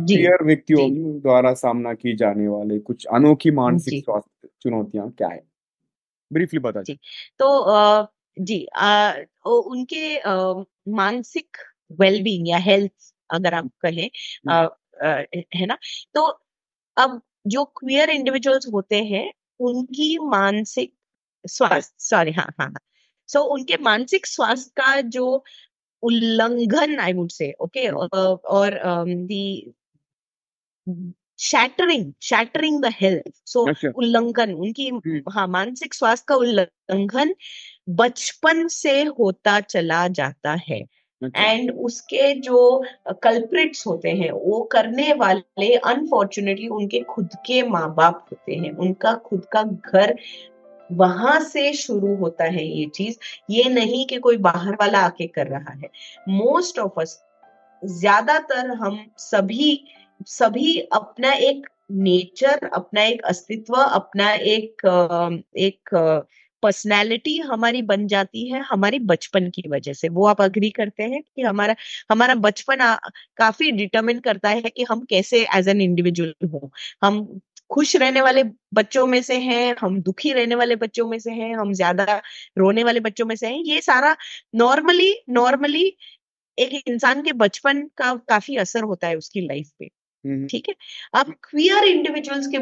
जी 0.00 0.16
क्लियर 0.16 0.42
व्यक्तियों 0.44 0.88
द्वारा 1.20 1.52
सामना 1.60 1.92
की 1.94 2.14
जाने 2.22 2.48
वाले 2.48 2.78
कुछ 2.88 3.06
अनोखी 3.18 3.50
मानसिक 3.58 4.04
स्वास्थ्य 4.04 4.30
चुनौतियाँ 4.62 5.10
क्या 5.10 5.28
है? 5.28 5.42
ब्रीफली 6.30 6.60
बता 6.60 6.82
जी। 6.82 6.94
तो 7.38 8.08
जी 8.36 8.66
ओ 9.46 9.52
उनके 9.72 10.16
मानसिक 10.92 11.56
वेलबींग 12.00 12.48
या 12.48 12.58
हेल्थ 12.58 13.12
अगर 13.30 13.54
आप 13.54 13.70
कहें 13.80 14.08
अ, 14.48 14.68
है 15.56 15.66
ना? 15.66 15.76
तो 16.14 16.26
अब 16.96 17.20
जो 17.46 17.64
क्वियर 17.78 18.10
इंडिविजुअल्स 18.10 18.66
होते 18.72 19.02
हैं 19.04 19.30
उनकी 19.60 20.16
मानसिक 20.28 20.94
स्वास्थ्य 21.44 21.94
सॉरी 22.00 22.32
हाँ 22.32 22.46
हाँ 22.60 22.66
हाँ। 22.68 22.80
सो 23.28 23.42
उनके 23.54 23.76
मानसिक 23.82 24.26
स्वास्थ्य 24.26 24.72
का 24.76 25.00
जो 25.10 25.26
उल्लंघन 26.02 26.98
आई 27.00 27.12
वुड 27.12 27.30
से 27.30 27.52
ओके 27.60 27.88
और 27.90 28.78
the 29.26 29.74
shattering 31.38 32.12
shattering 32.22 32.80
the 32.82 32.90
health 32.92 33.32
so 33.44 33.66
उल्लंघन 33.90 34.52
उनकी 34.52 34.88
हम्म। 34.88 35.20
हाँ 35.32 35.46
मानसिक 35.48 35.94
स्वास्थ्य 35.94 36.24
का 36.28 36.34
उल्लंघन 36.36 37.34
बचपन 37.90 38.66
से 38.68 39.02
होता 39.18 39.58
चला 39.60 40.06
जाता 40.10 40.52
है। 40.68 40.82
एंड 41.36 41.70
उसके 41.70 42.32
जो 42.40 42.84
कल्प्रिट्स 43.22 43.86
होते 43.86 44.10
हैं 44.10 44.30
वो 44.30 44.60
करने 44.72 45.12
वाले 45.12 45.74
अनफॉर्चुनेटली 45.74 46.68
उनके 46.68 47.00
खुद 47.02 47.34
के 47.46 47.62
माँ 47.68 47.94
बाप 47.94 48.26
होते 48.32 48.54
हैं। 48.54 48.72
उनका 48.76 49.14
खुद 49.26 49.44
का 49.52 49.62
घर 49.62 50.14
वहाँ 50.90 51.38
से 51.40 51.72
शुरू 51.72 52.14
होता 52.16 52.44
है 52.44 52.66
ये 52.66 52.86
चीज़। 52.86 53.16
ये 53.50 53.68
नहीं 53.70 54.04
कि 54.06 54.16
कोई 54.18 54.36
बाहर 54.38 54.74
वाला 54.74 54.98
आके 54.98 55.26
कर 55.26 55.46
रहा 55.46 55.72
है। 55.72 55.90
मोस्ट 56.28 56.78
ऑफ़ 56.78 57.00
अस 57.00 57.18
ज़्यादातर 57.82 58.70
हम 58.72 59.04
सभी 59.18 59.72
सभी 60.20 60.78
अपना 60.94 61.32
एक 61.32 61.66
नेचर 61.92 62.66
अपना 62.68 63.02
एक 63.02 63.22
अस्तित्व, 63.24 63.74
अपना 63.74 64.32
एक 64.32 64.86
एक 65.58 65.94
पर्सनैलिटी 66.62 67.36
हमारी 67.40 67.82
बन 67.82 68.06
जाती 68.06 68.48
है 68.50 68.60
हमारी 68.62 68.98
बचपन 69.00 69.48
की 69.50 69.62
वजह 69.70 69.92
से। 69.92 70.08
वो 70.08 70.26
आप 70.26 70.40
अग्री 70.42 70.70
करते 70.70 71.02
हैं 71.02 71.22
कि 71.24 71.42
हमारा 71.42 71.74
हमारा 72.10 72.34
बचपन 72.36 72.78
काफ़ी 73.38 73.70
डिटरमिन 73.72 74.20
करता 74.20 74.48
है 74.50 74.62
कि 74.62 74.84
हम 74.90 75.04
कैसे 75.10 75.44
एज 75.56 75.68
एन 75.68 75.80
इंडिविजुअल 75.80 76.48
हो। 76.48 76.70
हम 77.02 77.26
खुश 77.70 77.94
रहने 77.96 78.20
वाले 78.20 78.42
बच्चों 78.74 79.06
में 79.06 79.20
से 79.22 79.38
हैं, 79.38 79.74
हम 79.80 80.00
दुखी 80.02 80.32
रहने 80.32 80.54
वाले 80.54 80.76
बच्चों 80.76 81.06
में 81.08 81.18
से 81.18 81.30
हैं, 81.32 81.54
हम 81.56 81.72
ज़्यादा 81.72 82.20
रोने 82.58 82.84
वाले 82.84 83.00
बच्चों 83.00 83.26
में 83.26 83.34
से 83.36 83.46
हैं। 83.46 83.62
ये 83.64 83.80
सारा 83.82 84.16
नॉर्मली 84.56 85.12
नॉर्मली 85.30 85.86
एक 86.58 86.82
इंसान 86.88 87.22
के 87.22 87.32
बचपन 87.34 87.82
का 87.98 88.14
काफ़ी 88.28 88.56
असर 88.58 88.82
होता 88.84 89.08
है 89.08 89.16
उसकी 89.16 89.40
लाइफ 89.48 89.70
पे। 89.78 89.88
ठीक 90.46 90.68
है? 90.68 90.74
अब 91.14 91.32
क्वियर 91.44 91.84
इंडिविजुअल्स 91.84 92.46
के 92.54 92.58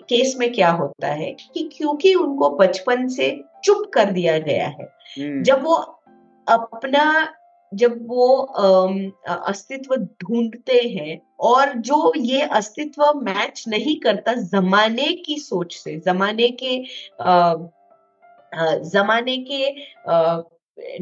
केस 0.00 0.34
में 0.38 0.52
क्या 0.52 0.70
होता 0.70 1.08
है 1.08 1.32
कि 1.54 1.70
क्योंकि 1.76 2.14
उनको 2.14 2.50
बचपन 2.50 3.08
से 3.08 3.30
चुप 3.64 3.90
कर 3.94 4.10
दिया 4.10 4.38
गया 4.38 4.66
है 4.68 4.88
हम्म, 5.18 5.42
जब 5.42 5.62
वो 5.62 5.74
अपना 6.46 7.32
जब 7.72 8.06
वो 8.06 8.26
अस्तित्व 9.28 9.94
ढूंढते 9.96 10.80
हैं 10.88 11.20
और 11.40 11.72
जो 11.78 12.12
ये 12.16 12.40
अस्तित्व 12.40 13.12
मैच 13.22 13.64
नहीं 13.68 13.96
करता 14.00 14.34
जमाने 14.34 15.12
की 15.26 15.38
सोच 15.38 15.76
से 15.76 15.96
जमाने 16.06 16.48
के 16.62 16.76
अ, 17.20 17.68
जमाने 18.84 19.36
के 19.50 19.64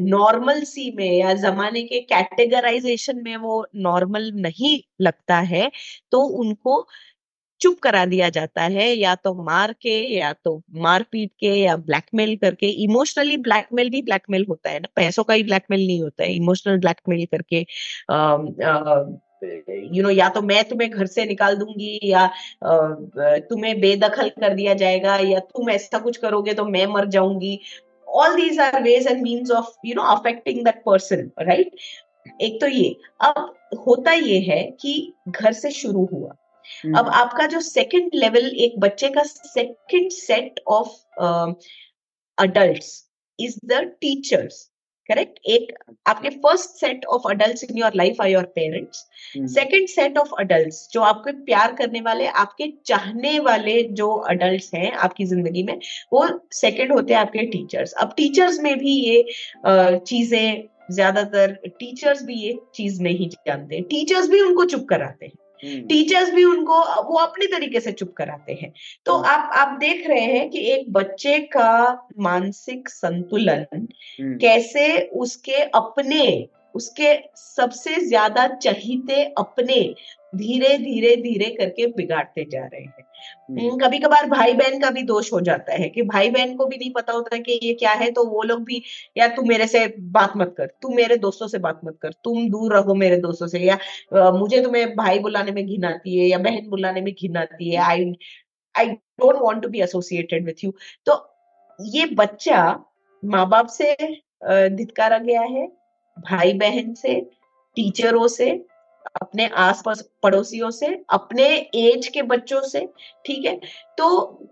नॉर्मल 0.01 0.61
सी 0.65 0.91
में 0.97 1.11
या 1.11 1.33
जमाने 1.35 1.81
के 1.83 1.99
कैटेगराइजेशन 2.03 3.21
में 3.23 3.35
वो 3.37 3.65
नॉर्मल 3.77 4.31
नहीं 4.37 4.79
लगता 5.01 5.39
है 5.45 5.69
तो 6.11 6.21
उनको 6.39 6.85
चुप 7.61 7.79
करा 7.83 8.05
दिया 8.05 8.29
जाता 8.29 8.61
है, 8.63 8.87
या 8.95 9.13
तो 9.17 9.33
मार 9.43 9.73
के, 9.81 9.91
या 10.15 10.31
तो 10.35 10.61
मार 10.77 11.03
पीट 11.11 11.31
के, 11.39 11.47
या 11.55 11.75
ब्लैकमेल 11.77 12.35
करके। 12.37 12.67
इमोशनली 12.83 13.37
ब्लैकमेल 13.39 13.89
भी 13.89 14.01
ब्लैकमेल 14.03 14.45
होता 14.49 14.69
है 14.69 14.79
ना, 14.79 14.87
पैसों 14.95 15.23
का 15.23 15.33
ही 15.33 15.43
ब्लैकमेल 15.43 15.85
नहीं 15.87 16.01
होता 16.01 16.23
है। 16.23 16.33
इमोशनल 16.35 16.79
ब्लैकमेल 16.79 17.25
करके 17.33 17.65
यू 19.93 20.03
नो 20.03 20.09
या 20.09 20.27
तो 20.29 20.41
मैं 20.41 20.63
तुम्हें 20.69 20.89
घर 20.91 21.05
से 21.07 21.25
निकाल 21.25 21.55
दूँगी, 21.57 21.99
या 22.03 22.27
तुम्हें 23.49 23.79
बेदखल 23.81 24.29
कर 24.31 24.53
दिया 24.55 24.73
जाएगा, 24.75 25.15
या 25.17 25.39
तुम 25.41 25.69
ऐसा 25.71 25.99
कुछ 25.99 26.17
करोगे 26.17 26.53
तो 26.53 26.65
मैं 26.67 26.85
मर 26.89 27.05
जाऊँगी। 27.09 27.59
All 28.07 28.35
these 28.35 28.59
are 28.59 28.81
ways 28.83 29.07
and 29.07 29.21
means 29.21 29.51
of 29.51 29.73
you 29.85 29.95
know 29.95 30.01
affecting 30.15 30.63
that 30.65 30.81
person 30.85 31.29
right 31.39 31.75
एक 32.41 32.59
तो 32.61 32.67
ये 32.67 32.95
अब 33.21 33.53
होता 33.87 34.11
ये 34.13 34.39
है 34.39 34.63
कि 34.81 35.13
घर 35.29 35.53
से 35.53 35.71
शुरू 35.71 36.05
हुआ। 36.13 36.35
हम्म, 36.83 36.97
अब 36.97 37.09
आपका 37.13 37.45
जो 37.47 37.59
सेकंड 37.61 38.11
लेवल 38.13 38.45
एक 38.65 38.79
बच्चे 38.79 39.09
का 39.09 39.23
second 39.23 40.11
set 40.11 40.59
of 40.67 40.95
adults 42.37 43.03
is 43.39 43.59
the 43.65 43.81
teachers 44.01 44.69
correct 45.09 45.39
एक 45.47 45.73
आपके 46.07 46.29
first 46.29 46.69
set 46.79 47.05
of 47.05 47.27
adult 47.29 47.63
in 47.63 47.77
your 47.77 47.95
life 47.95 48.21
are 48.21 48.29
your 48.29 48.43
parents 48.55 49.05
second 49.53 49.87
set 49.87 50.17
of 50.17 50.33
adult 50.39 50.91
जो 50.93 51.01
आपको 51.01 51.31
प्यार 51.45 51.73
करने 51.73 52.01
वाले 52.01 52.27
आपके 52.43 52.71
चाहने 52.85 53.37
वाले 53.39 53.81
जो 53.93 54.11
अडल्ट 54.29 54.75
हैं 54.75 54.91
आपकी 55.07 55.25
ज़िंदगी 55.25 55.63
में 55.63 55.77
वो 56.13 56.27
सेकंड 56.53 56.93
होते 56.93 57.13
हैं 57.13 57.21
आपके 57.21 57.45
टीचर्स 57.47 57.93
अब 57.93 58.13
टीचर्स 58.17 58.59
में 58.59 58.77
भी 58.79 58.95
ये 58.99 59.23
चीज़ें 59.67 60.67
ज़्यादातर 60.91 61.53
टीचर्स 61.67 62.23
भी 62.23 62.33
ये 62.33 62.59
चीज़ 62.75 63.01
नहीं 63.03 63.29
जानते. 63.29 63.81
टीचर्स 63.81 64.29
भी 64.29 64.41
उनको 64.41 64.65
चुप 64.65 64.85
कराते 64.89 65.25
हैं. 65.25 65.33
टीचर्स 65.63 66.27
हम्म। 66.27 66.35
भी 66.35 66.43
उनको 66.43 66.79
वो 67.03 67.17
अपने 67.17 67.47
तरीके 67.47 67.79
से 67.79 67.91
चुप 67.91 68.13
कराते 68.17 68.53
हैं 68.53 68.73
तो 69.05 69.13
हम्म। 69.13 69.27
आप 69.27 69.51
आप 69.53 69.77
देख 69.79 70.07
रहे 70.07 70.25
हैं 70.25 70.49
कि 70.49 70.59
एक 70.71 70.91
बच्चे 70.93 71.39
का 71.39 72.09
मानसिक 72.19 72.89
संतुलन 72.89 73.65
हम्म। 73.73 74.37
कैसे 74.37 74.99
उसके 75.15 75.61
अपने 75.75 76.25
उसके 76.75 77.13
सबसे 77.35 77.95
ज़्यादा 78.01 78.47
चहीते 78.55 79.23
अपने 79.37 79.79
धीरे 80.37 80.77
धीरे 80.77 81.15
धीरे 81.15 81.49
करके 81.55 81.87
बिगाड़ते 81.87 82.45
जा 82.51 82.65
रहे 82.65 82.81
हैं। 82.81 83.03
हम्म, 83.49 83.77
कभी 83.77 83.99
कभार 83.99 84.25
भाई 84.29 84.53
बहन 84.53 84.79
का 84.79 84.89
भी 84.91 85.01
दोष 85.03 85.31
हो 85.33 85.39
जाता 85.41 85.73
है 85.73 85.89
कि 85.89 86.01
भाई 86.03 86.29
बहन 86.29 86.55
को 86.55 86.65
भी 86.65 86.77
नहीं 86.77 86.91
पता 86.91 87.13
होता 87.13 87.37
कि 87.37 87.59
ये 87.63 87.73
क्या 87.73 87.91
है 87.93 88.09
तो 88.11 88.25
वो 88.25 88.43
लोग 88.43 88.63
भी 88.63 88.81
या 89.17 89.27
तू 89.27 89.43
मेरे 89.43 89.67
से 89.67 89.85
बात 90.17 90.33
मत 90.37 90.53
कर 90.57 90.67
तू 90.81 90.89
मेरे 90.89 91.17
दोस्तों 91.17 91.47
से 91.47 91.57
बात 91.57 91.81
मत 91.85 91.97
कर 92.01 92.11
तुम 92.23 92.49
दूर 92.49 92.75
रहो 92.75 92.95
मेरे 92.95 93.17
दोस्तों 93.17 93.47
से 93.47 93.59
या 93.59 93.77
मुझे 94.31 94.61
तुम्हें 94.61 94.95
भाई 94.95 95.19
बुलाने 95.19 95.51
में 95.51 95.65
घिन 95.65 95.85
आती 95.85 96.17
है 96.17 96.27
या 96.27 96.37
बहन 96.39 96.69
बुलाने 96.69 97.01
में 97.01 97.13
घिन 97.13 97.37
आती 97.37 97.69
है 97.71 97.77
I 97.83 98.13
I 98.75 98.85
don't 98.85 99.41
want 99.41 99.63
to 99.63 99.69
be 99.69 99.81
associated 99.81 100.45
with 100.45 100.63
you 100.63 100.73
तो 101.05 101.23
ये 101.79 102.05
बच्चा 102.15 102.61
माँ 103.23 103.47
बाप 103.49 103.67
से 103.67 103.93
धितकारा 104.69 105.17
गया 105.17 105.41
है 105.41 105.67
भाई 106.17 106.53
बहन 106.53 106.93
से 106.93 107.19
टीचरों 107.77 108.27
से 108.27 108.51
अपने 109.21 109.47
आस 109.57 109.81
पास 109.85 110.01
पड़ोसियों 110.23 110.69
से 110.71 110.87
अपने 111.09 111.45
एज 111.75 112.07
के 112.13 112.21
बच्चों 112.23 112.61
से 112.63 112.85
ठीक 113.25 113.45
है? 113.45 113.59
तो 113.97 114.49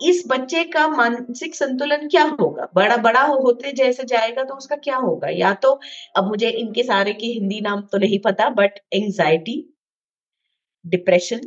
इस 0.00 0.22
बच्चे 0.28 0.62
का 0.64 0.86
मानसिक 0.88 1.54
संतुलन 1.54 2.08
क्या 2.08 2.22
होगा? 2.40 2.68
बड़ा 2.74 2.96
बड़ा 2.98 3.22
होते 3.22 3.72
जैसे 3.72 4.04
जाएगा 4.04 4.42
तो 4.44 4.54
उसका 4.54 4.76
क्या 4.76 4.96
होगा? 4.96 5.28
या 5.28 5.52
तो 5.54 5.78
अब 6.16 6.28
मुझे 6.28 6.50
इनके 6.50 6.82
सारे 6.82 7.12
की 7.12 7.32
हिंदी 7.32 7.60
नाम 7.60 7.80
तो 7.92 7.98
नहीं 7.98 8.18
पता 8.24 8.48
but 8.50 8.78
anxiety 8.94 9.62
depression 10.84 11.40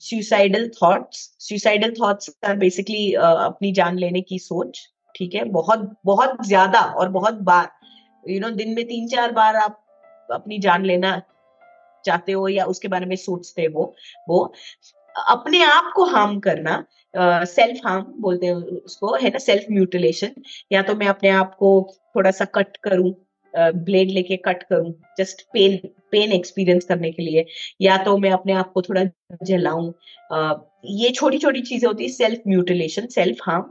suicidal 0.00 0.68
thoughts 0.74 1.18
suicidal 1.38 1.92
thoughts 1.92 2.30
basically 2.58 3.12
अपनी 3.14 3.72
जान 3.72 3.98
लेने 3.98 4.20
की 4.20 4.38
सोच 4.38 4.80
ठीक 5.14 5.34
है? 5.34 5.44
बहुत 5.44 5.94
बहुत 6.04 6.46
ज़्यादा 6.46 6.80
और 6.80 7.08
बहुत 7.08 7.34
बार 7.42 7.68
यू 8.26 8.34
you 8.34 8.42
नो 8.42 8.48
know, 8.48 8.58
दिन 8.58 8.74
में 8.74 8.84
तीन 8.86 9.08
चार 9.08 9.32
बार 9.32 9.56
आप 9.56 9.84
अपनी 10.32 10.58
जान 10.58 10.84
लेना 10.84 11.20
चाहते 12.08 12.32
हो 12.32 12.48
या 12.48 12.64
उसके 12.66 12.88
बारे 12.88 13.06
में 13.06 13.16
सोचते 13.16 13.64
हो, 13.64 13.94
वो 14.28 14.44
अपने 15.16 15.62
आप 15.64 15.92
को 15.94 16.04
हार्म 16.06 16.38
करना 16.40 16.84
सेल्फ 17.46 17.86
हार्म 17.86 18.04
बोलते 18.20 18.46
हैं 18.46 18.54
उसको, 18.54 19.14
है 19.14 19.30
ना 19.30 19.38
सेल्फ 19.38 19.64
म्यूटिलेशन 19.70 20.42
या 20.72 20.82
तो 20.82 20.94
मैं 20.96 21.06
अपने 21.08 21.28
आप 21.36 21.54
को 21.54 21.70
थोड़ा 22.16 22.30
सा 22.30 22.44
कट 22.54 22.76
करूँ 22.84 23.14
ब्लेड 23.54 24.10
लेके 24.10 24.36
कट 24.44 24.62
करूँ 24.62 24.92
जस्ट 25.18 25.42
पेन 25.52 25.78
पेन 26.12 26.32
एक्सपीरियंस 26.32 26.84
करने 26.84 27.10
के 27.12 27.22
लिए, 27.22 27.44
या 27.80 27.96
तो 28.04 28.16
मैं 28.18 28.30
अपने 28.30 28.52
आप 28.54 28.72
को 28.72 28.82
थोड़ा 28.82 29.04
जलाऊं। 29.42 29.92
ये 30.86 31.10
छोटी 31.10 31.38
छोटी 31.38 31.60
चीज़ें 31.62 31.86
होती 31.86 32.04
है 32.04 32.10
सेल्फ 32.10 32.42
म्यूटिलेशन 32.48 33.06
सेल्फ 33.08 33.38
हार्म 33.42 33.64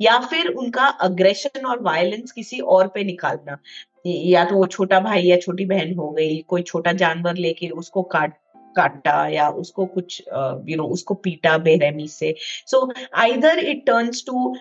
या 0.00 0.18
फिर 0.20 0.48
उनका 0.48 0.86
अग्रेशन 1.02 1.66
और 1.66 1.82
वायलेंस 1.82 2.32
किसी 2.32 2.60
और 2.60 2.88
पे 2.94 3.04
निकालना। 3.04 3.58
या 4.06 4.44
तो 4.44 4.56
वो 4.56 4.66
छोटा 4.68 5.00
भाई 5.00 5.22
या 5.22 5.36
छोटी 5.38 5.64
बहन 5.66 5.94
हो 5.94 6.10
गई, 6.10 6.38
कोई 6.38 6.62
छोटा 6.62 6.92
जानवर 6.94 7.36
लेके 7.36 7.68
उसको 7.68 8.02
काट, 8.04 8.32
काटा, 8.76 9.26
या 9.28 9.48
उसको 9.50 9.86
कुछ 9.86 10.22
यू 10.28 10.76
नो 10.76 10.84
उसको 10.88 11.14
पीटा 11.16 11.56
बेरहमी 11.58 12.06
से। 12.08 12.34
So 12.66 12.92
either 13.16 13.58
it 13.60 13.84
turns 13.86 14.24
to 14.26 14.54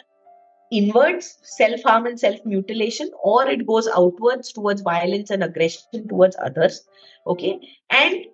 inwards 0.80 1.32
self 1.56 1.84
harm 1.84 2.06
and 2.06 2.20
self 2.20 2.46
mutilation 2.46 3.10
or 3.32 3.40
it 3.48 3.66
goes 3.68 3.90
outwards 4.02 4.54
towards 4.54 4.86
violence 4.90 5.30
and 5.30 5.44
aggression 5.44 6.08
towards 6.08 6.40
others 6.50 6.80
okay 7.26 7.58
and 8.04 8.30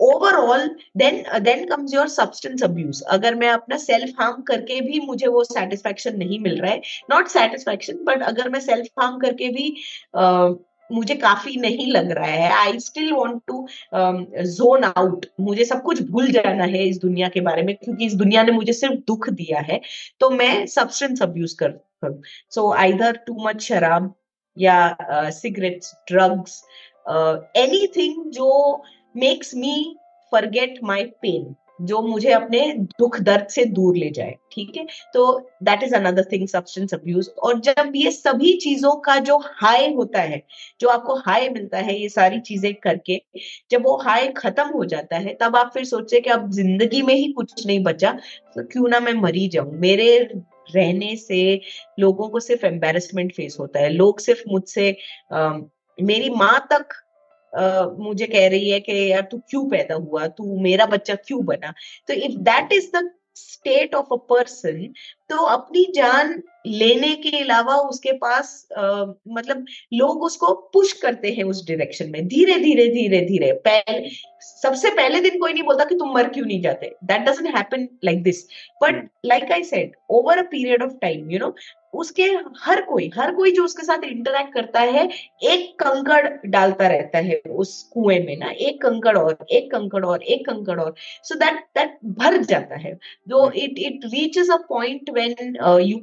overall 0.00 0.68
then 0.96 1.22
then 1.42 1.64
comes 1.68 1.94
your 1.94 2.08
substance 2.08 2.62
abuse 2.62 3.02
अगर 3.10 3.34
मैं 3.34 3.48
अपना 3.48 3.76
self 3.76 4.20
harm 4.20 4.42
करके 4.50 4.80
भी 4.80 5.00
मुझे 5.06 5.26
वो 5.26 5.42
satisfaction 5.44 6.16
नहीं 6.18 6.38
मिल 6.40 6.60
रहा 6.60 6.72
है 6.72 6.82
नॉट 7.10 7.28
सेटिस्फेक्शन 7.28 8.04
बट 8.04 8.22
अगर 8.22 8.48
मैं 8.50 8.60
सेल्फ 8.60 9.00
हार्म 9.00 9.18
करके 9.18 9.48
भी 9.56 9.68
uh, 10.18 10.54
मुझे 10.90 11.14
काफ़ी 11.16 11.56
नहीं 11.60 11.86
लग 11.92 12.10
रहा 12.10 12.26
है। 12.26 12.50
I 12.52 12.78
still 12.80 13.12
want 13.12 13.42
to 13.46 13.66
zone 13.94 14.84
out 14.84 15.26
मुझे 15.40 15.64
सब 15.64 15.82
कुछ 15.82 16.02
भूल 16.10 16.30
जाना 16.32 16.64
है 16.66 16.84
इस 16.84 16.98
दुनिया 17.00 17.28
के 17.28 17.40
बारे 17.40 17.62
में, 17.62 17.74
क्योंकि 17.76 18.06
इस 18.06 18.14
दुनिया 18.14 18.42
ने 18.42 18.52
मुझे 18.52 18.72
सिर्फ़ 18.72 18.94
दुख 19.06 19.28
दिया 19.30 19.60
है। 19.62 19.80
तो 20.20 20.30
मैं 20.30 20.66
सब्सटेंस 20.68 21.22
अब्यूज 21.22 21.52
कर 21.62 21.78
सो 22.50 22.72
आइदर 22.74 23.16
टू 23.26 23.36
मच 23.40 23.62
शराब 23.62 24.14
या 24.56 25.30
सिगरेट्स 25.32 25.94
ड्रग्स 26.08 26.62
एनीथिंग 27.58 28.30
जो 28.32 28.82
makes 29.16 29.54
me 29.54 29.96
forget 30.32 30.78
my 30.84 31.04
pain 31.22 31.54
जो 31.80 32.00
मुझे 32.02 32.30
अपने 32.32 32.60
दुख 32.98 33.18
दर्द 33.20 33.46
से 33.48 33.64
दूर 33.66 33.96
ले 33.96 34.10
जाए, 34.10 34.34
ठीक 34.52 34.76
है? 34.76 34.86
तो 35.14 35.38
that 35.62 35.82
is 35.82 35.94
another 35.94 36.24
thing 36.32 36.46
substance 36.48 36.94
abuse 36.94 37.28
और 37.38 37.60
जब 37.60 37.92
ये 37.96 38.10
सभी 38.10 38.52
चीज़ों 38.58 38.94
का 39.00 39.18
जो 39.20 39.38
हाई 39.56 39.92
होता 39.94 40.20
है, 40.22 40.42
जो 40.80 40.88
आपको 40.88 41.14
हाई 41.20 41.48
मिलता 41.48 41.78
है, 41.78 41.98
ये 42.00 42.08
सारी 42.08 42.40
चीज़ें 42.40 42.74
करके 42.74 43.20
जब 43.70 43.84
वो 43.84 43.96
हाई 43.98 44.28
खत्म 44.36 44.68
हो 44.68 44.84
जाता 44.86 45.16
है, 45.16 45.36
तब 45.42 45.56
आप 45.56 45.70
फिर 45.74 45.84
सोचे 45.86 46.20
कि 46.20 46.30
अब 46.30 46.50
ज़िंदगी 46.52 47.02
में 47.02 47.14
ही 47.14 47.32
कुछ 47.32 47.66
नहीं 47.66 47.82
बचा 47.84 48.12
तो 48.54 48.64
क्यों 48.64 48.88
ना 48.88 49.00
मैं 49.00 49.12
मरी 49.14 49.48
जाऊँ? 49.48 49.72
मेरे 49.72 50.18
रहने 50.74 51.14
से 51.16 51.60
लोगों 52.00 52.28
को 52.28 52.40
सिर्फ़ 52.40 52.64
एम्बेरसमेंट 52.66 53.32
फेस 53.34 53.56
होता 53.60 53.80
है। 53.80 53.88
लोग 53.90 54.20
सिर्फ़ 54.20 54.42
मुझसे 54.48 54.96
मेरी 55.98 56.30
माँ 56.30 56.58
तक 56.72 56.88
मुझे 57.98 58.26
कह 58.26 58.48
रही 58.48 58.70
है 58.70 58.80
कि 58.80 59.12
यार 59.12 59.22
तू 59.22 59.38
क्यों 59.50 59.64
पैदा 59.70 59.94
हुआ? 59.94 60.26
तू 60.26 60.60
मेरा 60.60 60.86
बच्चा 60.86 61.14
क्यों 61.14 61.44
बना? 61.44 61.72
तो 62.08 62.14
if 62.14 62.38
that 62.40 62.72
is 62.72 62.90
the 62.96 63.10
state 63.36 63.94
of 63.94 64.06
a 64.12 64.16
person 64.30 64.88
तो 65.30 65.36
अपनी 65.46 65.84
जान 65.94 66.42
लेने 66.66 67.14
के 67.16 67.38
अलावा 67.38 67.74
उसके 67.88 68.12
पास 68.12 68.68
आ, 68.78 68.82
मतलब 69.28 69.64
लोग 69.94 70.22
उसको 70.22 70.52
पुश 70.72 70.92
करते 70.92 71.30
हैं 71.30 71.44
उस 71.44 71.66
डायरेक्शन 71.68 72.10
में। 72.10 72.26
धीरे 72.28 72.58
धीरे 72.58 72.86
धीरे 72.88 73.20
धीरे। 73.26 73.52
पहले 73.68 74.08
सबसे 74.42 74.90
पहले 74.90 75.20
दिन 75.20 75.38
कोई 75.40 75.52
नहीं 75.52 75.62
बोलता 75.62 75.84
कि 75.84 75.94
तुम 75.94 76.14
मर 76.14 76.28
क्यों 76.28 76.46
नहीं 76.46 76.60
जाते। 76.62 76.94
That 77.04 77.20
doesn't 77.28 77.54
happen 77.56 77.88
like 78.04 78.22
this 78.22 78.44
but 78.82 79.08
like 79.26 79.52
I 79.52 79.64
said 79.64 79.92
over 80.10 80.38
a 80.38 80.42
period 80.50 80.82
of 80.82 80.92
time 81.02 81.30
you 81.30 81.38
know 81.38 81.54
उसके 81.94 82.22
हर 82.60 82.80
कोई 82.82 83.10
हर 83.16 83.34
कोई 83.34 83.50
जो 83.52 83.64
उसके 83.64 83.82
साथ 83.82 84.02
इंटरेक्ट 84.04 84.52
करता 84.54 84.80
है 84.80 85.08
एक 85.42 85.70
कंकड़ 85.82 86.48
डालता 86.50 86.86
रहता 86.88 87.18
है 87.18 87.40
उस 87.50 87.82
कुएँ 87.92 88.18
में 88.24 88.36
ना। 88.36 88.50
एक 88.50 88.80
कंकड़ 88.82 89.16
और 89.18 89.46
एक 89.50 89.70
कंकड़ 89.72 90.04
और 90.04 90.22
एक 90.22 90.44
कंकड़ 90.46 90.80
और। 90.80 90.94
सो 91.24 91.34
दैट 91.34 91.60
दैट 91.78 91.98
भर 92.18 92.36
जाता 92.42 92.76
है। 92.76 92.92
जो 93.28 93.50
it 93.52 93.78
it 93.78 94.00
reaches 94.04 94.50
a 94.50 94.56
point 94.68 95.10
when 95.18 95.56
you 95.88 95.98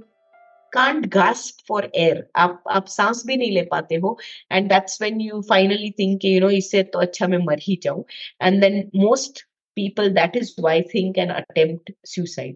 can't 0.74 1.06
gasp 1.14 1.66
for 1.68 1.90
air 1.96 2.24
आप 2.46 2.64
आप 2.78 2.88
सांस 2.98 3.24
भी 3.28 3.38
नहीं 3.38 3.52
ले 3.52 3.62
पाते 3.72 3.96
हो 4.06 4.18
and 4.52 4.70
that's 4.70 5.02
when 5.02 5.22
you 5.22 5.42
finally 5.50 5.92
think 6.00 6.26
you 6.26 6.40
know 6.42 6.50
इससे 6.62 6.84
तो 6.94 7.00
अच्छा 7.00 7.28
मैं 7.28 7.38
मर 7.46 7.60
ही 7.68 7.80
जाऊँ 7.84 8.04
and 8.42 8.62
then 8.62 8.90
most 8.96 9.46
people 9.78 10.10
that 10.14 10.36
is 10.40 10.50
why 10.58 10.74
think 10.92 11.18
and 11.22 11.32
attempt 11.32 11.90
suicide 12.06 12.54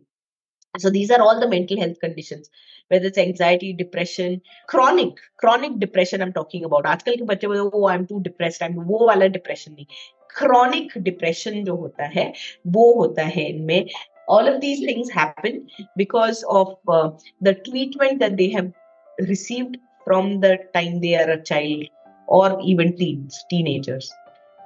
so 0.76 0.89
these 0.89 1.10
are 1.12 1.22
all 1.22 1.39
the 1.39 1.47
mental 1.53 1.80
health 1.80 1.97
conditions 1.99 2.49
whether 2.91 3.05
it's 3.05 3.18
anxiety, 3.18 3.72
depression, 3.74 4.41
chronic, 4.68 5.20
chronic 5.38 5.78
depression 5.80 6.22
I'm 6.22 6.34
talking 6.34 6.64
about. 6.66 6.86
आजकल 6.86 7.16
के 7.16 7.24
बच्चे 7.26 7.47
बोलते 7.47 7.78
oh 7.78 7.88
I'm 7.88 8.05
too 8.07 8.22
depressed, 8.28 8.64
I'm 8.64 8.78
वो 8.88 9.05
वाला 9.07 9.26
depression 9.36 9.76
नहीं. 9.76 9.86
Chronic 10.38 10.95
depression 11.10 11.64
जो 11.66 11.76
होता 11.76 12.05
है 12.16 12.32
वो 12.68 12.91
होता 12.93 13.24
है 13.26 13.43
इनमें 13.49 13.86
all 14.29 14.49
of 14.49 14.61
these 14.61 14.81
things 14.81 15.11
happen 15.11 15.67
because 15.97 16.45
of 16.51 16.77
uh, 16.89 17.11
the 17.41 17.55
treatment 17.57 18.19
that 18.21 18.37
they 18.37 18.49
have 18.51 18.73
received 19.19 19.77
from 20.05 20.41
the 20.41 20.59
time 20.75 21.01
they 21.01 21.15
are 21.15 21.31
a 21.31 21.41
child 21.43 21.85
or 22.29 22.59
even 22.62 22.97
teens 22.97 23.41
teenagers 23.51 24.12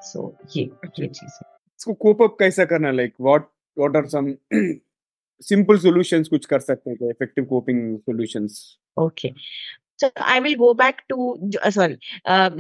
so 0.03 0.33
ये 0.57 0.63
ये 0.65 1.09
चीज 1.09 1.31
है 1.33 1.57
इसको 1.81 1.95
कोप 1.95 2.23
अप 2.23 2.37
कैसा 2.39 2.65
करना 2.65 2.91
like 2.91 3.15
what 3.21 3.49
what 3.77 3.97
are 3.97 4.07
some 4.09 4.35
simple 5.43 5.79
solutions 5.79 6.29
कुछ 6.29 6.47
कर 6.47 6.61
सकते 6.61 6.91
हैं 6.91 7.11
effective 7.11 7.45
coping 7.45 7.99
solutions 7.99 8.61
okay 8.99 9.29
So 10.00 10.10
I 10.24 10.40
will 10.40 10.56
go 10.56 10.74
back 10.74 11.02
to 11.10 11.36
sorry 11.70 11.96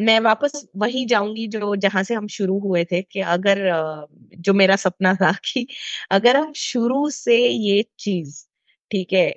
मैं 0.05 0.19
वापस 0.19 0.65
वही 0.77 1.05
जाऊँगी 1.05 1.47
जो 1.47 1.75
जहाँ 1.75 2.03
से 2.03 2.13
हम 2.13 2.27
शुरू 2.27 2.59
हुए 2.59 2.83
थे 2.85 3.01
कि 3.01 3.19
अगर 3.19 3.61
uh, 3.69 4.39
जो 4.39 4.53
मेरा 4.53 4.75
सपना 4.75 5.13
था 5.15 5.31
कि 5.45 5.67
अगर 6.11 6.37
हम 6.37 6.51
शुरू 6.55 7.09
से 7.09 7.37
ये 7.47 7.83
चीज़ 7.99 8.43
ठीक 8.91 9.13
है 9.13 9.33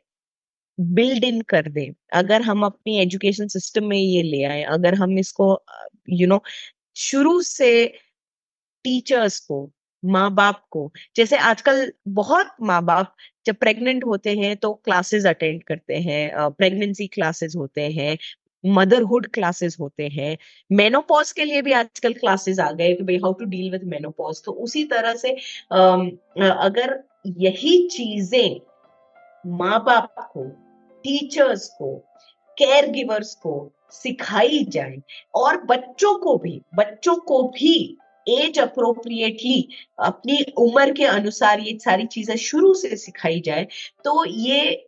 बिल्ड 0.79 1.25
इन 1.25 1.41
कर 1.43 1.69
दे 1.69 1.91
अगर 2.13 2.43
हम 2.43 2.65
अपनी 2.67 2.99
एजुकेशन 2.99 3.49
सिस्टम 3.49 3.85
में 3.85 3.97
ये 3.99 4.23
ले 4.23 4.43
आए 4.45 4.63
अगर 4.63 4.95
हम 4.95 5.19
इसको 5.19 5.49
यू 6.11 6.27
नो 6.27 6.43
शुरू 6.97 7.41
से 7.43 7.71
टीचर्स 8.85 9.39
को 9.41 9.71
माँ 10.03 10.31
बाप 10.35 10.63
को 10.71 10.91
जैसे 11.17 11.37
आजकल 11.37 11.93
बहुत 12.09 12.51
माँ 12.63 12.83
बाप 12.85 13.15
जब 13.47 13.57
प्रेग्नेंट 13.57 14.05
होते 14.05 14.35
हैं 14.37 14.57
तो 14.57 14.73
क्लासेस 14.85 15.27
अटेंड 15.27 15.63
करते 15.63 15.97
हैं 16.01 16.51
प्रेगनेंसी 16.51 17.07
क्लासेस 17.07 17.57
होते 17.57 17.89
हैं 17.93 18.17
मदरहुड 18.65 19.27
क्लासेस 19.27 19.77
होते 19.81 20.07
हैं। 20.09 20.37
मेनोपॉज 20.71 21.31
के 21.33 21.45
लिए 21.45 21.63
भी 21.63 21.73
आजकल 21.73 22.13
क्लासेस 22.13 22.59
आ 22.61 22.71
गए 22.71 22.93
कि 22.95 23.03
भाई 23.03 23.17
how 23.17 23.33
to 23.33 23.45
deal 23.45 23.71
with 23.71 23.85
menopause 23.85 24.43
तो 24.45 24.53
उसी 24.65 24.85
तरह 24.85 25.15
से 25.15 25.33
अगर 26.41 26.99
यही 27.39 27.77
चीज़ें 27.89 28.61
माँ 29.45 29.83
बाप 29.85 30.15
को 30.33 30.45
टीचर्स 31.05 31.69
को 31.79 31.95
केयर 32.59 32.91
गिवर्स 32.91 33.35
को 33.35 33.55
सिखाई 33.93 34.65
जाए 34.69 34.97
और 35.35 35.63
बच्चों 35.65 36.15
को 36.19 36.37
भी, 36.39 36.61
बच्चों 36.75 37.17
को 37.17 37.43
भी 37.49 37.99
एज 38.29 38.59
अप्रोप्रिएटली 38.59 39.69
अपनी 40.05 40.43
उम्र 40.59 40.93
के 40.93 41.05
अनुसार 41.05 41.61
ये 41.61 41.79
सारी 41.79 42.07
चीज़ें 42.07 42.37
शुरू 42.37 42.75
से 42.75 42.97
सिखाई 42.97 43.41
जाए 43.41 43.67
तो 44.05 44.25
ये 44.25 44.87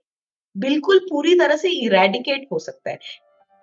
बिल्कुल 0.57 0.99
पूरी 1.11 1.35
तरह 1.35 1.57
से 1.57 1.71
इरेडिकेट 1.85 2.47
हो 2.53 2.59
सकता 2.59 2.91
है 2.91 2.99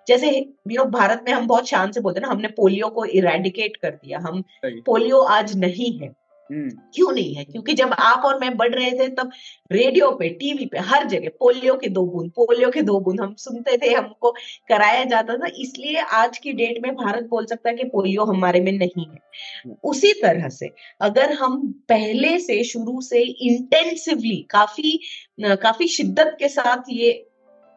जैसे 0.06 0.30
यू 0.30 0.76
नो 0.76 0.84
भारत 0.90 1.24
में 1.26 1.32
हम 1.32 1.46
बहुत 1.46 1.68
शान 1.68 1.92
से 1.92 2.00
बोलते 2.00 2.20
हैं 2.20 2.26
ना 2.26 2.32
हमने 2.32 2.48
पोलियो 2.56 2.88
को 2.88 3.04
इरेडिकेट 3.04 3.76
कर 3.76 3.90
दिया 3.90 4.18
हम 4.18 4.42
पोलियो 4.86 5.20
आज 5.36 5.56
नहीं 5.58 5.98
है। 5.98 6.14
क्यों 6.52 7.12
नहीं 7.12 7.34
है? 7.34 7.44
क्योंकि 7.44 7.72
जब 7.72 7.90
आप 7.92 8.22
और 8.24 8.38
मैं 8.40 8.56
बढ़ 8.56 8.74
रहे 8.74 8.92
थे, 8.92 9.08
तब 9.08 9.30
रेडियो 9.72 10.10
पे 10.10 10.28
टीवी 10.28 10.66
पे, 10.66 10.78
हर 10.78 11.06
जगह, 11.06 11.28
पोलियो 11.28 11.74
के 11.74 11.88
दो 11.88 12.06
बूंद, 12.06 12.30
पोलियो 12.30 12.70
के 12.70 12.82
दो 12.82 13.00
बूंद 13.00 13.20
हम 13.20 13.34
सुनते 13.34 13.78
थे, 13.78 13.94
हमको 13.94 14.30
कराया 14.68 15.04
जाता 15.04 15.36
था। 15.36 15.46
इसलिए 15.58 15.96
आज 15.96 16.38
की 16.38 16.52
डेट 16.52 16.82
में 16.82 16.94
भारत 16.94 17.24
बोल 17.24 17.46
सकता 17.46 17.70
है 17.70 17.76
कि 17.76 17.84
पोलियो 17.84 18.24
हमारे 18.24 18.60
में 18.60 18.72
नहीं 18.72 19.04
है। 19.04 19.18
हम्म। 19.64 19.76
उसी 19.84 20.12
तरह 20.12 20.48
से 20.48 20.70
अगर 21.00 21.32
हम 21.32 21.84
पहले 21.88 22.38
से, 22.38 22.64
शुरू 22.64 23.00
से 23.00 23.22
इंटेंसिवली 23.22 24.46
काफ़ी 24.50 25.00
काफ़ी 25.40 25.88
शिद्दत 25.88 26.36
के 26.38 26.48
साथ 26.48 26.82
ये 26.90 27.28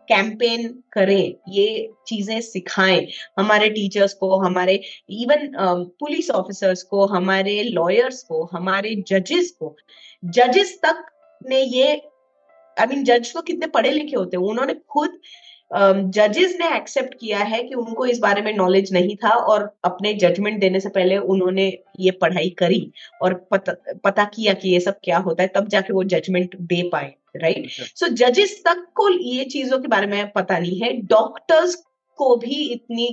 कैंपेन 0.09 0.67
करें, 0.93 1.33
ये 1.49 1.89
चीज़ें 2.07 2.39
सिखाएँ। 2.41 3.07
हमारे 3.39 3.69
टीचर्स 3.69 4.13
को, 4.13 4.35
हमारे 4.39 4.81
इवन 5.11 5.51
पुलिस 5.99 6.29
ऑफिसर्स 6.31 6.83
को, 6.83 7.05
हमारे 7.07 7.61
लॉयर्स 7.65 8.23
को, 8.23 8.43
हमारे 8.53 8.95
जजेस 9.07 9.51
को 9.59 9.75
जजेस 10.23 10.79
तक 10.85 11.05
ने 11.41 11.61
ये 11.61 12.01
आई 12.77 12.87
मीन 12.87 13.03
जज 13.03 13.33
तो 13.33 13.41
कितने 13.41 13.67
पढ़े 13.69 13.91
लिखे 13.91 14.15
होते 14.15 14.37
हैं, 14.37 14.43
उन्होंने 14.43 14.73
खुद 14.89 15.19
जजेस 16.11 16.55
ने 16.59 16.67
एक्सेप्ट 16.75 17.13
किया 17.19 17.39
है 17.39 17.61
कि 17.63 17.75
उनको 17.75 18.05
इस 18.05 18.19
बारे 18.19 18.41
में 18.41 18.51
नॉलेज 18.53 18.91
नहीं 18.93 19.15
था 19.15 19.29
और 19.29 19.63
अपने 19.85 20.13
जजमेंट 20.15 20.59
देने 20.61 20.79
से 20.79 20.89
पहले 20.89 21.17
उन्होंने 21.27 21.67
ये 21.99 22.11
पढ़ाई 22.21 22.49
करी 22.59 22.81
और 23.21 23.33
पता 23.51 23.73
पता 24.03 24.23
किया 24.25 24.53
कि 24.53 24.69
ये 24.69 24.79
सब 24.79 24.99
क्या 25.03 25.17
होता 25.19 25.43
है, 25.43 25.49
तब 25.49 25.67
जाके 25.67 25.93
वो 25.93 26.03
जजमेंट 26.05 26.55
दे 26.57 26.81
पाए। 26.91 27.13
राइट 27.35 27.69
सो 27.69 28.07
जजेस 28.15 28.61
तक 28.65 28.85
को 28.95 29.09
ये 29.09 29.43
चीज़ों 29.45 29.79
के 29.79 29.87
बारे 29.87 30.07
में 30.07 30.31
पता 30.31 30.57
नहीं 30.59 30.79
है। 30.81 30.91
डॉक्टर्स 31.07 31.75
को 32.19 32.35
भी 32.37 32.63
इतनी 32.63 33.07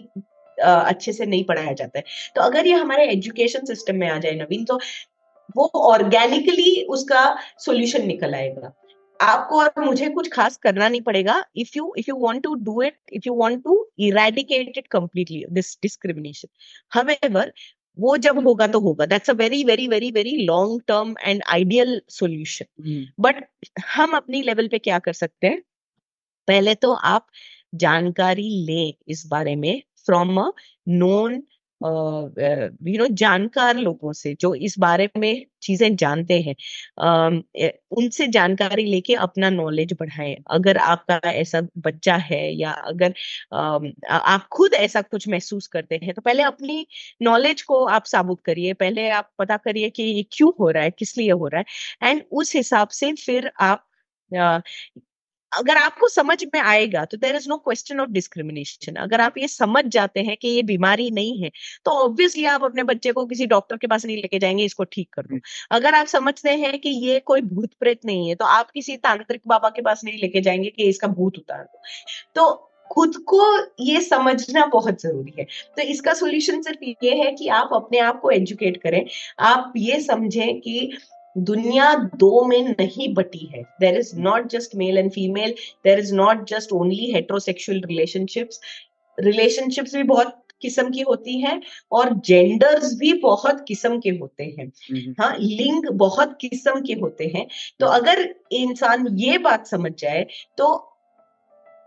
अच्छे 0.59 1.13
से 1.13 1.27
नहीं 1.27 1.45
पढ़ाया 1.45 1.73
जाता 1.73 1.99
है। 1.99 2.05
तो 2.37 2.41
अगर 2.43 2.67
ये 2.67 2.75
हमारे 2.75 3.07
एजुकेशन 3.11 3.65
सिस्टम 3.67 3.97
में 3.97 4.09
आ 4.09 4.19
जाए 4.19 4.35
नवीन 4.35 4.65
तो 4.65 4.79
वो 5.57 5.71
ऑर्गेनिकली 5.83 6.83
उसका 6.91 7.25
सोल्यूशन 7.65 8.07
निकल 8.07 8.35
आएगा। 8.35 8.73
आपको 9.21 9.61
और 9.61 9.85
मुझे 9.85 10.09
कुछ 10.11 10.29
खास 10.33 10.57
करना 10.63 10.89
नहीं 10.89 11.01
पड़ेगा। 11.01 11.35
If 11.57 11.71
you 11.77 11.93
if 11.99 12.07
you 12.09 12.17
want 12.21 12.43
to 12.43 12.55
do 12.65 12.83
it 12.83 12.97
if 13.13 13.23
you 13.27 13.35
want 13.35 13.63
to 13.65 13.77
eradicate 14.09 14.79
it 14.79 14.87
completely 14.89 15.45
this 15.51 15.77
discrimination 15.83 16.49
however 16.93 17.53
वो 17.99 18.17
जब 18.19 18.39
होगा 18.47 18.67
तो 18.67 18.81
होगा। 18.81 19.07
That's 19.07 19.31
a 19.31 19.33
very 19.35 19.63
very 19.65 19.87
very 19.89 20.11
very 20.11 20.37
long 20.47 20.81
term 20.89 21.15
and 21.23 21.43
ideal 21.51 22.01
solution 22.11 23.07
but 23.21 23.45
हम 23.97 24.17
अपनी 24.17 24.43
लेवल 24.43 24.69
पे 24.69 24.79
क्या 24.79 24.99
कर 24.99 25.13
सकते 25.15 25.47
हैं? 25.47 25.63
पहले 26.49 26.75
तो 26.77 26.93
आप 26.93 27.27
जानकारी 27.77 28.49
लें 28.67 28.95
इस 29.09 29.27
बारे 29.27 29.57
में 29.57 29.83
from 30.07 30.41
a 30.41 30.51
known 30.89 31.43
you 31.81 32.99
know 32.99 33.07
जानकार 33.17 33.77
लोगों 33.79 34.13
से, 34.15 34.35
जो 34.37 34.55
इस 34.57 34.75
बारे 34.81 35.09
में 35.19 35.45
चीज़ें 35.63 35.95
जानते 35.97 36.41
हैं 36.41 36.55
उनसे 37.93 38.27
जानकारी 38.29 38.85
लेके 38.85 39.15
अपना 39.17 39.51
नॉलेज 39.51 39.93
बढ़ाएँ। 40.01 40.35
अगर 40.51 40.77
आपका 40.79 41.21
ऐसा 41.31 41.61
बच्चा 41.81 42.17
है 42.23 42.41
या 42.55 42.71
अगर 42.85 43.15
आप 43.55 44.47
खुद 44.53 44.75
ऐसा 44.77 45.03
कुछ 45.05 45.29
महसूस 45.29 45.67
करते 45.69 46.01
हैं 46.03 46.15
तो 46.15 46.23
पहले 46.23 46.43
अपनी 46.45 46.87
नॉलेज 47.23 47.63
को 47.65 47.85
आप 47.89 48.05
साबुत 48.07 48.41
करिए। 48.45 48.73
पहले 48.75 49.09
आप 49.13 49.31
पता 49.39 49.57
करिए 49.59 49.91
कि 49.91 50.03
ये 50.05 50.23
क्यों 50.33 50.53
हो 50.61 50.71
रहा 50.71 50.83
है, 50.83 50.91
किस 50.93 51.17
लिए 51.19 51.31
हो 51.33 51.49
रहा 51.49 51.61
है। 52.03 52.11
एंड 52.11 52.23
उस 52.33 52.55
हिसाब 52.57 52.89
से 52.93 53.13
फिर 53.17 53.51
आप 53.63 53.85
अगर 55.53 55.77
आपको 55.77 56.09
समझ 56.09 56.37
में 56.45 56.61
आएगा 56.61 57.05
तो 57.05 57.17
there 57.17 57.37
is 57.37 57.49
no 57.49 57.57
question 57.59 58.01
of 58.01 58.11
discrimination 58.11 58.95
अगर 59.03 59.21
आप 59.21 59.39
ये 59.39 59.49
समझ 59.49 59.85
जाते 59.87 60.21
हैं 60.21 60.37
कि 60.37 60.49
ये 60.49 60.63
बीमारी 60.65 61.11
नहीं 61.11 61.43
है 61.43 61.51
तो 61.85 61.91
ऑब्वियसली 62.05 62.45
आप 62.47 62.65
अपने 62.65 62.83
बच्चे 62.85 63.13
को 63.13 63.25
किसी 63.27 63.47
डॉक्टर 63.47 63.77
के 63.77 63.87
पास 63.87 64.05
नहीं 64.07 64.17
लेके 64.17 64.39
जाएँगे, 64.39 64.65
इसको 64.65 64.85
ठीक 64.85 65.09
कर 65.15 65.23
दो। 65.23 65.39
अगर 65.71 65.95
आप 65.95 66.07
समझते 66.07 66.51
हैं 66.53 66.79
कि 66.81 66.89
ये 67.07 67.19
कोई 67.27 67.41
भूत 67.45 67.71
प्रेत 67.81 68.05
नहीं 68.07 68.29
है 68.29 68.35
तो 68.35 68.45
आप 68.45 68.71
किसी 68.71 68.97
तांत्रिक 68.99 69.41
बाबा 69.49 69.69
के 69.71 69.83
पास 69.83 70.05
नहीं 70.05 70.19
लेके 70.19 70.41
जाएँगे 70.41 70.71
कि 70.71 70.89
इसका 70.89 71.09
भूत 71.09 71.39
उतार 71.39 71.63
दो। 71.65 71.81
तो 72.37 72.53
खुद 72.91 73.17
को 73.29 73.43
ये 73.81 74.01
समझना 74.01 74.65
बहुत 74.67 75.01
ज़रूरी 75.03 75.33
है। 75.39 75.45
तो 75.77 75.83
इसका 75.85 76.13
सोल्यूशन 76.15 76.61
सिर्फ़ 76.63 76.85
ये 77.05 77.15
है 77.17 77.31
कि 77.33 77.49
आप 77.51 77.71
अपने 77.75 77.99
आप 78.01 78.21
को 78.21 78.31
एजुकेट 78.31 78.77
करें। 78.83 79.05
आप 79.41 79.73
ये 79.77 80.01
समझें 80.01 80.61
कि 80.61 80.93
दुनिया 81.37 81.95
दो 82.17 82.45
में 82.45 82.69
नहीं 82.71 83.13
बटी 83.15 83.51
है। 83.55 83.63
There 83.81 83.99
is 83.99 84.17
not 84.17 84.49
just 84.49 84.75
male 84.77 84.99
and 84.99 85.11
female 85.13 85.55
there 85.85 85.99
is 85.99 86.15
not 86.15 86.49
just 86.49 86.73
only 86.73 87.13
heterosexual 87.13 87.81
relationships 87.81 88.61
relationships 89.19 89.95
भी 89.95 90.03
बहुत 90.03 90.43
किस्म 90.63 90.91
की 90.91 91.01
होती 91.01 91.41
है 91.41 91.61
और 91.93 92.13
जेंडर्स 92.27 92.95
भी 92.99 93.13
बहुत 93.13 93.65
किस्म 93.69 93.99
के 94.01 94.11
होते 94.11 94.45
हैं। 94.59 94.67
हाँ 95.21 95.37
लिंग 95.41 95.89
बहुत 95.93 96.37
किस्म 96.41 96.81
के 96.81 96.93
होते 96.93 97.33
हैं। 97.35 97.47
तो 97.81 97.87
अगर 97.87 98.35
इंसान 98.53 99.07
ये 99.19 99.39
बात 99.39 99.67
समझ 99.67 99.93
जाए 99.99 100.27
तो 100.59 100.75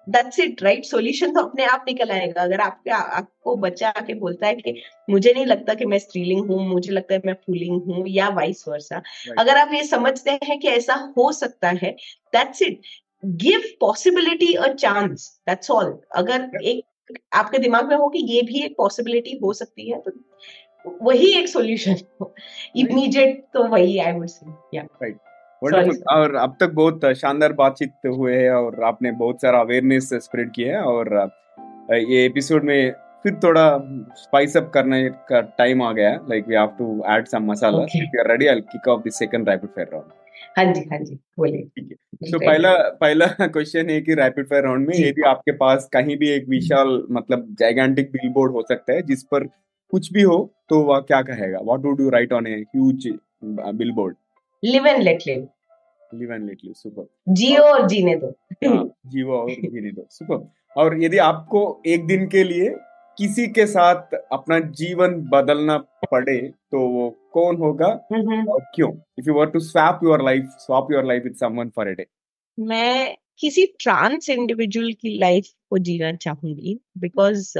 दैट्स 0.07 0.39
इट 0.39 0.61
राइट 0.63 0.85
सॉल्यूशन 0.85 1.33
तो 1.33 1.41
अपने 1.41 1.65
आप 1.65 1.85
निकल 1.87 2.11
आएगा। 2.11 2.41
अगर 2.41 2.61
आपके 2.61 2.91
आपको 2.91 3.55
बच्चा 3.55 3.89
आके 3.89 4.13
बोलता 4.13 4.47
है 4.47 4.55
कि 4.55 4.81
मुझे 5.09 5.33
नहीं 5.33 5.45
लगता 5.45 5.73
कि 5.73 5.85
मैं 5.85 5.99
स्त्रीलिंग 5.99 6.49
हूँ 6.49 6.67
मुझे 6.67 6.91
लगता 6.91 7.13
है 7.13 7.21
मैं 7.25 7.35
पुलिंग 7.35 7.81
हूँ 7.81 8.05
या 8.07 8.29
वाइस 8.29 8.63
वर्सा 8.67 9.01
अगर 9.39 9.57
आप 9.57 9.73
ये 9.73 9.83
समझते 9.83 10.31
हैं 10.43 10.59
कि 10.59 10.67
ऐसा 10.67 10.95
हो 11.17 11.31
सकता 11.31 11.69
है 11.83 11.91
that's 12.33 12.61
it 12.61 12.81
give 13.25 13.63
possibility 13.79 14.53
a 14.53 14.73
chance 14.73 15.29
that's 15.47 15.71
all 15.71 15.97
अगर 16.15 16.49
एक 16.63 17.17
आपके 17.33 17.57
दिमाग 17.57 17.87
में 17.89 17.95
हो 17.95 18.09
कि 18.09 18.19
ये 18.33 18.41
भी 18.41 18.63
एक 18.63 18.75
पॉसिबिलिटी 18.77 19.39
हो 19.43 19.53
सकती 19.53 19.89
है 19.91 19.99
तो 19.99 20.11
वही 21.03 21.31
एक 21.39 21.47
सॉल्यूशन 21.47 21.95
इमीडिएट 22.77 23.43
तो 23.53 23.63
वही 23.67 23.97
आई 23.97 24.11
वुड 24.11 24.27
से 24.27 24.77
या 24.77 24.83
राइट 24.83 25.17
और 26.11 26.35
अब 26.35 26.57
तक 26.59 26.69
बहुत 26.69 27.05
शानदार 27.05 27.53
बातचीत 27.53 27.93
हुए 28.07 28.35
है 28.35 28.51
और 28.51 28.83
आपने 28.83 29.11
बहुत 29.11 29.41
सारा 29.41 29.59
अवेयरनेस 29.59 30.09
स्प्रेड 30.13 30.51
किया 30.51 30.77
है 30.77 30.83
और 30.83 31.31
ये 31.91 32.25
एपिसोड 32.25 32.63
में 32.63 32.91
फिर 33.23 33.33
थोड़ा 33.33 33.79
स्पाइस 34.15 34.57
अप 34.57 34.71
करने 34.73 35.09
का 35.09 35.41
टाइम 35.41 35.81
आ 35.81 35.91
गया 35.91 36.15
like 36.15 36.47
we 36.47 36.55
have 36.55 36.67
to 36.67 37.03
add 37.07 37.25
some 37.25 37.43
masala 37.43 37.83
if 37.83 37.97
you 37.97 38.19
are 38.19 38.31
ready 38.31 38.47
I 38.47 38.53
will 38.53 38.63
kick 38.63 38.87
off 38.87 39.01
the 39.07 39.11
second 39.11 39.49
rapid 39.49 39.69
fire 39.69 39.87
round 39.93 40.11
हाँ 40.57 40.73
जी 40.73 40.81
हाँ 40.81 40.99
जी 40.99 41.15
बोलिए। 41.15 41.61
ठीक 41.61 41.89
है। 41.91 42.31
तो 42.31 42.39
पहला 42.39 42.73
पहला 42.73 43.25
क्वेश्चन 43.47 43.89
है 43.89 44.01
कि 44.01 44.13
रैपिड 44.13 44.45
फायर 44.45 44.63
राउंड 44.63 44.87
में 44.87 44.95
यदि 44.95 45.21
आपके 45.21 45.51
पास 45.51 45.89
कहीं 45.93 46.17
भी 46.17 46.29
एक 46.29 46.47
विशाल 46.49 47.03
मतलब 47.11 47.55
जाइगेंटिक 47.59 48.11
बिलबोर्ड 48.11 48.51
हो 48.51 48.61
सकता 48.61 48.93
है 48.93 49.01
जिस 49.01 49.23
पर 49.23 49.43
कुछ 49.91 50.13
भी 50.13 50.21
हो 50.21 50.53
तो 50.69 50.81
वह 50.81 50.99
क्या 50.99 51.21
कहेगा? 51.21 51.59
What 51.59 51.79
would 51.79 52.01
you 52.01 52.09
write 52.09 52.33
on 52.33 52.47
a 52.47 52.55
huge 52.55 53.13
billboard 53.75 54.15
live 54.63 54.87
and 54.87 55.01
let 55.03 55.19
live. 55.27 55.47
Live 56.13 56.33
and 56.33 56.45
let 56.45 56.57
live 56.63 56.73
super. 56.73 57.07
जियो 57.33 57.63
और 57.63 57.87
जीने 57.87 58.15
दो। 58.15 58.27
हाँ, 58.67 58.85
जियो 59.07 59.31
और 59.31 59.49
जीने 59.51 59.91
दो 59.91 60.07
सुपर। 60.11 60.47
और 60.77 61.01
यदि 61.03 61.17
आपको 61.17 61.81
एक 61.87 62.05
दिन 62.07 62.27
के 62.27 62.43
लिए 62.43 62.75
किसी 63.17 63.47
के 63.47 63.65
साथ 63.65 64.13
अपना 64.31 64.59
जीवन 64.59 65.15
बदलना 65.29 65.77
पड़े 66.11 66.37
तो 66.71 66.87
वो 66.89 67.09
कौन 67.33 67.55
होगा 67.55 67.87
और 67.87 68.61
क्यों? 68.75 68.91
If 69.19 69.27
you 69.27 69.33
want 69.33 69.53
to 69.53 69.59
swap 69.59 69.99
your 70.03 70.23
life 70.23 70.43
swap 70.59 70.87
your 70.91 71.05
life 71.05 71.23
with 71.23 71.35
someone 71.35 71.69
for 71.69 71.87
a 71.87 71.91
day 71.91 72.05
मैं 72.57 73.15
किसी 73.39 73.65
ट्रांस 73.79 74.29
इंडिविजुअल 74.29 74.91
की 74.93 75.17
लाइफ 75.19 75.47
को 75.69 75.77
जीना 75.77 76.11
चाहूँगी 76.13 76.79
because 76.97 77.53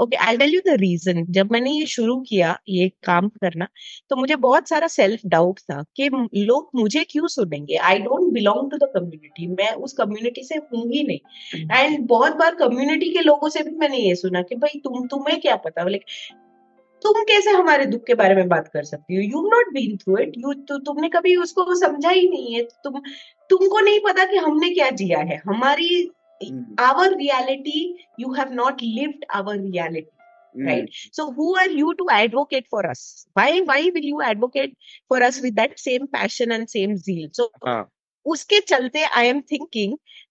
okay 0.00 0.16
I 0.16 0.36
tell 0.36 0.54
you 0.54 0.60
the 0.66 0.76
reason 0.80 1.24
जब 1.30 1.52
मैंने 1.52 1.70
ये 1.70 1.86
शुरू 1.86 2.16
किया 2.28 2.56
ये 2.68 2.88
काम 3.04 3.28
करना 3.42 3.66
तो 4.10 4.16
मुझे 4.16 4.36
बहुत 4.38 4.68
सारा 4.68 4.86
सेल्फ 4.88 5.20
डाउट 5.26 5.58
था 5.60 5.82
कि 5.96 6.08
लोग 6.36 6.70
मुझे 6.74 7.04
क्यों 7.10 7.26
सुनेंगे? 7.28 7.76
I 7.76 7.98
don't 7.98 8.32
belong 8.32 8.70
to 8.70 8.76
the 8.76 8.90
community 8.94 9.46
मैं 9.48 9.72
उस 9.74 9.92
कम्युनिटी 9.92 10.44
से 10.44 10.54
हूँ 10.56 10.84
ही 10.92 11.02
नहीं। 11.06 11.66
एंड 11.70 12.06
बहुत 12.08 12.36
बार 12.36 12.54
कम्युनिटी 12.56 13.10
के 13.12 13.22
लोगों 13.22 13.48
से 13.48 13.62
भी 13.62 13.76
मैंने 13.78 13.98
ये 13.98 14.14
सुना 14.16 14.42
कि 14.42 14.56
भाई 14.56 14.80
तुम 14.84 15.06
तुम्हें 15.08 15.40
क्या 15.40 15.56
पता? 15.56 15.88
लाइक 15.88 16.04
तुम 17.02 17.22
कैसे 17.24 17.50
हमारे 17.50 17.84
दुख 17.86 18.04
के 18.06 18.14
बारे 18.14 18.34
में 18.34 18.48
बात 18.48 18.68
कर 18.68 18.84
सकती 18.84 19.16
हो? 19.16 19.22
You 19.22 19.40
not 19.48 19.72
been 19.74 19.96
through 19.96 20.16
it 20.18 20.32
you 20.38 20.52
तुमने 20.78 21.08
कभी 21.08 21.34
उसको 21.36 21.74
समझा 21.76 22.10
ही 22.10 22.28
नहीं 22.28 22.54
है। 22.54 22.62
तुम 22.84 23.00
तुमको 23.50 23.80
नहीं 23.80 24.00
पता 24.00 24.24
कि 24.24 24.36
हमने 24.38 24.70
क्या 24.70 24.90
जिया 24.92 25.18
है। 25.20 25.40
हमारी 25.46 25.88
mm-hmm. 26.42 26.74
our 26.78 27.16
reality, 27.16 27.94
you 28.18 28.32
have 28.32 28.50
not 28.50 28.80
lived 28.82 29.24
our 29.34 29.58
reality. 29.58 30.06
Mm-hmm. 30.56 30.66
Right. 30.66 30.90
So 31.12 31.32
who 31.32 31.56
are 31.56 31.68
you 31.68 31.94
to 31.94 32.06
advocate 32.10 32.66
for 32.68 32.84
us? 32.84 33.26
Why 33.34 33.60
why 33.60 33.90
will 33.94 34.02
you 34.02 34.20
advocate 34.20 34.76
for 35.06 35.22
us 35.22 35.40
with 35.40 35.54
that 35.54 35.78
same 35.78 36.08
passion 36.08 36.50
and 36.50 36.68
same 36.68 36.96
zeal? 36.96 37.28
So 37.32 37.50
uh-huh. 37.62 37.84
उसके 38.26 38.60
चलते 38.68 39.04
I 39.04 39.26
am 39.26 39.42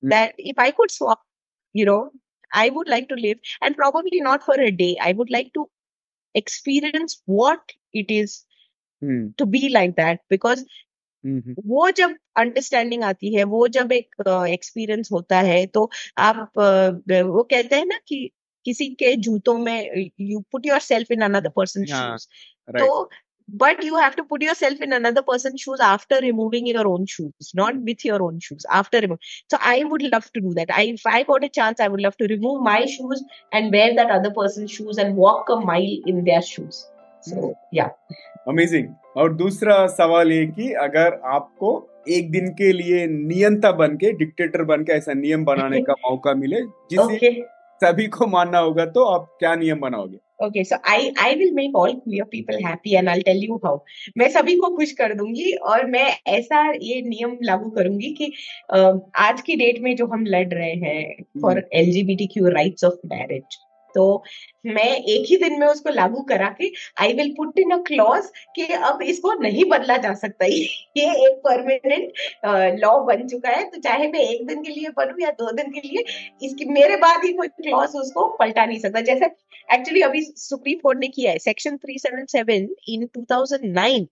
that 0.03 0.33
if 0.37 0.59
i 0.59 0.71
could 0.71 0.91
swap 0.91 1.19
you 1.73 1.85
know 1.85 2.11
i 2.53 2.69
would 2.69 2.87
like 2.87 3.07
to 3.09 3.15
live 3.15 3.37
and 3.61 3.75
probably 3.75 4.21
not 4.21 4.43
for 4.43 4.55
a 4.59 4.71
day 4.71 4.95
i 5.01 5.11
would 5.11 5.29
like 5.29 5.51
to 5.53 5.69
experience 6.35 7.21
what 7.25 7.73
it 7.93 8.09
is 8.09 8.45
mm-hmm. 9.03 9.27
to 9.37 9.45
be 9.45 9.69
like 9.69 9.95
that 9.95 10.21
because 10.29 10.63
वो 11.25 11.89
जब 11.91 12.15
understanding 12.37 13.03
आती 13.03 13.33
है 13.35 13.43
वो 13.45 13.67
जब 13.67 13.91
एक 13.91 14.15
experience 14.27 15.09
होता 15.11 15.39
है 15.41 15.65
तो 15.67 15.89
आप 16.17 16.51
वो 16.57 17.43
कहते 17.43 17.75
हैं 17.75 17.85
ना 17.85 17.99
कि 18.07 18.29
किसी 18.65 18.87
के 18.95 19.15
जूतों 19.17 19.57
में 19.57 20.11
you 20.21 20.39
put 20.51 20.65
your 20.65 20.79
self 20.81 21.11
in 21.11 21.21
another 21.21 21.49
person 21.49 21.85
shoes 21.85 22.27
तो 22.77 23.09
but 23.49 23.83
you 23.83 23.97
have 23.97 24.11
to 24.11 24.23
put 24.23 24.43
your 24.43 24.53
self 24.53 24.81
in 24.81 24.91
another 24.91 25.21
person 25.21 25.55
shoes 25.57 25.81
after 25.81 26.21
removing 26.21 26.67
your 26.67 26.85
own 26.85 27.05
shoes 27.05 27.51
not 27.55 27.75
with 27.85 28.05
your 28.05 28.21
own 28.21 28.39
shoes 28.39 28.67
after 28.71 29.01
remove 29.01 29.17
so 29.51 29.57
I 29.69 29.83
would 29.83 30.01
love 30.03 30.29
to 30.33 30.41
do 30.41 30.53
that 30.53 30.71
I 30.71 30.95
I 31.07 31.23
got 31.23 31.43
a 31.43 31.47
chance 31.53 31.81
I 31.81 31.87
would 31.87 32.01
love 32.01 32.13
to 32.19 32.25
remove 32.25 32.63
my 32.65 32.87
shoes 32.87 33.23
and 33.53 33.71
wear 33.71 33.93
that 33.93 34.11
other 34.11 34.29
person 34.33 34.67
shoes 34.67 35.01
and 35.01 35.15
walk 35.17 35.51
a 35.51 35.59
mile 35.65 36.03
in 36.07 36.23
their 36.23 36.41
shoes 36.43 36.83
so 37.21 37.53
yeah. 37.73 37.89
Amazing. 38.47 38.87
और 39.17 39.33
दूसरा 39.33 39.85
सवाल 39.87 40.31
ये 40.31 40.45
कि 40.47 40.71
अगर 40.79 41.19
आपको 41.25 41.71
एक 42.09 42.31
दिन 42.31 42.47
के 42.47 42.71
लिए 42.73 43.05
नियंता 43.07 43.71
बन 43.71 43.95
के 43.95 44.11
डिक्टेटर 44.11 44.63
बन 44.63 44.83
के 44.83 44.93
ऐसा 44.93 45.13
नियम 45.13 45.45
बनाने 45.45 45.81
का 45.89 45.93
मौका 45.93 46.33
मिले 46.33 46.61
जिसे 46.61 47.17
okay. 47.17 47.33
सभी 47.81 48.07
को 48.07 48.27
मानना 48.27 48.59
होगा 48.59 48.85
तो 48.85 49.03
आप 49.03 49.35
क्या 49.39 49.55
नियम 49.55 49.79
बनाओगे? 49.79 50.17
Okay 50.45 50.63
so 50.63 50.75
I 50.89 51.11
I 51.19 51.35
will 51.35 51.51
make 51.53 51.75
all 51.75 51.93
queer 51.93 52.23
people 52.23 52.63
happy 52.65 52.95
and 52.95 53.09
I 53.09 53.21
tell 53.21 53.43
you 53.43 53.55
how 53.55 53.79
मैं 54.17 54.29
सभी 54.29 54.55
को 54.55 54.75
खुश 54.77 54.91
कर 54.91 55.13
दूँगी 55.13 55.51
और 55.51 55.85
मैं 55.85 56.07
ऐसा 56.27 56.61
ये 56.81 57.01
नियम 57.01 57.37
लागू 57.43 57.69
करूँगी 57.69 58.13
कि 58.13 58.31
आज 59.19 59.41
की 59.41 59.55
डेट 59.55 59.79
में 59.81 59.95
जो 59.95 60.07
हम 60.07 60.25
लड़ 60.25 60.47
रहे 60.47 60.73
हैं 60.73 61.23
for 61.41 61.63
L 61.73 61.91
G 61.91 62.03
B 62.03 62.15
T 62.15 62.27
Q 62.27 62.49
rights 62.49 62.83
of 62.83 63.07
marriage 63.07 63.57
तो 63.95 64.23
मैं 64.65 64.83
एक 64.83 65.25
ही 65.29 65.37
दिन 65.37 65.59
में 65.59 65.65
उसको 65.67 65.89
लागू 65.89 66.21
करा 66.29 66.47
के 66.59 66.71
I 67.01 67.13
will 67.13 67.33
put 67.37 67.59
in 67.59 67.71
a 67.71 67.77
clause 67.87 68.29
कि 68.55 68.65
अब 68.73 69.01
इसको 69.03 69.33
नहीं 69.41 69.65
बदला 69.69 69.97
जा 69.97 70.13
सकता। 70.15 70.45
ये 70.45 71.05
एक 71.25 71.37
परमानेंट 71.45 72.79
लॉ 72.79 72.97
बन 73.05 73.27
चुका 73.27 73.49
है। 73.49 73.63
तो 73.69 73.81
चाहे 73.81 74.07
मैं 74.07 74.19
एक 74.21 74.45
दिन 74.47 74.63
के 74.63 74.71
लिए 74.71 74.89
बनू 74.97 75.23
या 75.23 75.31
दो 75.39 75.51
दिन 75.51 75.71
के 75.71 75.87
लिए 75.87 76.03
इसकी 76.47 76.65
मेरे 76.71 76.95
बाद 76.97 77.23
ही 77.25 77.33
कोई 77.33 77.47
क्लॉज 77.61 77.95
उसको 77.95 78.27
पलटा 78.39 78.65
नहीं 78.65 78.79
सकता। 78.79 79.01
जैसे 79.01 79.25
एक्चुअली 79.69 80.01
अभी 80.01 80.21
सुप्रीम 80.21 80.79
कोर्ट 80.79 80.99
ने 80.99 81.07
किया 81.09 81.31
है 81.31 81.37
section 81.39 81.77
377 81.79 82.67
in 82.89 83.07
2009 83.17 84.07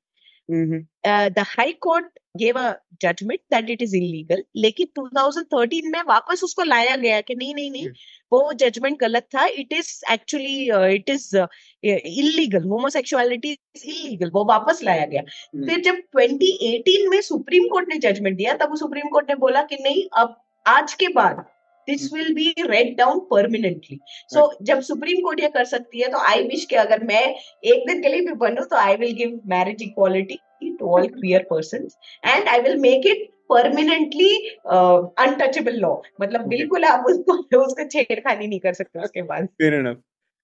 the 0.49 1.43
high 1.47 1.71
court 1.81 2.05
gave 2.37 2.59
a 2.59 2.71
judgement 3.01 3.39
that 3.53 3.69
it 3.69 3.81
is 3.81 3.95
illegal 3.95 4.43
लेकिन 4.55 4.87
2013 4.99 5.91
में 5.93 6.01
वापस 6.07 6.43
उसको 6.43 6.63
लाया 6.63 6.95
गया 6.95 7.19
कि 7.21 7.35
नहीं 7.35 7.53
नहीं 7.55 7.71
नहीं 7.71 7.89
वो 8.31 8.53
जजमेंट 8.53 8.99
गलत 8.99 9.27
था। 9.35 9.45
It 9.45 9.73
is 9.73 9.91
actually 10.13 10.95
it 10.95 11.09
is 11.09 11.35
illegal 11.83 12.63
homosexuality 12.69 13.51
is 13.51 13.85
illegal 13.89 14.31
वो 14.33 14.45
वापस 14.45 14.83
लाया 14.83 15.05
गया। 15.05 15.21
Hmm. 15.21 15.67
फिर 15.69 15.81
जब 15.81 16.01
2018 16.17 17.09
में 17.11 17.21
सुप्रीम 17.21 17.67
कोर्ट 17.67 17.89
ने 17.89 17.99
जजमेंट 17.99 18.37
दिया 18.37 18.53
तब 18.53 18.75
सुप्रीम 18.75 19.09
कोर्ट 19.09 19.29
ने 19.29 19.35
बोला 19.35 19.61
कि 19.63 19.77
नहीं 19.83 20.03
अब 20.17 20.35
आज 20.65 20.93
के 20.93 21.07
बाद 21.13 21.45
this 21.87 22.13
will 22.13 22.33
be 22.33 22.53
read 22.59 22.95
down 22.97 23.19
permanently 23.31 23.99
so 24.33 24.51
जब 24.61 24.79
सुप्रीम 24.81 25.21
कोर्ट 25.21 25.39
ये 25.39 25.47
कर 25.49 25.65
सकती 25.65 26.01
है 26.01 26.07
तो 26.11 26.17
आई 26.29 26.43
विश 26.43 26.65
के 26.65 26.75
अगर 26.75 27.03
मैं 27.03 27.23
एक 27.65 27.87
दिन 27.87 28.01
के 28.01 28.09
लिए 28.09 28.21
भी 28.21 28.33
बनू 28.41 28.63
तो 28.63 28.75
I 28.75 28.95
will 28.95 29.13
give 29.15 29.39
marriage 29.45 29.83
equality 29.83 30.39
to 30.87 30.93
all 30.93 31.07
queer 31.07 31.47
person 31.49 31.87
and 32.25 32.47
I 32.47 32.61
will 32.61 32.77
make 32.77 33.07
it 33.07 33.29
permanently 33.51 34.49
untouchable 34.67 35.73
law 35.73 35.95
मतलब 36.21 36.47
बिल्कुल 36.47 36.83
आप 36.83 37.05
उसको 37.05 37.33
उसको 37.61 37.87
छेड़खानी 37.87 38.47
नहीं 38.47 38.59
कर 38.59 38.73
सकते 38.73 38.99
उसके 38.99 39.21
बाद। 39.21 39.97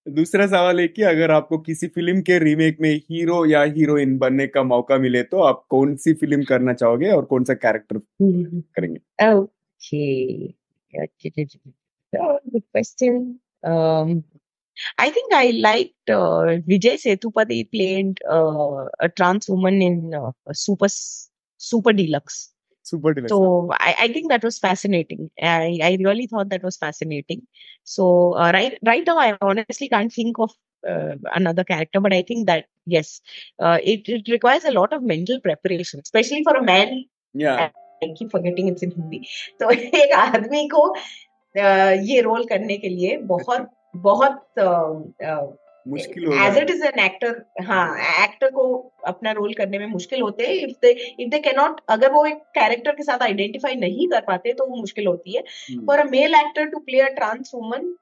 दूसरा 0.09 0.47
सवाल 0.47 0.79
है 0.79 0.87
कि 0.87 1.01
अगर 1.03 1.31
आपको 1.31 1.57
किसी 1.57 1.87
फ़िल्म 1.87 2.21
के 2.21 2.39
रीमेक 2.39 2.77
में 2.81 2.95
हीरो 2.95 3.45
या 3.45 3.63
हीरोइन 3.63 4.17
बनने 4.17 4.47
का 4.47 4.63
मौका 4.63 4.97
मिले 4.97 5.23
तो 5.23 5.39
आप 5.39 5.65
कौन 5.69 5.95
सी 5.95 6.13
फ़िल्म 6.13 6.43
करना 6.43 6.73
चाहोगे 6.73 7.09
और 7.09 7.25
कौन 7.25 7.43
सा 7.43 7.53
कैरेक्टर 7.53 7.97
करेंगे? 8.77 9.33
Okay 9.33 10.63
good 12.53 12.63
question. 12.75 13.33
Um 13.63 14.23
I 14.98 15.10
think 15.10 15.32
I 15.34 15.50
liked 15.50 16.10
uh, 16.10 16.62
Vijay 16.68 16.94
Sethupathi 17.04 17.70
played 17.70 18.20
uh, 18.30 18.86
a 19.00 19.08
trans 19.08 19.48
woman 19.48 19.82
in 19.82 20.14
uh, 20.14 20.30
Super 20.52 20.88
Super 21.58 21.92
Deluxe. 21.92 22.52
super 22.88 23.14
deluxe. 23.14 23.30
So 23.30 23.70
I, 23.72 23.94
I 24.00 24.08
think 24.12 24.28
that 24.28 24.44
was 24.44 24.58
fascinating. 24.58 25.30
I, 25.40 25.78
I 25.82 25.98
really 26.00 26.26
thought 26.26 26.48
that 26.50 26.62
was 26.62 26.76
fascinating. 26.76 27.42
So 27.84 28.34
uh, 28.34 28.50
right 28.52 28.78
right 28.86 29.04
now 29.06 29.18
I 29.18 29.36
honestly 29.40 29.88
can't 29.88 30.12
think 30.12 30.38
of 30.38 30.52
uh, 30.88 31.14
another 31.34 31.64
character, 31.64 32.00
but 32.00 32.12
I 32.12 32.22
think 32.22 32.46
that 32.46 32.66
yes, 32.86 33.20
uh, 33.60 33.78
it, 33.82 34.08
it 34.08 34.28
requires 34.28 34.64
a 34.64 34.72
lot 34.72 34.92
of 34.92 35.02
mental 35.02 35.40
preparation, 35.40 36.00
especially 36.00 36.42
for 36.44 36.56
a 36.56 36.62
man. 36.62 37.04
Yeah. 37.34 37.70
I 38.02 38.14
keep 38.16 38.30
forgetting 38.30 38.68
it's 38.68 38.82
in 38.82 38.92
Hindi. 38.92 39.26
तो 39.60 39.70
एक 39.70 40.12
आदमी 40.14 40.68
को 40.74 40.82
ये 42.08 42.20
role 42.22 42.44
करने 42.46 42.76
के 42.78 42.88
लिए 42.88 43.16
बहुत 43.32 43.70
बहुत 43.93 44.41
मुश्किल 45.85 46.31
as 46.33 46.57
it 46.57 46.69
is 46.69 46.83
an 46.85 46.99
actor 46.99 47.63
हाँ 47.63 47.85
एक्टर 48.23 48.49
को 48.49 48.63
अपना 49.07 49.31
रोल 49.31 49.53
करने 49.53 49.79
में 49.79 49.85
मुश्किल 49.87 50.21
होते 50.21 50.45
हैं। 50.45 50.53
If 50.57 50.77
they 50.81 50.91
if 50.91 51.29
they 51.29 51.39
can 51.39 51.55
not 51.57 51.81
अगर 51.89 52.11
वो 52.11 52.25
एक 52.25 52.37
कैरेक्टर 52.55 52.91
के 52.91 53.03
साथ 53.03 53.23
आइडेंटिफाई 53.23 53.75
नहीं 53.75 54.07
कर 54.07 54.21
पाते 54.27 54.53
तो 54.53 54.65
वो 54.65 54.75
मुश्किल 54.75 55.07
होती 55.07 55.35
है। 55.35 55.43
For 55.87 55.99
a 55.99 56.03
male 56.11 56.35
actor 56.35 56.65
to 56.65 56.79
play 56.79 56.99
a 56.99 57.07
trans 57.15 57.51
woman 57.55 57.93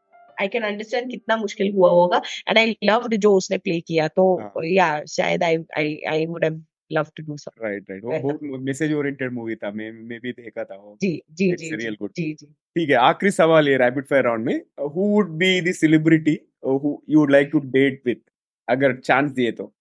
I 0.42 0.48
can 0.48 0.64
understand 0.64 1.10
कितना 1.12 1.38
मुश्किल 1.38 1.72
हुआ 1.74 1.89
होगा। 1.89 2.22
एंड 2.50 2.58
आई 2.58 2.76
लव 2.84 3.08
जो 3.16 3.34
उसने 3.36 3.58
प्ले 3.58 3.80
किया 3.80 4.08
तो 4.08 4.64
या 4.66 4.86
हाँ। 4.86 5.06
शायद 5.10 5.44
I 5.44 5.58
I 5.78 6.02
I 6.10 6.26
would 6.26 6.44
have 6.44 6.62
love 6.92 7.08
to 7.18 7.24
do 7.24 7.38
some 7.38 7.64
right 7.64 7.89
right 7.92 8.04
वो 8.04 8.20
बहुत 8.20 8.62
मैसेज 8.62 8.94
ओरिएंटेड 8.94 9.34
मूवी 9.34 9.56
था 9.56 9.72
मैं 9.72 9.92
मैं 10.04 10.20
भी 10.20 10.32
देखा 10.32 10.64
था 10.64 10.76
वो 10.76 10.98
जी 11.02 11.12
जी 11.32 11.52
जी 11.56 11.76
रियल 11.76 11.98
गुड 12.00 12.12
जी 12.16 12.34
जी। 12.34 12.46
ठीक 12.46 12.89
है 12.89 12.96
आखिरी 13.04 13.32
सवाल 13.32 13.70
ये 13.70 13.78
रैपिड 13.78 14.06
फायर 14.06 14.24
राउंड 14.24 14.46
में 14.46 14.56
who 14.80 15.08
would 15.08 15.30
be 15.38 15.60
the 15.62 15.74
celebrity 15.76 16.39
who 16.66 16.98
you 17.10 17.20
would 17.20 17.32
like 17.32 17.50
to 17.52 17.60
date 17.72 18.02
with 18.06 18.22
अगर 18.68 18.96
चांस 19.00 19.32
दिए 19.32 19.52
तो। 19.52 19.74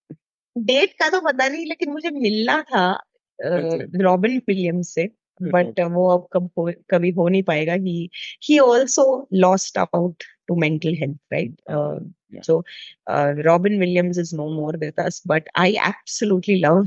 डेट 0.55 0.93
का 0.99 1.09
तो 1.09 1.19
पता 1.21 1.47
नहीं 1.47 1.65
लेकिन 1.65 1.91
मुझे 1.91 2.09
मिलना 2.11 2.61
था 2.61 2.85
रॉबिन 3.39 4.31
अच्छा। 4.31 4.45
विलियम्स 4.47 4.93
से 4.95 5.09
बट 5.43 5.79
वो 5.81 6.07
अब 6.09 6.27
कब 6.33 6.49
हो, 6.57 6.71
कभी 6.89 7.09
हो 7.11 7.27
नहीं 7.27 7.43
पाएगा। 7.43 7.73
He 7.73 8.09
he 8.45 8.57
also 8.57 9.05
lost 9.33 9.77
out 9.77 10.23
to 10.47 10.55
mental 10.55 10.95
health 10.95 11.17
right 11.33 12.43
so 12.45 12.63
Robin 13.41 13.79
Williams 13.79 14.19
is 14.19 14.35
no 14.35 14.49
more 14.51 14.77
with 14.77 14.99
us 14.99 15.21
but 15.27 15.49
I 15.57 15.73
absolutely 15.87 16.55
love 16.59 16.83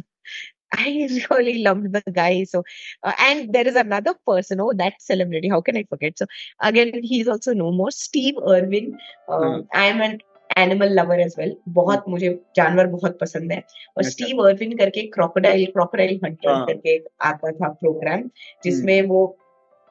I 0.77 1.09
really 1.31 1.63
loved 1.63 1.91
the 1.93 2.03
guy. 2.11 2.43
So, 2.43 2.63
uh, 3.03 3.13
and 3.19 3.51
there 3.51 3.67
is 3.67 3.75
another 3.75 4.13
person. 4.25 4.61
Oh, 4.61 4.71
that 4.73 5.01
celebrity. 5.01 5.49
How 5.49 5.61
can 5.61 5.77
I 5.77 5.85
forget? 5.89 6.17
So, 6.17 6.27
again, 6.61 6.91
he's 7.03 7.27
also 7.27 7.53
no 7.53 7.71
more. 7.71 7.91
Steve 7.91 8.35
Irwin. 8.47 8.97
Um, 9.27 9.43
hmm. 9.43 9.61
I 9.73 9.85
am 9.85 10.01
an 10.01 10.19
animal 10.57 10.93
lover 10.99 11.19
as 11.19 11.35
well 11.39 11.55
बहुत 11.69 12.05
मुझे 12.09 12.29
जानवर 12.55 12.87
बहुत 12.87 13.17
पसंद 13.19 13.51
है 13.51 13.63
और 13.97 14.03
Steve 14.03 14.37
Irwin 14.43 14.77
करके 14.77 15.01
crocodile 15.15 15.65
crocodile 15.65 16.19
hunter 16.23 16.65
करके 16.65 16.97
आता 17.21 17.51
था 17.51 17.69
प्रोग्राम 17.83 18.23
जिसमें 18.63 19.01
वो 19.11 19.21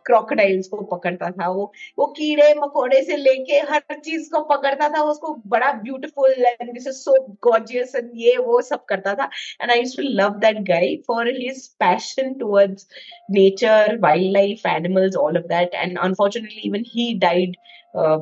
क्रोकोडाइल्स 0.05 0.67
को 0.67 0.81
पकड़ता 0.91 1.29
था 1.31 1.49
वो 1.49 1.71
वो 1.99 2.05
कीड़े 2.17 2.53
मकोड़े 2.57 3.01
से 3.05 3.17
लेके 3.17 3.59
हर 3.71 3.81
चीज़ 3.95 4.29
को 4.31 4.43
पकड़ता 4.53 4.89
था 4.95 5.01
उसको 5.11 5.33
बड़ा 5.55 5.71
beautiful 5.83 6.45
and 6.45 6.71
this 6.73 6.87
is 6.87 6.95
so 6.95 7.15
gorgeous 7.49 7.95
and 7.95 8.09
ये 8.25 8.37
वो 8.37 8.61
सब 8.69 8.85
करता 8.89 9.13
था 9.15 9.29
and 9.61 9.71
I 9.71 9.79
used 9.79 9.97
to 9.97 10.07
love 10.21 10.39
that 10.45 10.61
guy 10.69 10.95
for 11.07 11.27
his 11.37 11.67
passion 11.79 12.33
towards 12.39 12.87
nature 13.31 13.97
wildlife 14.37 14.65
animals 14.75 15.15
all 15.25 15.37
of 15.37 15.47
that 15.47 15.75
and 15.75 15.97
unfortunately 15.99 16.69
even 16.69 16.83
he 16.95 17.13
died 17.19 17.55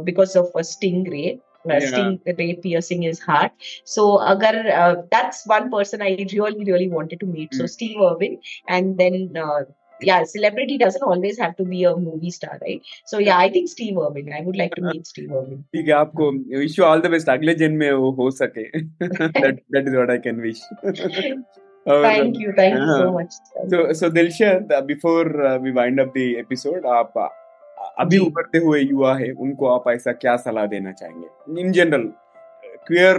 because 0.05 0.37
of 0.37 0.57
a 0.59 0.61
stingray 1.13 1.39
uh, 1.65 1.73
Yeah. 1.73 1.89
stingray 1.89 2.61
piercing 2.61 3.03
his 3.03 3.19
heart. 3.19 3.51
So, 3.85 4.19
agar 4.21 4.53
uh, 4.69 4.95
that's 5.11 5.45
one 5.45 5.69
person 5.71 6.01
I 6.01 6.17
really, 6.33 6.65
really 6.65 6.89
wanted 6.89 7.19
to 7.19 7.25
meet. 7.25 7.53
So. 7.53 7.65
Steve 7.67 7.97
Irwin, 7.99 8.39
and 8.67 8.97
then 8.97 9.33
uh, 9.37 9.61
yeah, 10.03 10.23
celebrity 10.23 10.77
doesn't 10.77 11.03
always 11.03 11.39
have 11.39 11.55
to 11.57 11.65
be 11.65 11.83
a 11.83 11.95
movie 11.95 12.31
star, 12.31 12.57
right? 12.61 12.81
So, 13.05 13.19
yeah, 13.19 13.37
I 13.37 13.49
think 13.49 13.69
Steve 13.69 13.97
Irwin. 13.97 14.31
I 14.33 14.41
would 14.41 14.55
like 14.55 14.75
to 14.75 14.83
meet 14.83 15.07
Steve 15.07 15.31
Irwin. 15.31 15.63
ठीक 15.75 15.87
है 15.87 15.93
आपको 15.93 16.31
wish 16.57 16.77
you 16.79 16.85
all 16.85 17.01
the 17.01 17.11
best 17.11 17.29
अगले 17.29 17.53
जन्म 17.63 17.77
में 17.79 17.91
वो 18.03 18.11
हो 18.21 18.29
सके 18.31 18.63
that 18.79 19.55
that 19.55 19.87
is 19.87 19.95
what 19.95 20.09
I 20.11 20.17
can 20.27 20.41
wish 20.41 20.63
और 21.85 22.03
Thank 22.03 22.35
you, 22.39 22.51
thank 22.57 22.75
you 22.77 22.87
so 22.87 22.97
हाँ। 22.97 23.13
much. 23.13 23.37
So, 23.69 23.77
so 23.99 24.09
Dilshad, 24.15 24.71
uh, 24.71 24.81
before 24.89 25.23
uh, 25.43 25.57
we 25.57 25.71
wind 25.77 26.01
up 26.03 26.11
the 26.13 26.25
episode, 26.39 26.85
आप 26.95 27.13
uh, 27.17 27.29
अभी 27.99 28.17
उभरते 28.17 28.57
हुए 28.57 28.79
युवा 28.79 29.15
है 29.17 29.31
उनको 29.45 29.67
आप 29.67 29.89
ऐसा 29.89 30.11
क्या 30.23 30.35
सलाह 30.37 30.65
देना 30.73 30.91
चाहेंगे 30.91 31.61
इन 31.61 31.71
जनरल 31.71 32.03
क्वियर 32.87 33.17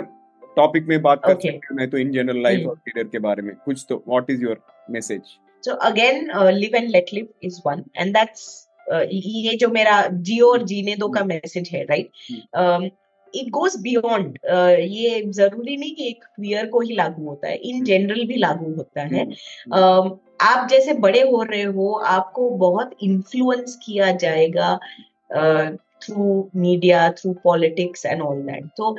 टॉपिक 0.56 0.86
में 0.88 1.00
बात 1.02 1.20
कर. 1.24 1.34
सकते 1.34 1.80
हैं 1.80 1.88
तो 1.90 1.98
इन 1.98 2.12
जनरल 2.12 2.42
लाइफ 2.42 2.58
हम्म। 2.58 2.70
और 2.70 2.76
करियर 2.76 3.06
के 3.12 3.18
बारे 3.26 3.42
में 3.42 3.54
कुछ 3.64 3.84
तो 3.88 4.02
what 4.08 4.30
is 4.30 4.42
your 4.42 4.60
message 4.90 5.38
So 5.62 5.78
again, 5.80 6.30
uh, 6.30 6.50
live 6.52 6.74
and 6.74 6.90
let 6.90 7.12
live 7.12 7.28
is 7.40 7.60
one, 7.62 7.84
and 7.94 8.14
that's 8.14 8.68
uh, 8.86 9.04
ये 9.04 9.56
जो 9.56 9.68
मेरा 9.68 10.00
जियो 10.10 10.48
और 10.52 10.62
जीने 10.66 10.96
दो 10.96 11.08
का 11.08 11.24
मैसेज 11.24 11.70
है 11.72 11.84
राइट 11.84 12.10
इट 13.34 13.48
गोज 13.50 13.76
बियॉन्ड 13.82 14.38
ये 14.80 15.22
ज़रूरी 15.32 15.76
नहीं 15.76 15.94
कि 15.94 16.08
एक 16.08 16.24
क्वियर 16.24 16.66
को 16.70 16.80
ही 16.80 16.94
लागू 16.94 17.28
होता 17.28 17.48
है 17.48 17.56
इन 17.68 17.84
जनरल 17.84 18.24
भी 18.26 18.36
लागू 18.36 18.74
होता 18.74 19.02
है 19.02 19.26
um, 19.26 20.10
आप 20.42 20.68
जैसे 20.70 20.94
बड़े 21.00 21.20
हो 21.22 21.42
रहे 21.42 21.62
हो 21.62 21.92
आपको 22.08 22.48
बहुत 22.58 22.96
इन्फ्लुएंस 23.02 23.78
किया 23.84 24.10
जाएगा 24.24 24.78
through 26.04 26.50
media 26.56 27.10
through 27.12 27.32
politics 27.44 28.06
and 28.06 28.22
all 28.22 28.42
that 28.42 28.64
तो 28.76 28.96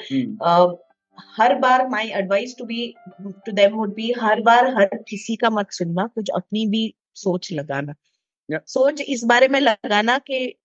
हर 1.17 1.55
बार 1.55 1.87
my 1.89 2.11
advice 2.13 2.55
to 2.59 2.65
be 2.65 2.93
to 3.21 3.51
them 3.51 3.73
would 3.73 3.93
be 3.95 4.11
हर 4.21 4.41
बार 4.41 4.67
हर 4.75 4.97
किसी 5.09 5.35
का 5.35 5.49
मत 5.49 5.71
सुनना 5.71 6.07
कुछ 6.07 6.29
अपनी 6.35 6.65
भी 6.67 6.93
सोच 7.15 7.51
लगाना। 7.51 7.93
Yeah. 8.49 8.65
सोच 8.67 9.01
इस 9.01 9.23
बारे 9.23 9.47
में 9.47 9.59
लगाना 9.59 10.17
कि 10.17 10.55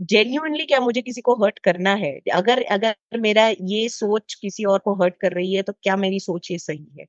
जेन्युइनली 0.00 0.64
क्या 0.66 0.80
मुझे 0.80 1.02
किसी 1.02 1.20
को 1.20 1.34
हर्ट 1.34 1.58
करना 1.58 1.94
है? 1.94 2.12
अगर 2.32 2.62
अगर 2.62 3.20
मेरा 3.20 3.46
ये 3.48 3.88
सोच 3.88 4.34
किसी 4.34 4.64
और 4.64 4.78
को 4.78 4.94
हर्ट 5.02 5.14
कर 5.20 5.32
रही 5.32 5.54
है 5.54 5.62
तो 5.62 5.72
क्या 5.72 5.96
मेरी 5.96 6.20
सोच 6.20 6.50
ये 6.50 6.58
सही 6.58 6.86
है? 7.00 7.06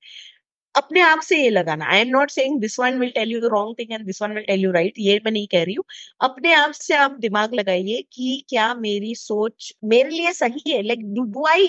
अपने 0.76 1.02
आप 1.02 1.20
से 1.20 1.38
ये 1.44 1.50
लगाना। 1.50 1.86
I 1.86 2.00
am 2.00 2.08
not 2.08 2.32
saying 2.32 2.60
this 2.62 2.80
one 2.80 3.00
will 3.00 3.10
tell 3.10 3.32
you 3.32 3.40
the 3.42 3.50
wrong 3.52 3.76
thing 3.80 3.92
and 3.94 4.06
this 4.06 4.22
one 4.22 4.32
will 4.32 4.44
tell 4.44 4.64
you 4.64 4.72
right 4.72 4.94
ये 5.00 5.20
मैं 5.26 5.32
नहीं 5.32 5.48
कह 5.48 5.64
रही 5.64 5.74
हूँ। 5.74 5.84
अपने 6.22 6.54
आप 6.54 6.72
से 6.72 6.94
आप 6.96 7.18
दिमाग 7.20 7.54
लगाइए 7.54 8.02
कि 8.14 8.46
क्या 8.50 8.74
मेरी 8.76 9.14
सोच 9.16 9.74
मेरे 9.84 10.10
लिए 10.10 10.34
सही 10.34 10.72
है? 10.72 10.82
लाइक 10.82 11.06
डू 11.14 11.46
आई 11.48 11.68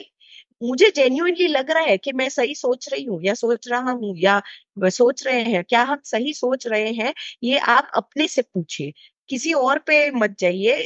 मुझे 0.62 0.90
जेन्युइनली 0.96 1.46
लग 1.48 1.70
रहा 1.70 1.82
है 1.84 1.96
कि 1.98 2.12
मैं 2.12 2.28
सही 2.28 2.54
सोच 2.54 2.88
रही 2.92 3.04
हूँ 3.04 3.20
या 3.24 3.34
सोच 3.34 3.68
रहा 3.68 3.90
हूँ 3.92 4.14
या 4.18 4.40
सोच 4.90 5.26
रहे 5.26 5.42
हैं। 5.44 5.62
क्या 5.64 5.82
हम 5.84 5.98
सही 6.04 6.32
सोच 6.34 6.66
रहे 6.66 6.92
हैं? 6.94 7.12
ये 7.42 7.58
आप 7.58 7.90
अपने 7.96 8.26
से 8.28 8.42
पूछिए। 8.44 8.92
किसी 9.28 9.52
और 9.54 9.78
पे 9.86 10.10
मत 10.12 10.36
जाइए। 10.40 10.76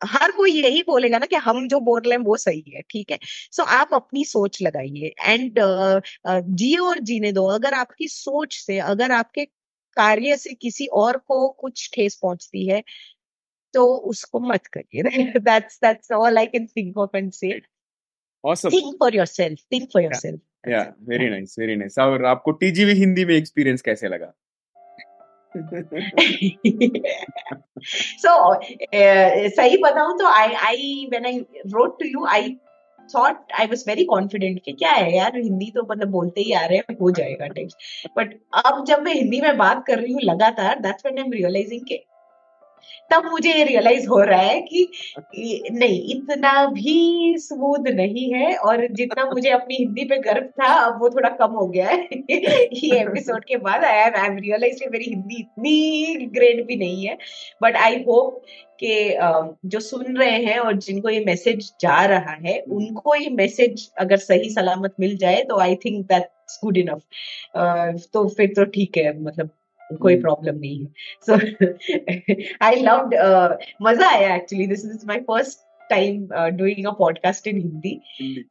हर 0.00 0.30
कोई 0.32 0.50
यही 0.52 0.82
बोलेगा 0.82 1.18
ना 1.18 1.26
कि 1.26 1.36
हम 1.38 1.66
जो 1.68 1.78
बोल 1.80 2.00
रहे 2.00 2.12
हैं 2.12 2.24
वो 2.24 2.36
सही 2.36 2.62
है 2.74 2.80
ठीक 2.90 3.10
है? 3.10 3.18
सो 3.52 3.62
so, 3.62 3.68
आप 3.68 3.90
अपनी 3.94 4.24
सोच 4.24 4.58
लगाइए। 4.62 5.12
एंड 5.22 5.58
जियो 6.56 6.84
और 6.86 6.98
जीने 7.02 7.32
दो। 7.32 7.46
अगर 7.50 7.74
आपकी 7.74 8.08
सोच 8.08 8.54
से 8.56 8.78
अगर 8.80 9.12
आपके 9.12 9.44
कार्य 9.96 10.36
से 10.36 10.54
किसी 10.54 10.86
और 10.96 11.16
को 11.28 11.48
कुछ 11.60 11.88
ठेस 11.94 12.18
पहुँचती 12.22 12.66
है 12.68 12.82
तो 13.74 13.86
उसको 14.08 14.40
मत 14.42 14.66
करिए। 14.68 15.02
That's 15.40 15.78
that's 15.82 16.12
all 16.14 16.38
I 16.38 16.46
can 16.48 16.66
think 16.68 16.98
of 16.98 17.16
and 17.16 17.32
say 17.34 17.60
awesome 18.44 18.70
think 18.70 18.94
for 18.94 19.16
yourself 19.16 19.58
think 19.72 19.88
for 19.92 20.02
yourself 20.02 20.40
या 20.68 20.82
वेरी 21.08 21.28
नाइस 21.30 21.56
वेरी 21.58 21.76
नाइस 21.76 21.98
और 21.98 22.24
आपको 22.24 22.50
टीजीवी 22.62 22.92
हिंदी 22.92 23.24
में 23.24 23.34
एक्सपीरियंस 23.34 23.82
कैसे 23.82 24.08
लगा? 24.08 24.32
So 28.22 28.30
uh, 28.30 29.48
सही 29.50 29.76
बताऊँ 29.76 30.18
तो 30.18 30.26
I 30.26 30.52
I 30.66 31.06
when 31.10 31.26
I 31.26 31.38
wrote 31.66 31.98
to 32.00 32.06
you 32.08 32.26
I 32.26 32.50
thought 33.14 33.52
I 33.60 33.66
was 33.66 33.84
very 33.88 34.04
confident 34.04 34.60
कि 34.64 34.72
क्या 34.72 34.92
है 34.92 35.16
यार 35.16 35.36
हिंदी 35.36 35.70
तो 35.74 35.86
मतलब 35.90 36.08
बोलते 36.08 36.40
ही 36.40 36.52
आ 36.52 36.64
रहे 36.66 36.78
हैं 36.78 36.96
हो 37.00 37.10
जाएगा 37.10 37.46
टेक्स्ट 37.46 38.08
बट 38.16 38.34
अब 38.64 38.84
जब 38.86 39.02
मैं 39.02 39.14
हिंदी 39.14 39.40
में 39.40 39.56
बात 39.58 39.84
कर 39.86 39.98
रही 39.98 40.12
हूँ 40.12 40.20
लगातार 40.24 40.78
that's 40.80 41.06
when 41.06 41.18
I 41.18 41.24
am 41.24 41.32
realising 41.32 41.82
के 41.88 42.02
तब 43.10 43.30
मुझे 43.30 43.52
ये 43.52 43.64
रियलाइज़ 43.64 44.06
हो 44.08 44.20
रहा 44.20 44.40
है 44.40 44.60
कि 44.62 44.88
नहीं 45.72 46.00
इतना 46.16 46.66
भी 46.66 47.34
स्मूथ 47.38 47.88
नहीं 47.94 48.32
है 48.34 48.54
और 48.56 48.86
जितना 48.92 49.24
मुझे 49.24 49.50
अपनी 49.50 49.76
हिंदी 49.76 50.04
पे 50.04 50.18
गर्व 50.18 50.46
था 50.60 50.72
अब 50.74 51.00
वो 51.02 51.10
थोड़ा 51.10 51.28
कम 51.28 51.52
हो 51.52 51.66
गया 51.66 51.88
है। 51.88 52.08
ये 52.30 53.00
एपिसोड 53.00 53.44
के 53.44 53.56
बाद 53.56 53.84
I 53.84 53.98
am 54.06 54.16
I 54.16 54.26
am 54.26 54.38
realise 54.38 54.78
कि 54.78 54.90
मेरी 54.90 55.04
हिंदी 55.04 55.40
इतनी 55.40 56.26
ग्रेट 56.34 56.66
भी 56.66 56.76
नहीं 56.76 57.06
है। 57.06 57.16
बट 57.62 57.76
आई 57.76 58.02
होप 58.08 58.42
कि 58.84 59.14
जो 59.68 59.80
सुन 59.80 60.16
रहे 60.16 60.38
हैं 60.44 60.58
और 60.58 60.76
जिनको 60.78 61.08
ये 61.08 61.24
मैसेज 61.24 61.72
जा 61.80 62.04
रहा 62.06 62.36
है 62.44 62.58
उनको 62.70 63.14
ये 63.14 63.28
मैसेज 63.30 63.88
अगर 63.98 64.16
सही 64.16 64.50
सलामत 64.50 64.94
मिल 65.00 65.16
जाए 65.16 65.42
तो 65.42 65.58
I 65.58 65.74
think 65.74 66.06
that's 66.06 66.60
good 66.64 66.76
enough 66.76 67.02
तो 68.12 68.28
फिर 68.28 68.52
तो 68.56 68.64
ठीक 68.64 68.96
है 68.96 69.18
मतलब 69.22 69.50
कोई 69.92 70.12
हम्म। 70.12 70.22
प्रॉब्लम 70.22 70.58
नहीं 70.58 70.84
है। 70.84 70.90
सो 71.28 71.34
आई 72.64 72.80
लव्ड 72.82 73.14
मज़ा 73.82 74.10
आया 74.10 74.34
actually 74.36 74.66
this 74.66 74.84
is 74.86 75.06
my 75.06 75.20
first 75.30 75.58
time 75.90 76.26
doing 76.56 76.86
a 76.86 76.90
podcast 76.98 77.46
in 77.46 77.58
Hindi 77.58 78.00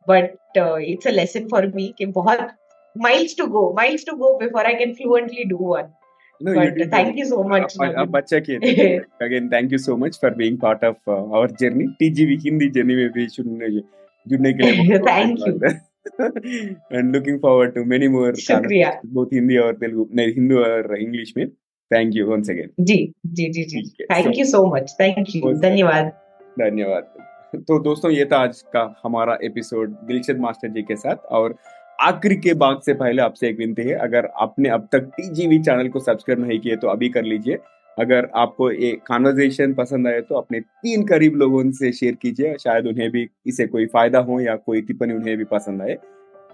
but 0.09 0.57
it's 0.57 1.07
a 1.07 1.11
lesson 1.11 1.47
for 1.51 1.67
me 1.75 1.93
कि 1.97 2.05
बहुत 2.19 2.47
miles 2.95 3.37
to 3.37 3.47
go 3.47 3.71
miles 3.77 4.05
to 4.05 4.15
go 4.17 4.37
before 4.39 4.65
I 4.65 4.73
can 4.75 4.93
fluently 4.93 5.43
do 5.45 5.57
one 5.65 5.93
No, 6.41 6.51
you 6.53 6.85
thank 6.91 7.17
you 7.19 7.25
so 7.25 7.43
much 7.43 7.75
अब 7.81 7.95
अब 7.99 8.15
अच्छा 8.17 8.39
किए 8.39 8.95
again 9.23 9.49
thank 9.49 9.71
you 9.71 9.77
so 9.77 9.95
much 9.97 10.17
for 10.21 10.33
being 10.35 10.57
part 10.59 10.83
of 10.85 11.09
our 11.09 11.51
journey 11.61 11.87
TGV 11.99 12.37
Hindi 12.45 12.69
journey 12.77 12.95
में 12.95 13.09
भी 13.11 13.25
जुड़ने 13.27 14.53
के 14.53 14.71
लिए 14.71 14.99
Thank 15.07 15.47
you. 15.47 15.79
And 16.05 17.15
looking 17.15 17.39
forward 17.39 17.73
to 17.75 17.83
many 17.85 18.07
more 18.07 18.35
शुक्रिया। 18.35 18.91
बोथ 19.05 19.33
हिंदी 19.33 19.57
और 19.57 19.73
तेलुगु 19.73 20.09
नहीं 20.15 20.33
हिंदी 20.33 20.55
और 20.55 20.97
इंग्लिश 20.97 21.33
में। 21.37 21.47
थैंक 21.91 22.15
यू 22.15 22.25
वंस 22.27 22.49
अगेन 22.49 22.69
जी 22.79 22.97
जी 23.27 23.49
जी 23.51 23.63
जी। 23.63 23.81
Thank 24.03 24.27
So, 24.27 24.39
you 24.39 24.45
so 24.45 24.65
much 24.75 24.95
thank 25.01 25.35
you 25.35 25.53
धन्यवाद। 25.53 26.11
धन्यवाद। 26.59 27.61
तो 27.67 27.79
दोस्तों 27.79 28.11
ये 28.11 28.25
था 28.25 28.37
आज 28.37 28.61
का 28.73 29.01
हमारा 29.03 29.37
एपिसोड 29.43 29.95
दिलशद 30.07 30.39
मास्टर 30.39 30.67
जी 30.67 30.81
के 30.81 30.95
साथ। 30.95 31.15
और 31.15 31.55
आखिरी 32.01 32.35
के 32.35 32.53
भाग 32.53 32.79
से 32.81 32.93
पहले 32.93 33.21
आपसे 33.21 33.47
एक 33.49 33.57
विनती 33.57 33.81
है 33.81 33.95
अगर 33.99 34.25
आपने 34.35 34.69
अब 34.69 34.87
तक 34.91 35.11
टीजीवी 35.17 35.59
चैनल 35.59 35.87
को 35.87 35.99
सब्सक्राइब 35.99 36.47
नहीं 36.47 36.59
किया 36.59 36.75
तो 36.75 36.87
अभी 36.87 37.09
कर 37.09 37.23
लीजिए। 37.23 37.57
अगर 37.99 38.29
आपको 38.35 38.71
ये 38.71 38.91
कॉन्वर्जेशन 39.07 39.73
पसंद 39.73 40.07
आए 40.07 40.21
तो 40.21 40.35
अपने 40.35 40.59
तीन 40.59 41.03
करीब 41.07 41.35
लोगों 41.35 41.71
से 41.71 41.91
शेयर 41.91 42.15
कीजिए 42.15 42.55
शायद 42.57 42.87
उन्हें 42.87 43.09
भी 43.11 43.27
इसे 43.47 43.67
कोई 43.67 43.85
फ़ायदा 43.85 44.19
हो 44.19 44.39
या 44.39 44.55
कोई 44.55 44.81
टिप्पणी 44.81 45.13
उन्हें 45.13 45.37
भी 45.37 45.43
पसंद 45.43 45.81
आए। 45.81 45.97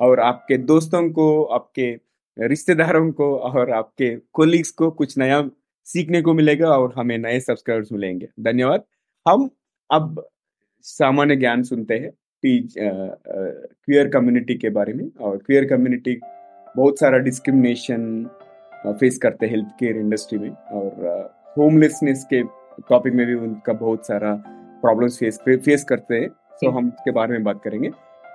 और 0.02 0.20
आपके 0.20 0.58
दोस्तों 0.58 1.10
को, 1.10 1.44
आपके 1.44 1.96
रिश्तेदारों 2.38 3.12
को 3.12 3.36
और 3.38 3.72
आपके 3.72 4.16
कोलीग्स 4.34 4.72
को 4.72 4.90
कुछ 4.92 5.18
नया 5.18 5.50
सीखने 5.88 6.22
को 6.22 6.34
मिलेगा 6.34 6.70
और 6.70 6.94
हमें 6.98 7.18
नए 7.18 7.40
सब्सक्राइबर्स 7.40 7.92
मिलेंगे। 7.92 8.28
धन्यवाद। 8.42 8.84
हम 9.26 9.50
अब 9.90 10.24
सामान्य 10.86 11.36
ज्ञान 11.36 11.64
सुनते 11.64 11.94
हैं 11.94 12.12
टीच 12.44 12.74
क्वियर 12.78 14.10
कम्युनिटी 14.10 14.56
के 14.56 14.70
बारे 14.70 14.94
में 14.94 15.10
और 15.22 15.38
क्वियर 15.38 15.66
कम्युनिटी 15.66 16.20
बहुत 16.76 17.00
सारा 17.00 17.18
डिस्क्रिमिनेशन 17.20 18.30
फेस 19.00 19.18
करते 19.18 19.46
हैं 19.46 19.54
हेल्थ 19.54 19.68
केयर 19.80 19.98
इंडस्ट्री 19.98 20.40
में 20.40 20.50
और 20.50 21.35
होमलेसनेस 21.58 22.24
के 22.24 22.42
टॉपिक 22.90 23.14
में 23.14 23.26
भी 23.28 23.34
उनका 23.34 23.74
बहुत 23.74 24.08
सारा 24.08 24.34
प्रॉब्लम्स 24.82 25.18
फेस 25.20 25.40
फेस 25.48 25.84
करते 25.84 26.16
हैं। 26.16 26.30
तो 26.30 26.70
हम 26.70 26.88
इसके 26.88 27.12
बारे 27.12 27.32
में 27.32 27.44
बात 27.44 27.62
करेंगे। 27.64 27.88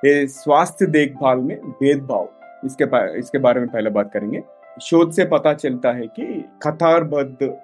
ये 0.04 0.26
स्वास्थ्य 0.26 0.86
देखभाल 0.86 1.38
में 1.38 1.56
भेदभाव 1.70 2.28
इसके 2.64 2.84
इसके 3.18 3.38
बारे 3.38 3.60
में 3.60 3.68
पहले 3.68 3.90
बात 3.90 4.10
करेंगे। 4.12 4.42
शोध 4.82 5.12
से 5.12 5.24
पता 5.24 5.52
चलता 5.54 5.92
है 5.92 6.06
कि 6.06 6.24
कतारबद्ध 6.62 7.56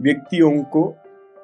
व्यक्तियों 0.00 0.62
को 0.64 0.84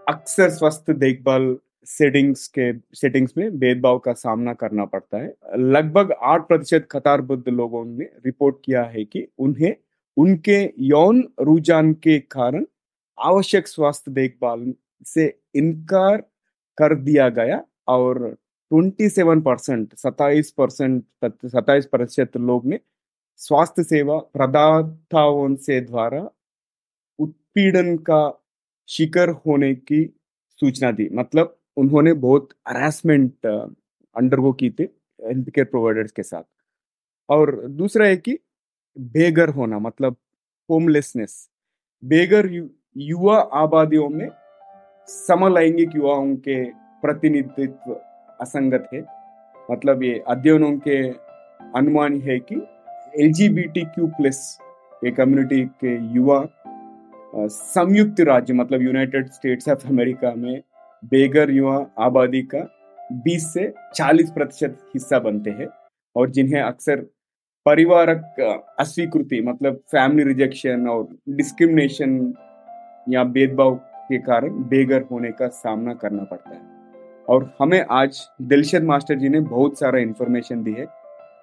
अक्सर 0.09 0.49
स्वास्थ्य 0.51 0.93
देखभाल 0.95 1.57
सेटिंग्स 1.87 2.47
के 2.59 2.73
सेटिंग्स 2.97 3.33
में 3.39 3.59
भेदभाव 3.59 3.99
का 3.99 4.13
सामना 4.13 4.53
करना 4.55 4.85
पड़ता 4.85 5.19
है। 5.19 5.35
लगभग 5.59 6.13
आठ 6.23 6.47
प्रतिशत 6.49 6.87
कतारबद्ध 6.91 7.49
लोगों 7.49 7.85
ने 7.85 8.05
रिपोर्ट 8.27 8.57
किया 8.65 8.83
है 8.85 9.05
कि 9.05 9.27
उन्हें 9.39 9.75
उनके 10.17 10.63
यौन 10.79 11.23
रुझान 11.41 11.93
के 11.93 12.19
कारण 12.19 12.65
आवश्यक 13.21 13.69
स्वास्थ्य 13.69 14.11
देखभाल 14.11 14.73
से 15.07 15.27
इनकार 15.55 16.17
कर 16.79 16.95
दिया 16.95 17.29
गया 17.29 17.65
और 17.89 18.37
27 18.71 19.43
परसेंट, 19.43 19.95
सत्ताईस 19.95 20.51
परसेंट 20.51 21.05
सत्ताईस 21.25 21.87
प्रतिशत 21.87 22.37
लोग 22.37 22.67
ने 22.67 22.81
स्वास्थ्य 23.41 23.83
सेवा 23.85 24.19
प्रदाताओं 24.19 25.55
से 25.57 25.81
द्वारा 25.81 26.21
उत्पीड़न 27.19 27.97
का 27.97 28.23
शिकार 28.89 29.29
होने 29.47 29.75
की 29.75 30.05
सूचना 30.61 30.91
दी। 30.93 31.09
मतलब 31.13 31.57
उन्होंने 31.77 32.13
बहुत 32.13 32.49
हरासमेंट 32.69 33.47
अंडरगो 33.47 34.53
की 34.53 34.71
थी 34.71 34.83
हेल्थ 35.21 35.51
केयर 35.51 35.67
प्रोवाइडर्स 35.67 36.13
के 36.13 36.23
साथ। 36.23 36.43
और 37.29 37.67
दूसरा 37.69 38.07
है 38.07 38.17
कि 38.17 38.39
बेगर 38.97 39.49
होना 39.49 39.79
मतलब 39.79 40.17
होमलेसनेस 40.69 41.49
बेगर 42.03 42.49
युवा 42.97 43.37
आबादियों 43.55 44.09
में 44.09 44.29
समलैंगिक 45.09 45.91
युवाओं 45.97 46.35
के 46.37 46.65
प्रतिनिधित्व 47.03 47.93
असंगत 48.41 48.89
है। 48.95 49.01
मतलब 49.71 50.03
ये 50.03 50.23
अध्ययनों 50.29 50.73
के 50.79 50.99
अनुमान 51.79 52.21
है 52.21 52.39
कि 52.39 52.57
एल 53.17 53.33
क्यू 53.77 54.07
प्लस 54.07 54.59
ये 55.05 55.11
कम्युनिटी 55.11 55.65
के 55.85 55.95
युवा 56.15 56.43
संयुक्त 57.35 58.21
राज्य 58.29 58.55
मतलब 58.55 58.83
यूनाइटेड 58.83 59.31
स्टेट्स 59.31 59.69
ऑफ़ 59.69 59.87
अमेरिका 59.89 60.35
में 60.35 60.61
बेगर 61.03 61.51
युवा 61.51 61.77
आबादी 61.99 62.43
का 62.55 62.67
20 63.29 63.47
से 63.53 63.73
40 63.95 64.31
प्रतिशत 64.31 64.79
हिस्सा 64.95 65.19
बनते 65.19 65.51
हैं 65.51 65.69
और 66.17 66.31
जिन्हें 66.31 66.61
अक्सर 66.63 67.07
परिवारक 67.67 68.41
अस्वीकृति 68.81 69.41
मतलब 69.41 69.81
फैमिली 69.93 70.29
रिजेक्शन 70.29 70.89
और 70.89 71.09
डिस्क्रिमिनेशन 71.29 72.19
या 73.07 73.25
भेदभाव 73.27 73.75
के 74.09 74.19
कारण 74.19 74.63
बेघर 74.69 75.03
होने 75.11 75.31
का 75.33 75.49
सामना 75.49 75.95
करना 75.95 76.23
पड़ता 76.23 76.51
है। 76.51 76.61
और 77.29 77.53
हमें 77.59 77.85
आज 77.91 78.21
दिलशद 78.43 78.83
मास्टर 78.83 79.15
जी 79.15 79.29
ने 79.29 79.41
बहुत 79.41 79.79
सारा 79.79 79.99
इंफॉर्मेशन 79.99 80.63
दी 80.63 80.73
है। 80.73 80.87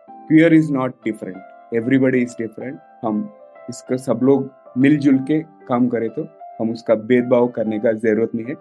Queer 0.09 0.53
is 0.53 0.71
not 0.73 0.95
different 1.05 1.75
everybody 1.75 2.21
is 2.21 2.35
different 2.39 2.79
हम 3.03 3.29
इसका 3.69 3.97
सब 3.97 4.19
लोग 4.23 4.49
मिलजुल 4.77 5.17
के 5.27 5.39
काम 5.67 5.87
करें 5.89 6.09
तो 6.09 6.27
हम 6.59 6.71
उसका 6.71 6.95
भेदभाव 6.95 7.47
करने 7.47 7.79
का 7.79 7.91
ज़रूरत 7.93 8.35
नहीं 8.35 8.45
है। 8.45 8.53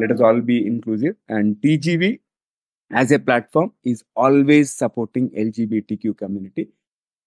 Let 0.00 0.12
us 0.12 0.20
all 0.20 0.40
be 0.42 0.58
inclusive 0.58 1.14
and 1.30 1.54
TGV 1.62 2.18
as 2.90 3.12
a 3.12 3.18
platform 3.18 3.70
is 3.86 4.02
always 4.16 4.66
supporting 4.68 5.28
L 5.34 5.50
G 5.50 5.66
B 5.66 5.80
T 5.80 5.96
Q 5.96 6.12
community 6.12 6.66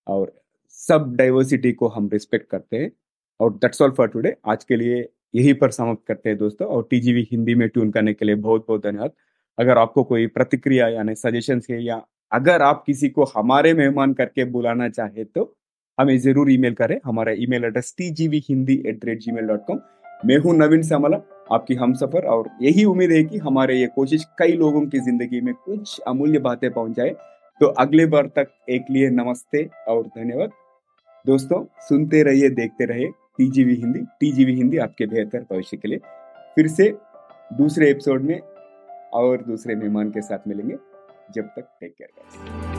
और 0.07 0.33
सब 0.79 1.13
डाइवर्सिटी 1.17 1.71
को 1.73 1.87
हम 1.87 2.09
रिस्पेक्ट 2.13 2.49
करते 2.49 2.77
हैं। 2.77 2.91
और 3.39 3.53
दैट्स 3.53 3.81
ऑल 3.81 3.91
फॉर 3.91 4.07
टुडे 4.07 4.35
आज 4.47 4.63
के 4.63 4.75
लिए 4.75 5.07
यही 5.33 5.53
पर 5.53 5.71
समाप्त 5.71 6.03
करते 6.07 6.29
हैं 6.29 6.37
दोस्तों, 6.37 6.67
और 6.67 6.87
टीजीवी 6.91 7.27
हिंदी 7.31 7.55
में 7.55 7.67
ट्यून 7.69 7.91
करने 7.91 8.13
के 8.13 8.25
लिए 8.25 8.35
बहुत 8.37 8.65
बहुत 8.67 8.83
धन्यवाद। 8.83 9.11
अगर 9.57 9.77
आपको 9.77 10.03
कोई 10.05 10.27
प्रतिक्रिया 10.29 10.87
यानी 10.89 11.15
सजेशन 11.17 11.61
है 11.69 11.83
या 11.83 12.01
अगर 12.31 12.61
आप 12.61 12.83
किसी 12.87 13.09
को 13.09 13.23
हमारे 13.27 13.73
मेहमान 13.73 14.13
करके 14.13 14.45
बुलाना 14.47 14.89
चाहे 14.89 15.23
तो 15.25 15.53
हमें 15.97 16.17
ज़रूर 16.19 16.51
ईमेल 16.51 16.73
करें। 16.75 16.97
हमारा 17.05 17.31
email 17.37 17.63
address 17.65 17.93
T 17.97 18.09
G 18.11 18.27
V 18.27 18.43
Hindi 18.49 18.81
at 18.85 18.99
the 18.99 19.05
rate 19.05 19.19
Gmail 19.31 19.47
dot 19.47 19.65
com 19.67 19.79
मैं 20.25 20.37
हूँ 20.39 20.55
नवीन 20.55 20.81
समला 20.83 21.17
आपकी 21.51 21.75
हम 21.75 21.93
सफ़र, 21.95 22.25
और 22.25 22.49
यही 22.61 22.83
उम्मीद 22.85 23.11
है 23.11 23.23
कि 23.23 23.37
हमारे 23.39 23.75
ये 23.75 23.87
कोशिश 23.95 24.25
कई 24.39 24.53
लोगों 24.55 24.85
की 24.85 24.99
ज़िंदगी 25.01 25.41
में 25.41 25.53
कुछ 25.55 25.99
अमूल्य 26.07 26.39
बातें 26.41 26.69
पहुँचाए 26.71 27.15
तो 27.61 27.67
अगले 27.79 28.05
बार 28.07 28.27
तक 28.35 28.49
एक 28.69 28.85
लिए 28.91 29.09
नमस्ते 29.11 29.63
और 29.87 30.03
धन्यवाद। 30.07 30.49
दोस्तों, 31.25 31.63
सुनते 31.81 32.21
रहिए, 32.23 32.49
देखते 32.51 32.85
रहिए। 32.85 33.11
टीजीवी 33.37 33.75
हिंदी 33.75 33.99
टीजीवी 34.19 34.55
हिंदी 34.55 34.77
आपके 34.77 35.05
बेहतर 35.05 35.45
भविष्य 35.51 35.77
के 35.77 35.87
लिए। 35.87 35.97
फिर 36.55 36.67
से 36.67 36.89
दूसरे 37.53 37.89
एपिसोड 37.89 38.23
में 38.23 38.39
और 39.13 39.43
दूसरे 39.43 39.75
मेहमान 39.75 40.09
के 40.09 40.21
साथ 40.21 40.47
मिलेंगे। 40.47 40.77
जब 41.31 41.47
तक 41.55 41.69
टेक 41.79 41.93
केयर 41.97 42.76